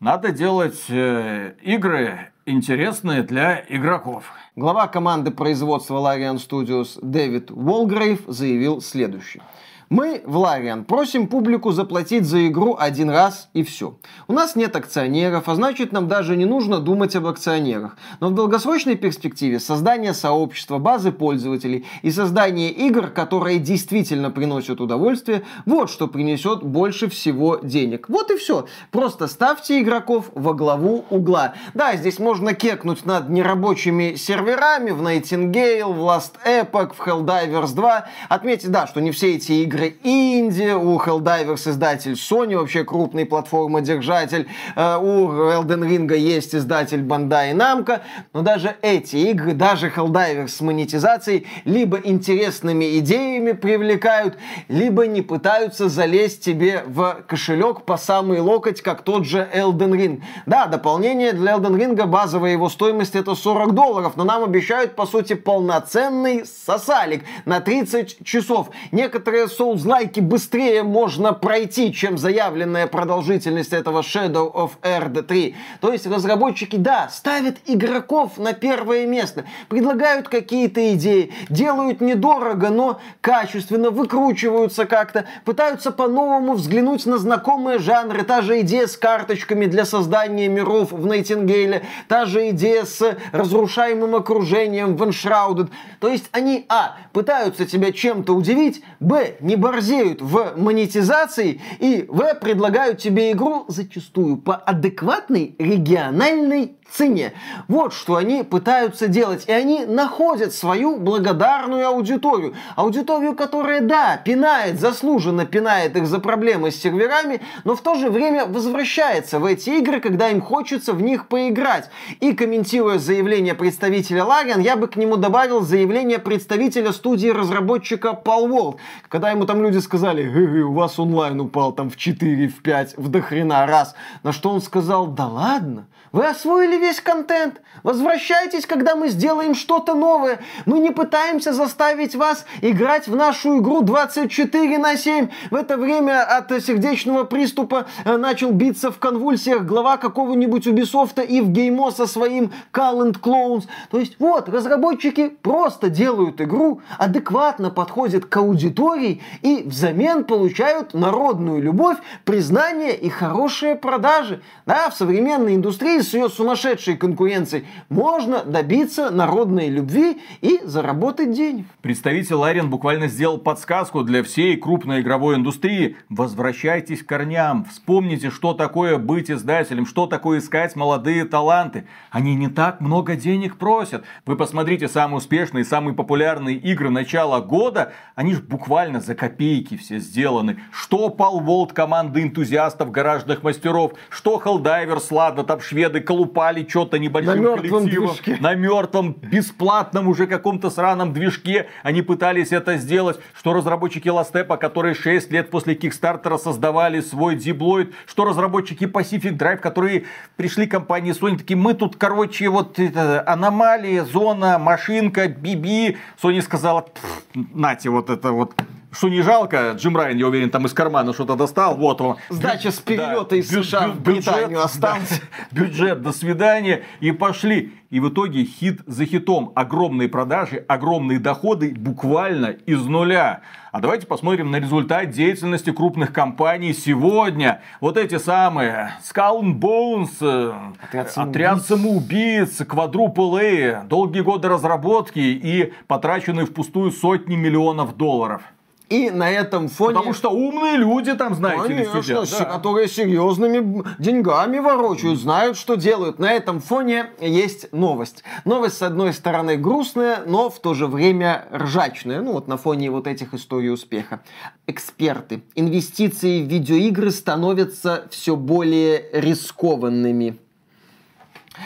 [0.00, 4.32] надо делать э, игры интересные для игроков.
[4.54, 9.42] Глава команды производства Larian Studios Дэвид Уолгрейв заявил следующее.
[9.88, 13.96] Мы в Лариан просим публику заплатить за игру один раз и все.
[14.26, 17.96] У нас нет акционеров, а значит нам даже не нужно думать об акционерах.
[18.18, 25.44] Но в долгосрочной перспективе создание сообщества, базы пользователей и создание игр, которые действительно приносят удовольствие,
[25.66, 28.08] вот что принесет больше всего денег.
[28.08, 28.66] Вот и все.
[28.90, 31.54] Просто ставьте игроков во главу угла.
[31.74, 38.06] Да, здесь можно кекнуть над нерабочими серверами в Nightingale, в Last Epoch, в Helldivers 2.
[38.28, 43.26] Отметьте, да, что не все эти игры игры инди, у Helldivers издатель Sony, вообще крупный
[43.26, 48.00] платформодержатель, э, у Elden Ring есть издатель Bandai Namco,
[48.32, 54.38] но даже эти игры, даже Helldivers с монетизацией, либо интересными идеями привлекают,
[54.68, 60.22] либо не пытаются залезть тебе в кошелек по самый локоть, как тот же Elden Ring.
[60.46, 65.04] Да, дополнение для Elden Ring, базовая его стоимость это 40 долларов, но нам обещают, по
[65.04, 68.70] сути, полноценный сосалик на 30 часов.
[68.90, 75.56] Некоторые Souls-лайки быстрее можно пройти, чем заявленная продолжительность этого Shadow of Earth 3.
[75.80, 83.00] То есть разработчики, да, ставят игроков на первое место, предлагают какие-то идеи, делают недорого, но
[83.20, 88.22] качественно, выкручиваются как-то, пытаются по-новому взглянуть на знакомые жанры.
[88.22, 94.14] Та же идея с карточками для создания миров в Найтингейле, та же идея с разрушаемым
[94.14, 95.70] окружением в Enshrouded.
[95.98, 102.34] То есть они, а, пытаются тебя чем-то удивить, б, не борзеют в монетизации и в
[102.40, 107.32] предлагают тебе игру зачастую по адекватной региональной цене.
[107.68, 109.44] Вот что они пытаются делать.
[109.46, 112.54] И они находят свою благодарную аудиторию.
[112.74, 118.10] Аудиторию, которая, да, пинает, заслуженно пинает их за проблемы с серверами, но в то же
[118.10, 121.90] время возвращается в эти игры, когда им хочется в них поиграть.
[122.20, 128.76] И комментируя заявление представителя Larian, я бы к нему добавил заявление представителя студии разработчика Palworld,
[129.08, 132.62] когда ему там люди сказали, «Э, э, у вас онлайн упал там в 4, в
[132.62, 133.94] 5, в дохрена раз.
[134.22, 135.86] На что он сказал, да ладно,
[136.16, 137.60] вы освоили весь контент.
[137.82, 140.40] Возвращайтесь, когда мы сделаем что-то новое.
[140.64, 145.28] Мы не пытаемся заставить вас играть в нашу игру 24 на 7.
[145.50, 151.42] В это время от сердечного приступа э, начал биться в конвульсиях глава какого-нибудь Ubisoft и
[151.42, 153.64] в геймо со своим Call and Clones.
[153.90, 161.60] То есть вот, разработчики просто делают игру, адекватно подходят к аудитории и взамен получают народную
[161.60, 164.40] любовь, признание и хорошие продажи.
[164.64, 171.66] Да, в современной индустрии с ее сумасшедшей конкуренцией можно добиться народной любви и заработать денег.
[171.82, 175.96] Представитель Ларин буквально сделал подсказку для всей крупной игровой индустрии.
[176.08, 181.86] Возвращайтесь к корням, вспомните, что такое быть издателем, что такое искать молодые таланты.
[182.10, 184.04] Они не так много денег просят.
[184.24, 189.98] Вы посмотрите самые успешные, самые популярные игры начала года, они же буквально за копейки все
[189.98, 190.60] сделаны.
[190.70, 197.42] Что Пал Волт команды энтузиастов, гаражных мастеров, что Helldivers, ладно, там шведы колупали что-то небольшим
[197.42, 197.84] На коллективом.
[197.86, 198.36] движке.
[198.40, 203.18] На мертвом, бесплатном уже каком-то сраном движке они пытались это сделать.
[203.34, 209.58] Что разработчики Ластепа, которые 6 лет после Кикстартера создавали свой диблоид, что разработчики Pacific Drive,
[209.58, 210.04] которые
[210.36, 215.96] пришли к компании Sony, такие, мы тут, короче, вот это, аномалия, зона, машинка, биби.
[216.22, 217.22] Sony сказала, «Пф,
[217.54, 218.54] нате вот это вот
[218.92, 222.16] что не жалко, Джим Райан, я уверен, там из кармана что-то достал, вот он.
[222.30, 225.20] Сдача с перелета Да, из бю- США бю- в Британию бюджет, остался.
[225.20, 227.72] да, бюджет, до свидания, и пошли.
[227.90, 229.52] И в итоге хит за хитом.
[229.54, 233.42] Огромные продажи, огромные доходы буквально из нуля.
[233.70, 237.60] А давайте посмотрим на результат деятельности крупных компаний сегодня.
[237.80, 240.52] Вот эти самые Skull and Bones, э,
[240.82, 241.36] Отряд самоубийц.
[241.36, 248.42] Отряд самоубийц, Quadruple A, долгие годы разработки и потраченные впустую сотни миллионов долларов.
[248.88, 249.94] И на этом фоне...
[249.96, 252.28] Потому что умные люди там, знаете ли, Конечно, сидят.
[252.28, 252.44] с- да.
[252.44, 256.20] которые серьезными деньгами ворочают, знают, что делают.
[256.20, 258.22] На этом фоне есть новость.
[258.44, 262.20] Новость, с одной стороны, грустная, но в то же время ржачная.
[262.20, 264.20] Ну вот на фоне вот этих историй успеха.
[264.68, 265.42] Эксперты.
[265.56, 270.38] Инвестиции в видеоигры становятся все более рискованными.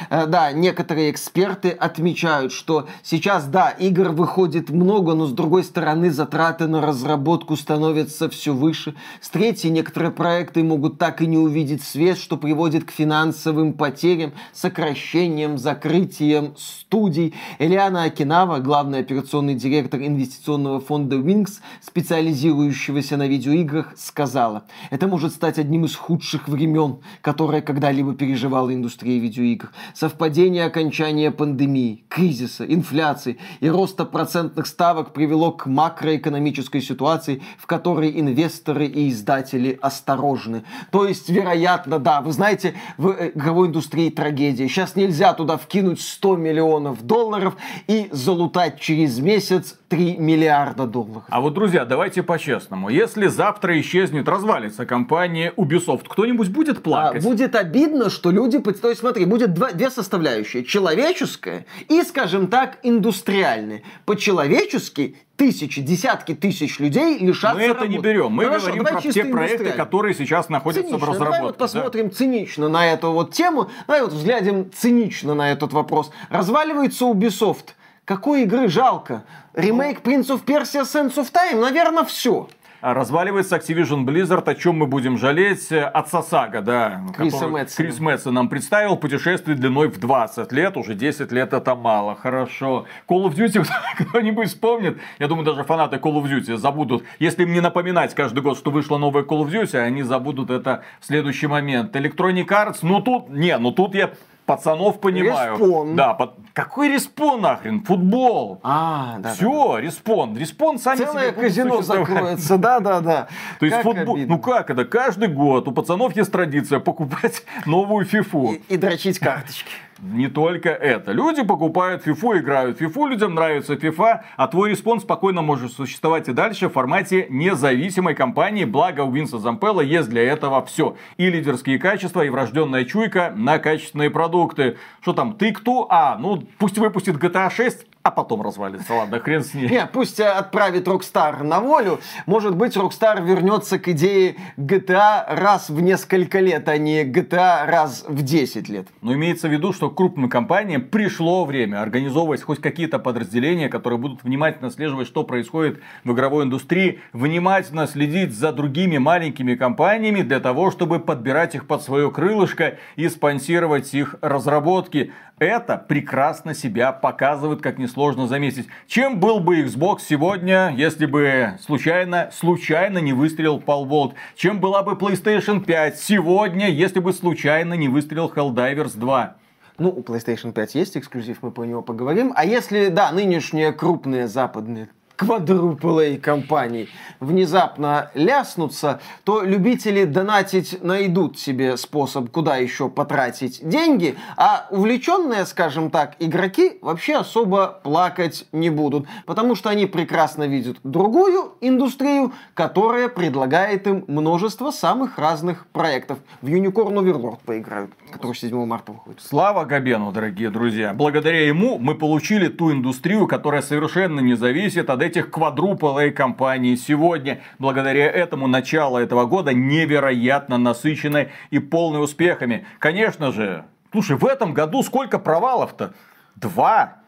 [0.09, 6.11] Э, Да, некоторые эксперты отмечают, что сейчас, да, игр выходит много, но с другой стороны
[6.11, 8.95] затраты на разработку становятся все выше.
[9.21, 14.33] С третьей, некоторые проекты могут так и не увидеть свет, что приводит к финансовым потерям,
[14.53, 17.35] сокращениям, закрытием студий.
[17.59, 25.59] Элиана Акинава, главный операционный директор инвестиционного фонда Wings, специализирующегося на видеоиграх, сказала, это может стать
[25.59, 29.71] одним из худших времен, которое когда-либо переживала индустрия видеоигр.
[29.95, 38.19] Совпадение окончания пандемии, кризиса, инфляции и роста процентных ставок привело к макроэкономической ситуации, в которой
[38.21, 40.65] инвесторы и издатели осторожны.
[40.91, 44.69] То есть, вероятно, да, вы знаете, в игровой индустрии трагедия.
[44.69, 51.25] Сейчас нельзя туда вкинуть 100 миллионов долларов и залутать через месяц 3 миллиарда долларов.
[51.29, 52.91] А вот, друзья, давайте по-честному.
[52.91, 57.23] Если завтра исчезнет, развалится компания Ubisoft, кто-нибудь будет А, плакать?
[57.25, 58.59] будет обидно, что люди...
[58.61, 60.65] То есть, смотри, будет два, две составляющие.
[60.65, 63.83] Человеческая и, скажем так, индустриальная.
[64.07, 68.09] По-человечески тысячи, десятки тысяч людей лишатся Мы это не работы.
[68.09, 68.33] берем.
[68.33, 71.05] Мы Хорошо, говорим про те проекты, которые сейчас находятся Цинично.
[71.05, 71.25] в разработке.
[71.39, 71.65] Давай вот да.
[71.65, 73.71] посмотрим цинично на эту вот тему.
[73.89, 76.13] Давай вот взглянем цинично на этот вопрос.
[76.29, 77.75] Разваливается Ubisoft.
[78.11, 79.23] Какой игры жалко?
[79.55, 81.61] Ремейк Prince of Persia Sense of Time?
[81.61, 82.49] Наверное, все.
[82.81, 85.71] А Разваливается Activision Blizzard, о чем мы будем жалеть.
[85.71, 87.03] Э, Отца Сага, да.
[87.17, 87.87] Криса Мэтсона.
[87.87, 90.77] Крис Мэтсон нам представил путешествие длиной в 20 лет.
[90.77, 92.17] Уже 10 лет это мало.
[92.17, 92.87] Хорошо.
[93.09, 93.65] Call of Duty
[94.01, 94.99] кто-нибудь вспомнит?
[95.21, 97.05] Я думаю, даже фанаты Call of Duty забудут.
[97.21, 100.83] Если им не напоминать каждый год, что вышло новое Call of Duty, они забудут это
[100.99, 101.95] в следующий момент.
[101.95, 104.11] Electronic Arts, ну тут, не, ну тут я
[104.57, 105.53] пацанов понимаю.
[105.53, 105.97] Респон.
[105.97, 107.83] Да, под- какой респон нахрен?
[107.85, 108.61] Футбол.
[108.63, 109.33] А, да.
[109.33, 110.37] Все, респон.
[110.37, 113.29] Респон сами Целое себе казино закроется, да-да-да.
[113.61, 118.53] То есть футбол, ну как это, каждый год у пацанов есть традиция покупать новую фифу.
[118.53, 119.71] И, и дрочить карточки.
[120.03, 121.13] Не только это.
[121.13, 126.29] Люди покупают фифу, играют в фифу, людям нравится фифа, а твой респонс спокойно может существовать
[126.29, 128.65] и дальше в формате независимой компании.
[128.65, 130.97] Благо у Винса Зампелла есть для этого все.
[131.17, 134.79] И лидерские качества, и врожденная чуйка на качественные продукты.
[135.03, 135.87] Что там, ты кто?
[135.91, 138.95] А, ну пусть выпустит GTA 6, а потом развалится.
[138.95, 139.69] Ладно, хрен с ней.
[139.69, 142.01] Не, пусть э, отправит Rockstar на волю.
[142.25, 148.05] Может быть, Rockstar вернется к идее GTA раз в несколько лет, а не GTA раз
[148.09, 148.89] в 10 лет.
[149.03, 154.23] Но имеется в виду, что крупным компаниям пришло время организовывать хоть какие-то подразделения, которые будут
[154.23, 160.71] внимательно отслеживать, что происходит в игровой индустрии, внимательно следить за другими маленькими компаниями для того,
[160.71, 165.13] чтобы подбирать их под свое крылышко и спонсировать их разработки.
[165.39, 168.69] Это прекрасно себя показывает, как несложно заметить.
[168.87, 174.15] Чем был бы Xbox сегодня, если бы случайно, случайно не выстрелил Пал Волт?
[174.37, 179.40] Чем была бы PlayStation 5 сегодня, если бы случайно не выстрелил Helldivers 2?
[179.81, 182.35] Ну, у PlayStation 5 есть эксклюзив, мы по него поговорим.
[182.37, 184.91] А если, да, нынешние крупные западные
[185.21, 186.89] квадруплей компаний
[187.21, 195.91] внезапно ляснутся, то любители донатить найдут себе способ, куда еще потратить деньги, а увлеченные, скажем
[195.91, 203.11] так, игроки вообще особо плакать не будут, потому что они прекрасно видят другую индустрию, которая
[203.11, 206.19] предлагает им множество самых разных проектов.
[206.41, 209.21] В Unicorn Overlord поиграют, который 7 марта выходит.
[209.21, 210.95] Слава Габену, дорогие друзья.
[210.95, 217.41] Благодаря ему мы получили ту индустрию, которая совершенно не зависит от этих квадрупл компаний сегодня.
[217.59, 222.67] Благодаря этому начало этого года невероятно насыщенное и полное успехами.
[222.79, 225.95] Конечно же, слушай, в этом году сколько провалов-то?
[226.37, 226.99] Два,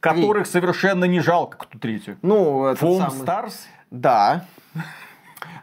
[0.00, 1.58] которых совершенно не жалко.
[1.58, 2.16] Кто третий?
[2.22, 3.54] Ну, этот Foam самый- Stars?
[3.90, 4.44] Да.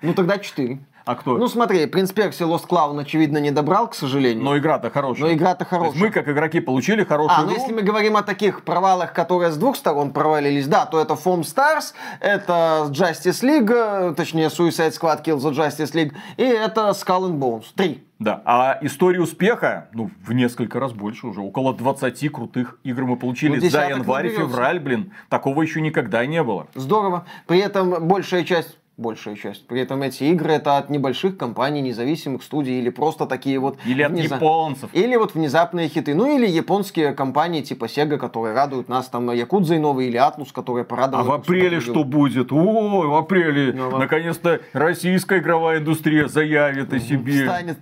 [0.02, 0.80] Ну тогда 4.
[1.06, 1.38] А кто?
[1.38, 4.44] Ну смотри, Принц Перси Lost Clown, очевидно, не добрал, к сожалению.
[4.44, 5.28] Но игра-то хорошая.
[5.28, 6.02] Но игра-то То есть хорошая.
[6.02, 7.60] мы, как игроки, получили хорошую А, ну игру.
[7.62, 11.42] если мы говорим о таких провалах, которые с двух сторон провалились, да, то это Foam
[11.42, 17.30] Stars, это Justice League, э, точнее Suicide Squad Kill the Justice League, и это Skull
[17.30, 17.66] and Bones.
[17.76, 18.04] Три.
[18.18, 21.42] Да, а история успеха, ну, в несколько раз больше уже.
[21.42, 24.50] Около 20 крутых игр мы получили Ну, за десяток январь и наберется.
[24.54, 25.12] февраль, блин.
[25.30, 26.68] Такого еще никогда не было.
[26.76, 27.26] Здорово.
[27.46, 29.68] При этом большая часть большая часть.
[29.68, 33.78] При этом эти игры это от небольших компаний, независимых студий или просто такие вот...
[33.86, 34.90] Или от внеза- японцев.
[34.94, 36.16] Или вот внезапные хиты.
[36.16, 40.84] Ну или японские компании типа Sega, которые радуют нас, там Якудза новый или Атлус, которые
[40.84, 41.28] А порадовали.
[41.28, 42.52] в апреле что будет?
[42.52, 44.00] О, в апреле Ну, вот.
[44.00, 47.44] наконец-то российская игровая индустрия заявит о себе.
[47.46, 47.78] Станет...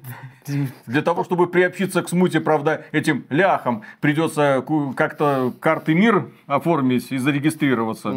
[0.87, 4.65] Для того, чтобы приобщиться к смуте, правда, этим ляхам придется
[4.97, 8.13] как-то карты мир оформить и зарегистрироваться.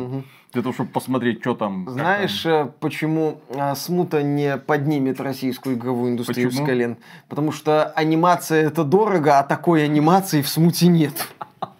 [0.52, 1.86] Для того, чтобы посмотреть, что там.
[1.88, 6.64] Знаешь, э, почему а, смута не поднимет российскую игровую индустрию Почему?
[6.64, 6.96] с колен?
[7.28, 11.12] Потому что анимация это дорого, а такой анимации в смуте нет.
[11.60, 11.70] там.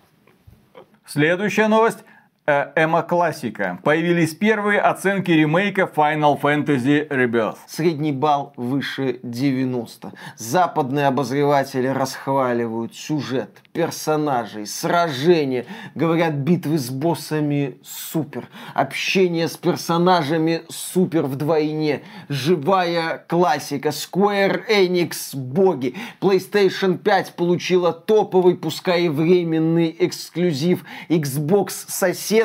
[1.07, 2.05] Следующая новость.
[2.49, 3.81] Э, Эма Классика.
[3.83, 7.57] Появились первые оценки ремейка Final Fantasy Rebirth.
[7.67, 10.13] Средний балл выше 90.
[10.37, 15.67] Западные обозреватели расхваливают сюжет, персонажей, сражения.
[15.97, 18.49] Говорят, битвы с боссами супер.
[18.75, 22.03] Общение с персонажами супер вдвойне.
[22.29, 23.89] Живая классика.
[23.89, 25.97] Square Enix боги.
[26.21, 30.85] PlayStation 5 получила топовый, пускай и временный эксклюзив.
[31.09, 32.36] Xbox сосед,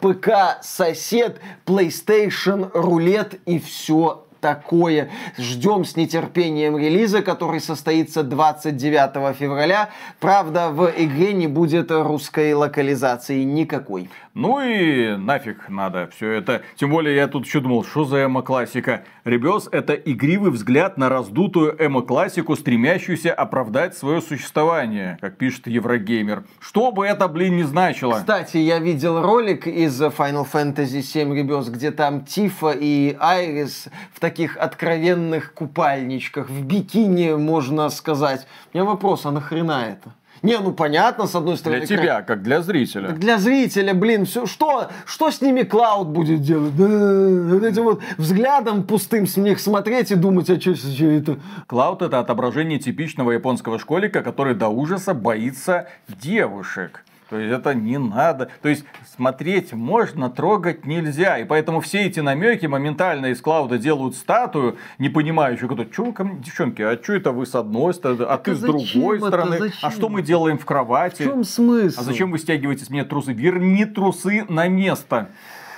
[0.00, 5.10] ПК сосед, PlayStation рулет и все такое.
[5.38, 9.90] Ждем с нетерпением релиза, который состоится 29 февраля.
[10.18, 14.10] Правда, в игре не будет русской локализации никакой.
[14.34, 16.62] Ну и нафиг надо все это.
[16.76, 19.02] Тем более я тут еще думал, что за эмо-классика.
[19.24, 26.44] Ребес это игривый взгляд на раздутую эмо-классику, стремящуюся оправдать свое существование, как пишет Еврогеймер.
[26.60, 28.18] Что бы это, блин, не значило.
[28.18, 34.20] Кстати, я видел ролик из Final Fantasy VII Rebirth, где там Тифа и Айрис в
[34.20, 38.46] таких откровенных купальничках, в бикини, можно сказать.
[38.72, 40.14] У меня вопрос, а нахрена это?
[40.42, 41.86] Не, ну понятно, с одной стороны.
[41.86, 43.08] Для тебя, как для зрителя.
[43.08, 46.76] Так для зрителя, блин, все, что, что с ними Клауд будет делать?
[46.76, 51.38] Да, вот этим вот взглядом пустым с них смотреть и думать, а что это?
[51.66, 57.04] Клауд это отображение типичного японского школьника, который до ужаса боится девушек.
[57.30, 58.50] То есть это не надо.
[58.60, 58.84] То есть
[59.14, 61.38] смотреть можно, трогать нельзя.
[61.38, 66.24] И поэтому все эти намеки моментально из Клауда делают статую, не понимающую, которая, что ко
[66.24, 69.28] мне, девчонки, а что это вы с одной стороны, а ты а с другой это?
[69.28, 69.78] стороны, Зачем?
[69.88, 71.22] а что мы делаем в кровати?
[71.22, 72.00] В чем смысл?
[72.00, 73.32] А зачем вы стягиваете с меня трусы?
[73.32, 75.28] Верни трусы на место.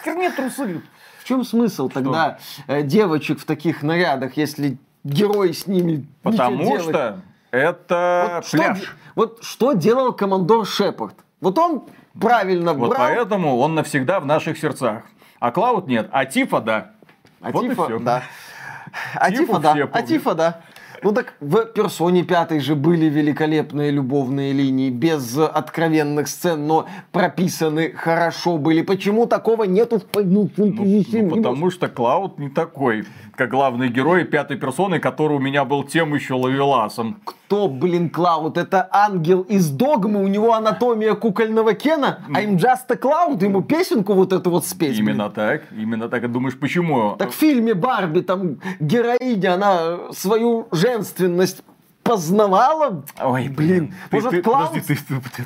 [0.06, 0.80] Верни трусы.
[1.18, 6.78] В чем смысл тогда э, девочек в таких нарядах, если герой с ними Потому ничего
[6.78, 6.96] делать?
[6.96, 7.20] что
[7.50, 8.80] это вот что, пляж.
[8.80, 11.14] де- вот что делал командор Шепард?
[11.42, 11.82] Вот он
[12.18, 15.02] правильно Вот брал, поэтому он навсегда в наших сердцах.
[15.40, 16.92] А Клауд нет, а Тифа да.
[17.40, 17.98] а вот и Тифа, всё.
[17.98, 18.22] да.
[19.16, 19.88] А Тифа, да.
[19.92, 20.02] А.
[20.02, 20.60] Тифа, да.
[21.02, 27.90] Ну так в персоне пятой же были великолепные любовные линии, без откровенных сцен, но прописаны
[27.90, 28.82] хорошо были.
[28.82, 31.22] Почему такого нету в Ну, VII?
[31.22, 33.04] ну, потому что Клауд не такой,
[33.42, 37.20] как главный герой пятой персоны, который у меня был тем еще ловеласом.
[37.24, 38.56] Кто, блин, Клауд?
[38.56, 43.62] Это ангел из догмы, у него анатомия кукольного Кена, а им just a Cloud, ему
[43.62, 44.94] песенку вот эту вот спеть.
[44.94, 45.08] блин.
[45.08, 46.22] Именно так, именно так.
[46.22, 47.16] И думаешь, почему?
[47.18, 51.64] Так в фильме Барби там героиня, она свою женственность
[52.02, 53.04] познавала.
[53.20, 53.94] Ой, блин.
[54.10, 54.68] Ты, Может, ты- Клауд?
[54.70, 55.44] подожди, ты, ты-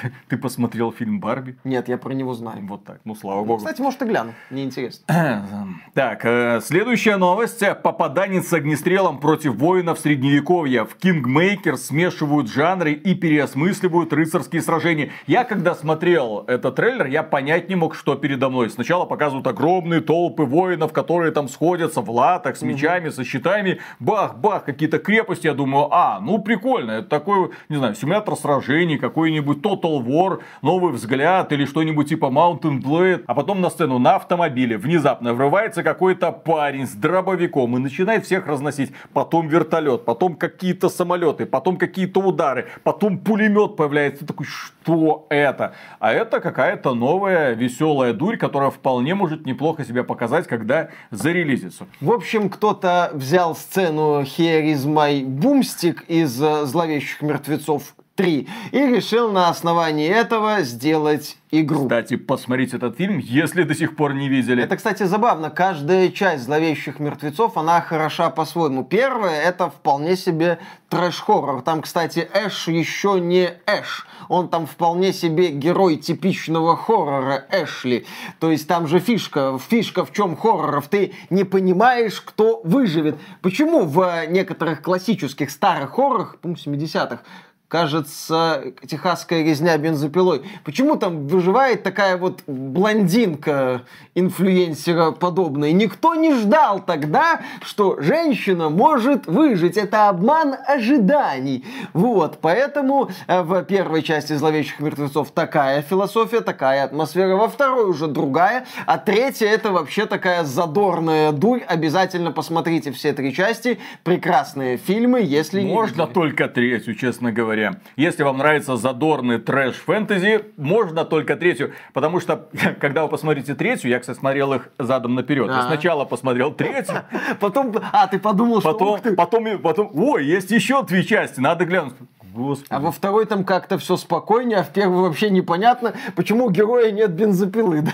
[0.00, 1.56] ты- ты посмотрел фильм Барби?
[1.64, 2.66] Нет, я про него знаю.
[2.66, 3.58] Вот так, ну слава богу.
[3.58, 5.04] Кстати, может и гляну, мне интересно.
[5.94, 7.62] Так, э, следующая новость.
[7.82, 10.84] Попаданец с огнестрелом против воинов средневековья.
[10.84, 15.10] В Kingmaker смешивают жанры и переосмысливают рыцарские сражения.
[15.26, 18.70] Я когда смотрел этот трейлер, я понять не мог, что передо мной.
[18.70, 23.78] Сначала показывают огромные толпы воинов, которые там сходятся в латах, с мечами, со щитами.
[23.98, 25.46] Бах-бах, какие-то крепости.
[25.46, 26.92] Я думаю, а, ну прикольно.
[26.92, 32.80] Это такой, не знаю, симулятор сражений, какой-нибудь Total War, новый взгляд или что-нибудь типа Mountain
[32.80, 33.24] Blade.
[33.26, 38.46] А потом на сцену на автомобиле внезапно врывается какой-то парень с дробовиком и начинает всех
[38.46, 38.92] разносить.
[39.12, 44.20] Потом вертолет, потом какие-то самолеты, потом какие-то удары, потом пулемет появляется.
[44.20, 45.74] Ты такой, что это?
[45.98, 51.86] А это какая-то новая веселая дурь, которая вполне может неплохо себя показать, когда зарелизится.
[52.00, 58.78] В общем, кто-то взял сцену Here is my boomstick из э, «Зловещих мертвецов 3» и
[58.78, 61.84] решил на основании этого сделать игру.
[61.84, 64.62] Кстати, посмотрите этот фильм, если до сих пор не видели.
[64.62, 65.50] Это, кстати, забавно.
[65.50, 68.84] Каждая часть зловещих мертвецов, она хороша по-своему.
[68.84, 70.58] Первая это вполне себе
[70.90, 71.62] трэш-хоррор.
[71.62, 74.06] Там, кстати, Эш еще не Эш.
[74.28, 78.06] Он там вполне себе герой типичного хоррора Эшли.
[78.40, 79.58] То есть там же фишка.
[79.58, 80.88] Фишка в чем хорроров?
[80.88, 83.16] Ты не понимаешь, кто выживет.
[83.40, 87.20] Почему в некоторых классических старых хоррорах, по-моему, 70-х,
[87.68, 90.42] кажется, техасская резня бензопилой.
[90.64, 93.82] Почему там выживает такая вот блондинка
[94.14, 95.72] инфлюенсера подобная?
[95.72, 99.76] Никто не ждал тогда, что женщина может выжить.
[99.76, 101.64] Это обман ожиданий.
[101.92, 108.06] Вот, поэтому э, в первой части «Зловещих мертвецов» такая философия, такая атмосфера, во второй уже
[108.06, 111.60] другая, а третья это вообще такая задорная дурь.
[111.68, 113.78] Обязательно посмотрите все три части.
[114.04, 116.14] Прекрасные фильмы, если не Можно видели.
[116.14, 117.57] только третью, честно говоря.
[117.96, 121.72] Если вам нравится задорный трэш-фэнтези, можно только третью.
[121.92, 122.48] Потому что,
[122.80, 125.48] когда вы посмотрите третью, я, кстати, смотрел их задом наперед.
[125.48, 125.62] Я А.
[125.66, 127.02] сначала посмотрел третью,
[127.40, 129.14] Потом, а, ты подумал, что потом, ты.
[129.14, 131.94] потом, потом, ой, есть еще две части, надо глянуть.
[132.34, 132.68] Господи.
[132.70, 136.90] А во второй там как-то все спокойнее, а в первой вообще непонятно, почему у героя
[136.92, 137.82] нет бензопилы.
[137.82, 137.92] да.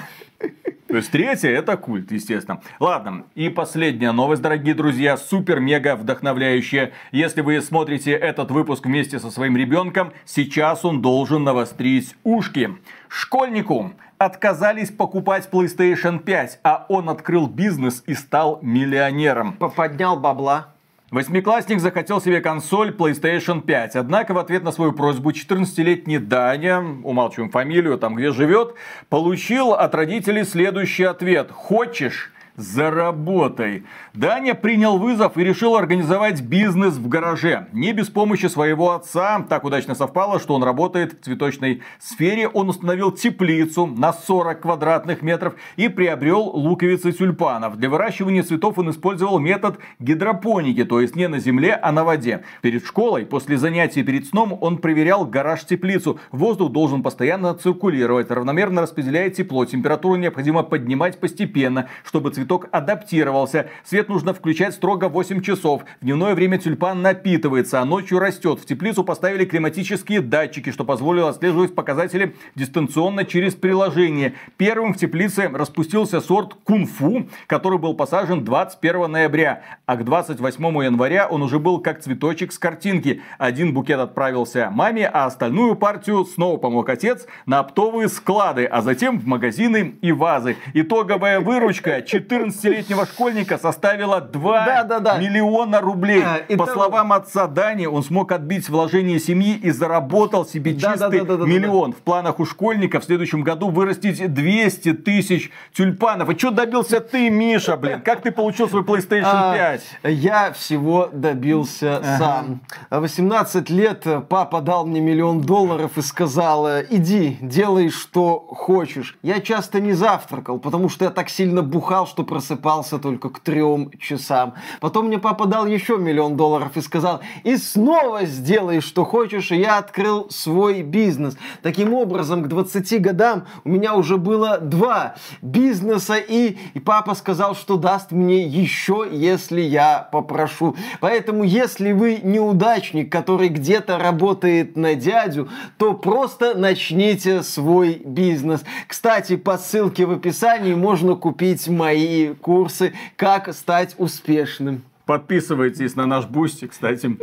[0.94, 2.60] То есть третья это культ, естественно.
[2.78, 6.92] Ладно, и последняя новость, дорогие друзья, супер-мега вдохновляющая.
[7.10, 12.76] Если вы смотрите этот выпуск вместе со своим ребенком, сейчас он должен навострить ушки.
[13.08, 19.54] Школьнику отказались покупать PlayStation 5, а он открыл бизнес и стал миллионером.
[19.54, 20.73] Поднял бабла.
[21.14, 23.94] Восьмиклассник захотел себе консоль PlayStation 5.
[23.94, 28.74] Однако в ответ на свою просьбу 14-летний Даня, умалчиваем фамилию, там где живет,
[29.10, 31.52] получил от родителей следующий ответ.
[31.52, 32.33] Хочешь?
[32.56, 33.82] Заработай.
[34.12, 37.66] Даня принял вызов и решил организовать бизнес в гараже.
[37.72, 39.44] Не без помощи своего отца.
[39.48, 42.46] Так удачно совпало, что он работает в цветочной сфере.
[42.46, 47.76] Он установил теплицу на 40 квадратных метров и приобрел луковицы тюльпанов.
[47.76, 52.44] Для выращивания цветов он использовал метод гидропоники, то есть не на земле, а на воде.
[52.62, 56.20] Перед школой, после занятий перед сном, он проверял гараж-теплицу.
[56.30, 59.64] Воздух должен постоянно циркулировать, равномерно распределяя тепло.
[59.64, 63.70] Температуру необходимо поднимать постепенно, чтобы цветок адаптировался.
[63.84, 65.84] Свет нужно включать строго в 8 часов.
[66.00, 68.60] В дневное время тюльпан напитывается, а ночью растет.
[68.60, 74.34] В теплицу поставили климатические датчики, что позволило отслеживать показатели дистанционно через приложение.
[74.58, 79.62] Первым в теплице распустился сорт кунфу, который был посажен 21 ноября.
[79.86, 83.22] А к 28 января он уже был как цветочек с картинки.
[83.38, 89.18] Один букет отправился маме, а остальную партию снова помог отец на оптовые склады, а затем
[89.18, 90.56] в магазины и вазы.
[90.74, 92.02] Итоговая выручка
[92.42, 95.18] 14-летнего школьника составила 2 Да-да-да.
[95.18, 96.22] миллиона рублей.
[96.24, 100.98] А, По итого- словам отца Дани, он смог отбить вложение семьи и заработал себе чистый
[100.98, 101.50] Да-да-да-да-да-да.
[101.50, 101.92] миллион.
[101.92, 106.30] В планах у школьника в следующем году вырастить 200 тысяч тюльпанов.
[106.30, 108.00] И что добился ты, Миша, блин?
[108.02, 109.82] Как ты получил свой PlayStation А, 5?
[110.04, 112.60] Я всего добился сам.
[112.90, 119.16] В 18 лет папа дал мне миллион долларов и сказал, э, иди, делай, что хочешь.
[119.22, 123.90] Я часто не завтракал, потому что я так сильно бухал, что просыпался только к трем
[123.98, 124.54] часам.
[124.80, 129.56] Потом мне папа дал еще миллион долларов и сказал, и снова сделай, что хочешь, и
[129.56, 131.36] я открыл свой бизнес.
[131.62, 137.54] Таким образом, к 20 годам у меня уже было два бизнеса, и, и папа сказал,
[137.54, 140.76] что даст мне еще, если я попрошу.
[141.00, 145.48] Поэтому, если вы неудачник, который где-то работает на дядю,
[145.78, 148.64] то просто начните свой бизнес.
[148.86, 154.82] Кстати, по ссылке в описании можно купить мои курсы «Как стать успешным».
[155.06, 157.18] Подписывайтесь на наш Boosty, кстати.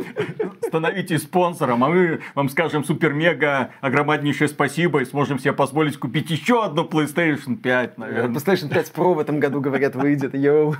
[0.67, 6.63] Становитесь спонсором, а мы вам скажем супер-мега огромнейшее спасибо и сможем себе позволить купить еще
[6.63, 8.39] одну PlayStation 5, наверное.
[8.39, 10.35] PlayStation 5 Pro в этом году, говорят, выйдет.
[10.35, 10.75] Йоу.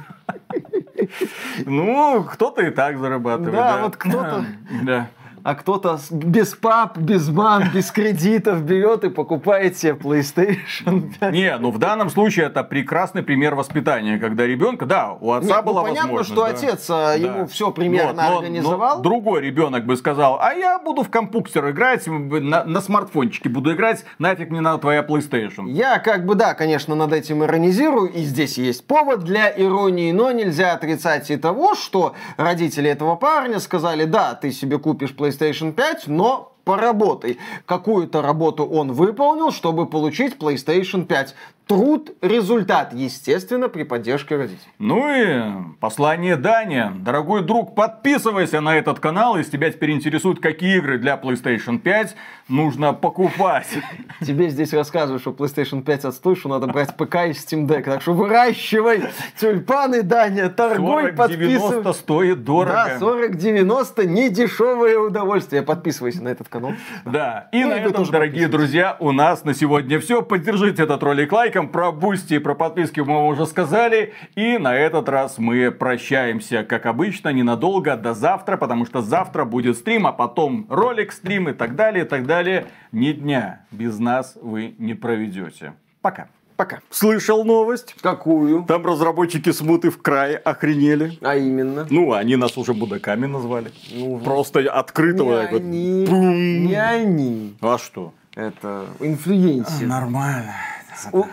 [1.66, 3.54] Ну, кто-то и так зарабатывает.
[3.54, 4.46] Да, вот кто-то.
[4.84, 5.10] Да.
[5.43, 11.34] А кто-то без пап, без мам, без кредитов берет и покупает себе PlayStation 5.
[11.34, 15.65] Не, ну в данном случае это прекрасный пример воспитания, когда ребенка, да, у отца Нет,
[15.65, 16.31] ну, была понятно, возможность.
[16.31, 16.47] что да.
[16.69, 18.97] отец, а, ему всё примерно Но- но- организовал.
[18.97, 23.73] но другой ребенок бы сказал, а я буду в компьютер играть, на, на смартфончике буду
[23.73, 25.69] играть, нафиг мне надо твоя PlayStation.
[25.69, 30.31] Я как бы, да, конечно, над этим иронизирую, и здесь есть повод для иронии, но
[30.31, 35.31] нельзя отрицать и того, что родители этого парня сказали, да, ты себе купишь PlayStation
[35.74, 37.38] 5, но поработай.
[37.66, 41.36] Какую-то работу он выполнил, чтобы получить PlayStation 5.
[41.72, 44.60] Труд, результат, естественно, при поддержке родителей.
[44.77, 46.91] Ну и послание Дани.
[46.99, 52.15] Дорогой друг, подписывайся на этот канал, если тебя теперь интересуют, какие игры для PlayStation 5
[52.49, 53.69] нужно покупать.
[54.19, 57.84] Тебе здесь рассказывают, что PlayStation 5 отстой, что надо брать ПК и Steam Deck.
[57.84, 59.03] Так что выращивай
[59.39, 61.93] тюльпаны, Даня, торгуй, 40-90 подписывай.
[61.93, 62.73] стоит дорого.
[62.73, 65.61] Да, 40-90 не дешевое удовольствие.
[65.61, 66.73] Подписывайся на этот канал.
[67.06, 70.22] Да, и Ну, на и вы этом, дорогие друзья, у нас на сегодня все.
[70.22, 71.70] Поддержите этот ролик лайком, подписчикам.
[71.70, 74.14] Про Boosty и про подписки мы вам уже сказали.
[74.36, 79.78] И на этот раз мы прощаемся, как обычно, ненадолго, до завтра, потому что завтра будет
[79.78, 82.66] стрим, а потом ролик, стрим и так далее, и так далее.
[82.92, 85.74] Ни дня без нас вы не проведете.
[86.02, 86.28] Пока.
[86.58, 86.80] Пока.
[86.92, 87.96] Слышал новость?
[88.02, 88.64] Какую?
[88.66, 91.18] Там разработчики смуты в край охренели.
[91.22, 91.88] А именно?
[91.90, 93.72] Ну, они нас уже мудаками назвали.
[93.92, 95.42] Ну, Просто открытого.
[95.42, 96.66] не вот, они, бум.
[96.68, 97.56] не они.
[97.62, 98.14] А что?
[98.36, 99.88] Это инфлюенсер.
[99.88, 100.54] Нормально.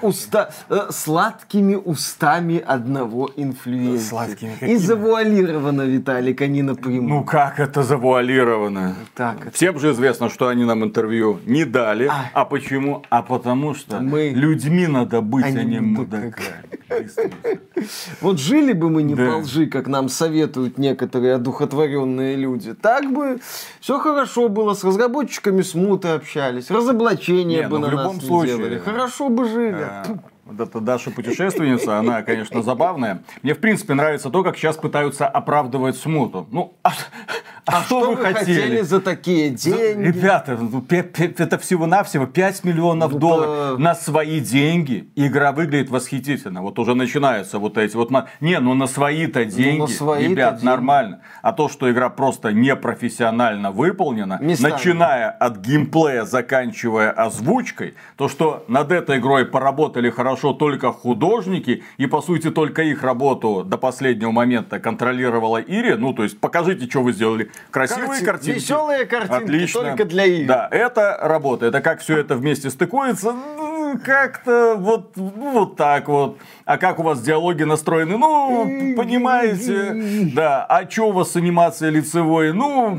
[0.02, 4.08] Уста, э, сладкими устами одного инфлюенсера.
[4.08, 4.76] Сладкими И какими?
[4.76, 7.08] завуалировано, Виталик, а не напрямую.
[7.08, 8.94] Ну как это завуалировано?
[9.14, 9.50] Так это.
[9.50, 12.06] Всем же известно, что они нам интервью не дали.
[12.06, 12.30] А.
[12.32, 13.02] А, почему?
[13.10, 16.32] А потому что Мы- людьми надо быть, А а, не мудаками.
[18.20, 19.26] Вот жили бы мы не Да.
[19.26, 23.40] по лжи, как нам советуют некоторые одухотворенные люди, так бы
[23.80, 28.16] все хорошо было, с разработчиками смуты общались, разоблачения Не, бы ну, на в нас любом
[28.18, 29.86] не случае, делали, хорошо бы жили.
[30.48, 33.22] А, Вот эта Даша путешественница, она, конечно, забавная.
[33.42, 36.46] Мне, в принципе, нравится то, как сейчас пытаются оправдывать смуту.
[36.50, 36.92] Ну, а,
[37.66, 38.80] а что, вы хотели?
[38.80, 40.06] за такие деньги?
[40.08, 45.10] Ребята, ну, это всего-навсего 5 миллионов Ну, долларов на свои деньги.
[45.16, 46.62] Игра выглядит восхитительно.
[46.62, 48.10] Вот уже начинаются вот эти вот...
[48.40, 50.66] Не, ну на свои-то деньги, свои-то ребят, деньги.
[50.66, 51.20] нормально.
[51.42, 54.72] А то, что игра просто непрофессионально выполнена, Местами.
[54.72, 62.06] начиная от геймплея, заканчивая озвучкой, то, что над этой игрой поработали хорошо только художники, и
[62.06, 67.02] по сути только их работу до последнего момента контролировала Ири, ну то есть покажите, что
[67.02, 67.50] вы сделали.
[67.70, 68.58] Красивые Карти- картинки.
[68.58, 69.80] веселые картинки, Отлично.
[69.82, 70.44] только для Ири.
[70.46, 71.66] Да, это работа.
[71.66, 76.38] Это как все это вместе стыкуется, ну, как-то вот, ну, вот так вот.
[76.64, 78.18] А как у вас диалоги настроены?
[78.18, 80.64] Ну, понимаете, да.
[80.68, 82.52] А что у вас с анимацией лицевой?
[82.52, 82.98] Ну,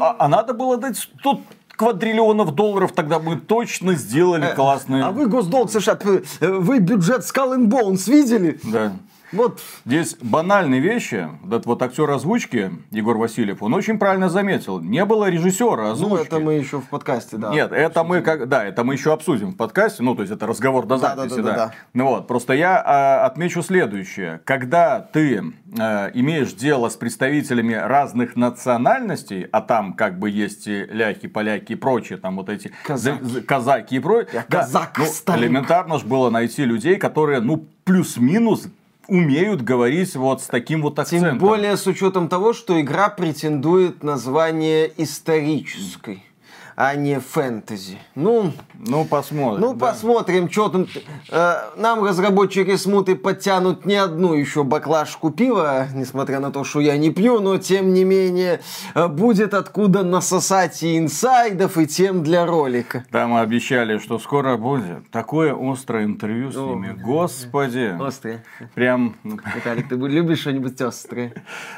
[0.00, 1.40] а, а надо было дать 100
[1.82, 5.02] квадриллионов долларов, тогда мы точно сделали классные.
[5.02, 5.98] А вы госдолг США,
[6.40, 8.60] э, вы бюджет Skull and Bones видели?
[8.62, 8.92] Да.
[9.32, 11.28] Вот Здесь банальные вещи.
[11.42, 14.80] Вот, вот актер озвучки Егор Васильев, он очень правильно заметил.
[14.80, 16.26] Не было режиссера Ну, озвучки.
[16.26, 17.50] это мы еще в подкасте, да.
[17.50, 20.46] Нет, это мы как, да, это мы еще обсудим в подкасте, ну то есть это
[20.46, 21.56] разговор до Да, записи, да, да, да.
[21.56, 21.74] да, да.
[21.94, 25.42] Ну вот, просто я а, отмечу следующее: когда ты
[25.78, 31.72] а, имеешь дело с представителями разных национальностей, а там как бы есть и ляхи, поляки
[31.72, 33.22] и прочие, там вот эти Казаки.
[33.24, 37.64] за- за- казаки и прочее, Я казак, ну, элементарно же было найти людей, которые, ну
[37.84, 38.68] плюс-минус
[39.08, 41.30] умеют говорить вот с таким вот акцентом.
[41.30, 46.22] Тем более с учетом того, что игра претендует на звание исторической,
[46.76, 47.98] а не фэнтези.
[48.14, 49.60] Ну, Ну посмотрим.
[49.60, 49.86] ну да.
[49.86, 50.86] посмотрим, что там.
[51.30, 56.96] Э, нам разработчики смуты подтянут не одну еще баклажку пива, несмотря на то, что я
[56.96, 58.60] не пью, но тем не менее
[58.94, 63.04] э, будет откуда насосать и инсайдов, и тем для ролика.
[63.10, 66.96] Там обещали, что скоро будет такое острое интервью с О, ними.
[67.02, 67.96] Господи.
[68.00, 68.42] Острые.
[68.74, 71.32] Прям, Виталик, ты любишь что-нибудь острое?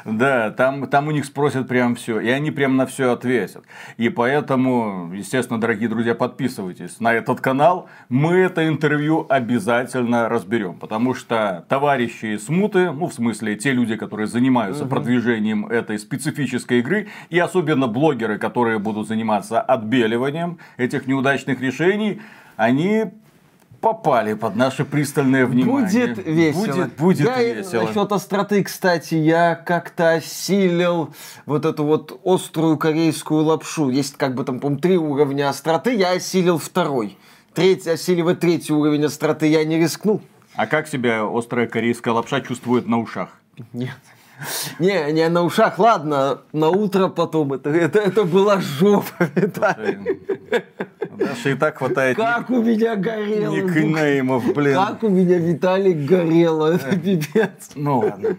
[0.05, 2.19] да, там, там у них спросят прям все.
[2.19, 3.63] И они прям на все ответят.
[3.97, 7.87] И поэтому, естественно, дорогие друзья, подписывайтесь на этот канал.
[8.09, 10.79] Мы это интервью обязательно разберем.
[10.79, 17.07] Потому что товарищи Смуты, ну, в смысле, те люди, которые занимаются продвижением этой специфической игры,
[17.29, 22.21] и особенно блогеры, которые будут заниматься отбеливанием этих неудачных решений,
[22.57, 23.05] они
[23.81, 26.07] попали под наше пристальное внимание.
[26.07, 26.65] Будет весело.
[26.65, 27.83] Будет, будет я весело.
[27.83, 31.13] Насчет остроты, кстати, я как-то осилил
[31.45, 33.89] вот эту вот острую корейскую лапшу.
[33.89, 37.17] Есть как бы там, по три уровня остроты, я осилил второй.
[37.53, 40.21] Третий, осиливать третий уровень остроты я не рискнул.
[40.55, 43.29] А как себя острая корейская лапша чувствует на ушах?
[43.73, 43.97] Нет.
[44.79, 47.53] Не, не на ушах, ладно, на утро потом.
[47.53, 49.29] Это, это, это была жопа.
[49.35, 49.97] Виталий.
[51.17, 53.55] Даша и так хватает Как у меня горело.
[53.55, 54.75] никнеймов, блин.
[54.75, 56.73] Как у меня Виталик горело.
[56.75, 57.71] Это пипец.
[57.75, 58.37] Ну ладно.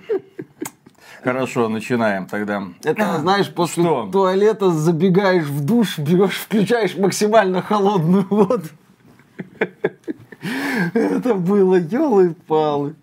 [1.23, 2.63] Хорошо, начинаем тогда.
[2.85, 4.09] Это, знаешь, после Что?
[4.13, 8.69] туалета забегаешь в душ, берешь, включаешь максимально холодную воду.
[10.95, 12.95] Это было елы-палы.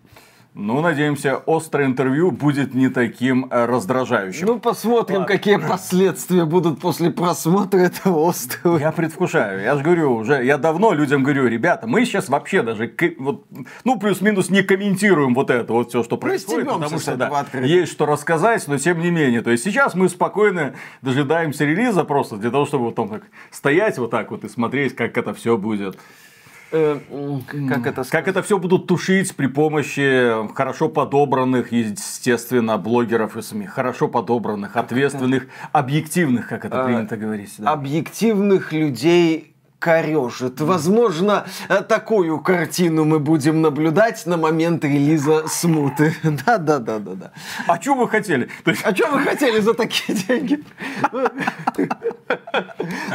[0.56, 4.46] Ну, надеемся, острое интервью будет не таким э, раздражающим.
[4.46, 8.78] Ну, посмотрим, какие последствия будут после просмотра этого острова.
[8.78, 9.60] Я предвкушаю.
[9.62, 13.46] Я же говорю, уже я давно людям говорю, ребята, мы сейчас вообще даже, вот,
[13.82, 17.66] ну, плюс-минус не комментируем вот это вот все, что происходит, стебемся потому что да, открыто.
[17.66, 19.42] есть что рассказать, но тем не менее.
[19.42, 23.98] То есть сейчас мы спокойно дожидаемся релиза просто для того, чтобы вот там так стоять
[23.98, 25.98] вот так вот и смотреть, как это все будет.
[26.74, 33.36] Э, м, Как это Как это все будут тушить при помощи хорошо подобранных, естественно, блогеров
[33.36, 33.66] и СМИ.
[33.66, 37.54] Хорошо подобранных, ответственных, объективных, как это А, принято говорить.
[37.58, 37.72] да.
[37.72, 39.53] объективных людей,
[39.84, 40.62] корежит.
[40.62, 46.14] Возможно, э, такую картину мы будем наблюдать на момент релиза смуты.
[46.22, 47.32] Да-да-да-да-да.
[47.66, 48.48] А что вы хотели?
[48.64, 50.64] То есть, А что вы хотели за такие деньги?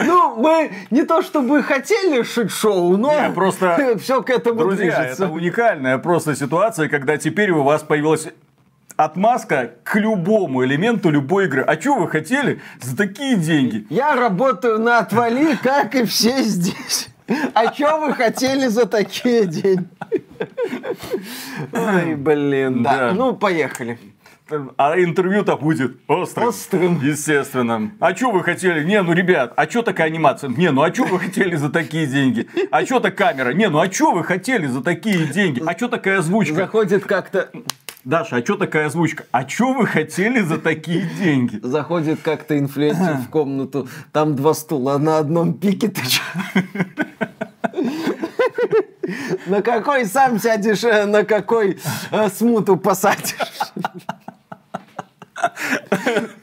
[0.05, 5.27] Ну, мы не то чтобы хотели шит-шоу, но Не, просто, все к этому Друзья, это
[5.27, 8.27] уникальная просто ситуация, когда теперь у вас появилась
[8.99, 11.61] отмазка к любому элементу любой игры.
[11.61, 13.87] А что вы хотели за такие деньги?
[13.89, 17.07] Я работаю на отвали, как и все здесь.
[17.53, 19.87] А что вы хотели за такие деньги?
[21.71, 22.97] Ой, блин, да.
[22.97, 23.11] Да.
[23.13, 23.97] Ну, поехали.
[24.77, 26.47] А интервью-то будет острым.
[26.47, 26.99] Острым.
[27.01, 27.91] Естественно.
[27.99, 28.83] А что вы хотели?
[28.83, 30.49] Не, ну, ребят, а что такая анимация?
[30.49, 32.47] Не, ну, а что вы хотели за такие деньги?
[32.71, 33.53] А что то камера?
[33.53, 35.61] Не, ну, а что вы хотели за такие деньги?
[35.65, 36.55] А что такая озвучка?
[36.55, 37.49] Заходит как-то
[38.05, 39.25] Наша, а что такая озвучка?
[39.31, 41.59] А что вы хотели за такие деньги?
[41.61, 46.21] Заходит как-то инфлюенсер в комнату, там два стула, на одном пике ты чё?
[49.47, 51.79] На какой сам сядешь, э, на какой
[52.11, 53.35] э, смуту посадишь?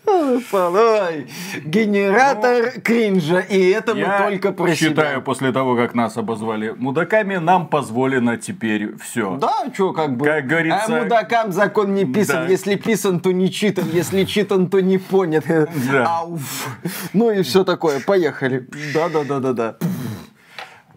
[0.07, 1.27] Ой,
[1.65, 5.21] генератор кринжа, и это мы только про считаю, себя.
[5.21, 9.37] после того, как нас обозвали мудаками, нам позволено теперь все.
[9.37, 10.25] Да, что как бы.
[10.27, 12.47] Как говорится- А мудакам закон не писан.
[12.47, 12.51] Да.
[12.51, 13.85] Если писан, то не читан.
[13.93, 15.45] Если читан, то не понят.
[15.47, 16.05] Да.
[16.21, 16.69] Ауф.
[17.13, 18.01] Ну и все такое.
[18.01, 18.67] Поехали.
[18.95, 19.77] Да-да-да-да-да.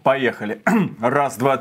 [0.02, 0.62] Поехали.
[1.00, 1.58] Раз, два, три.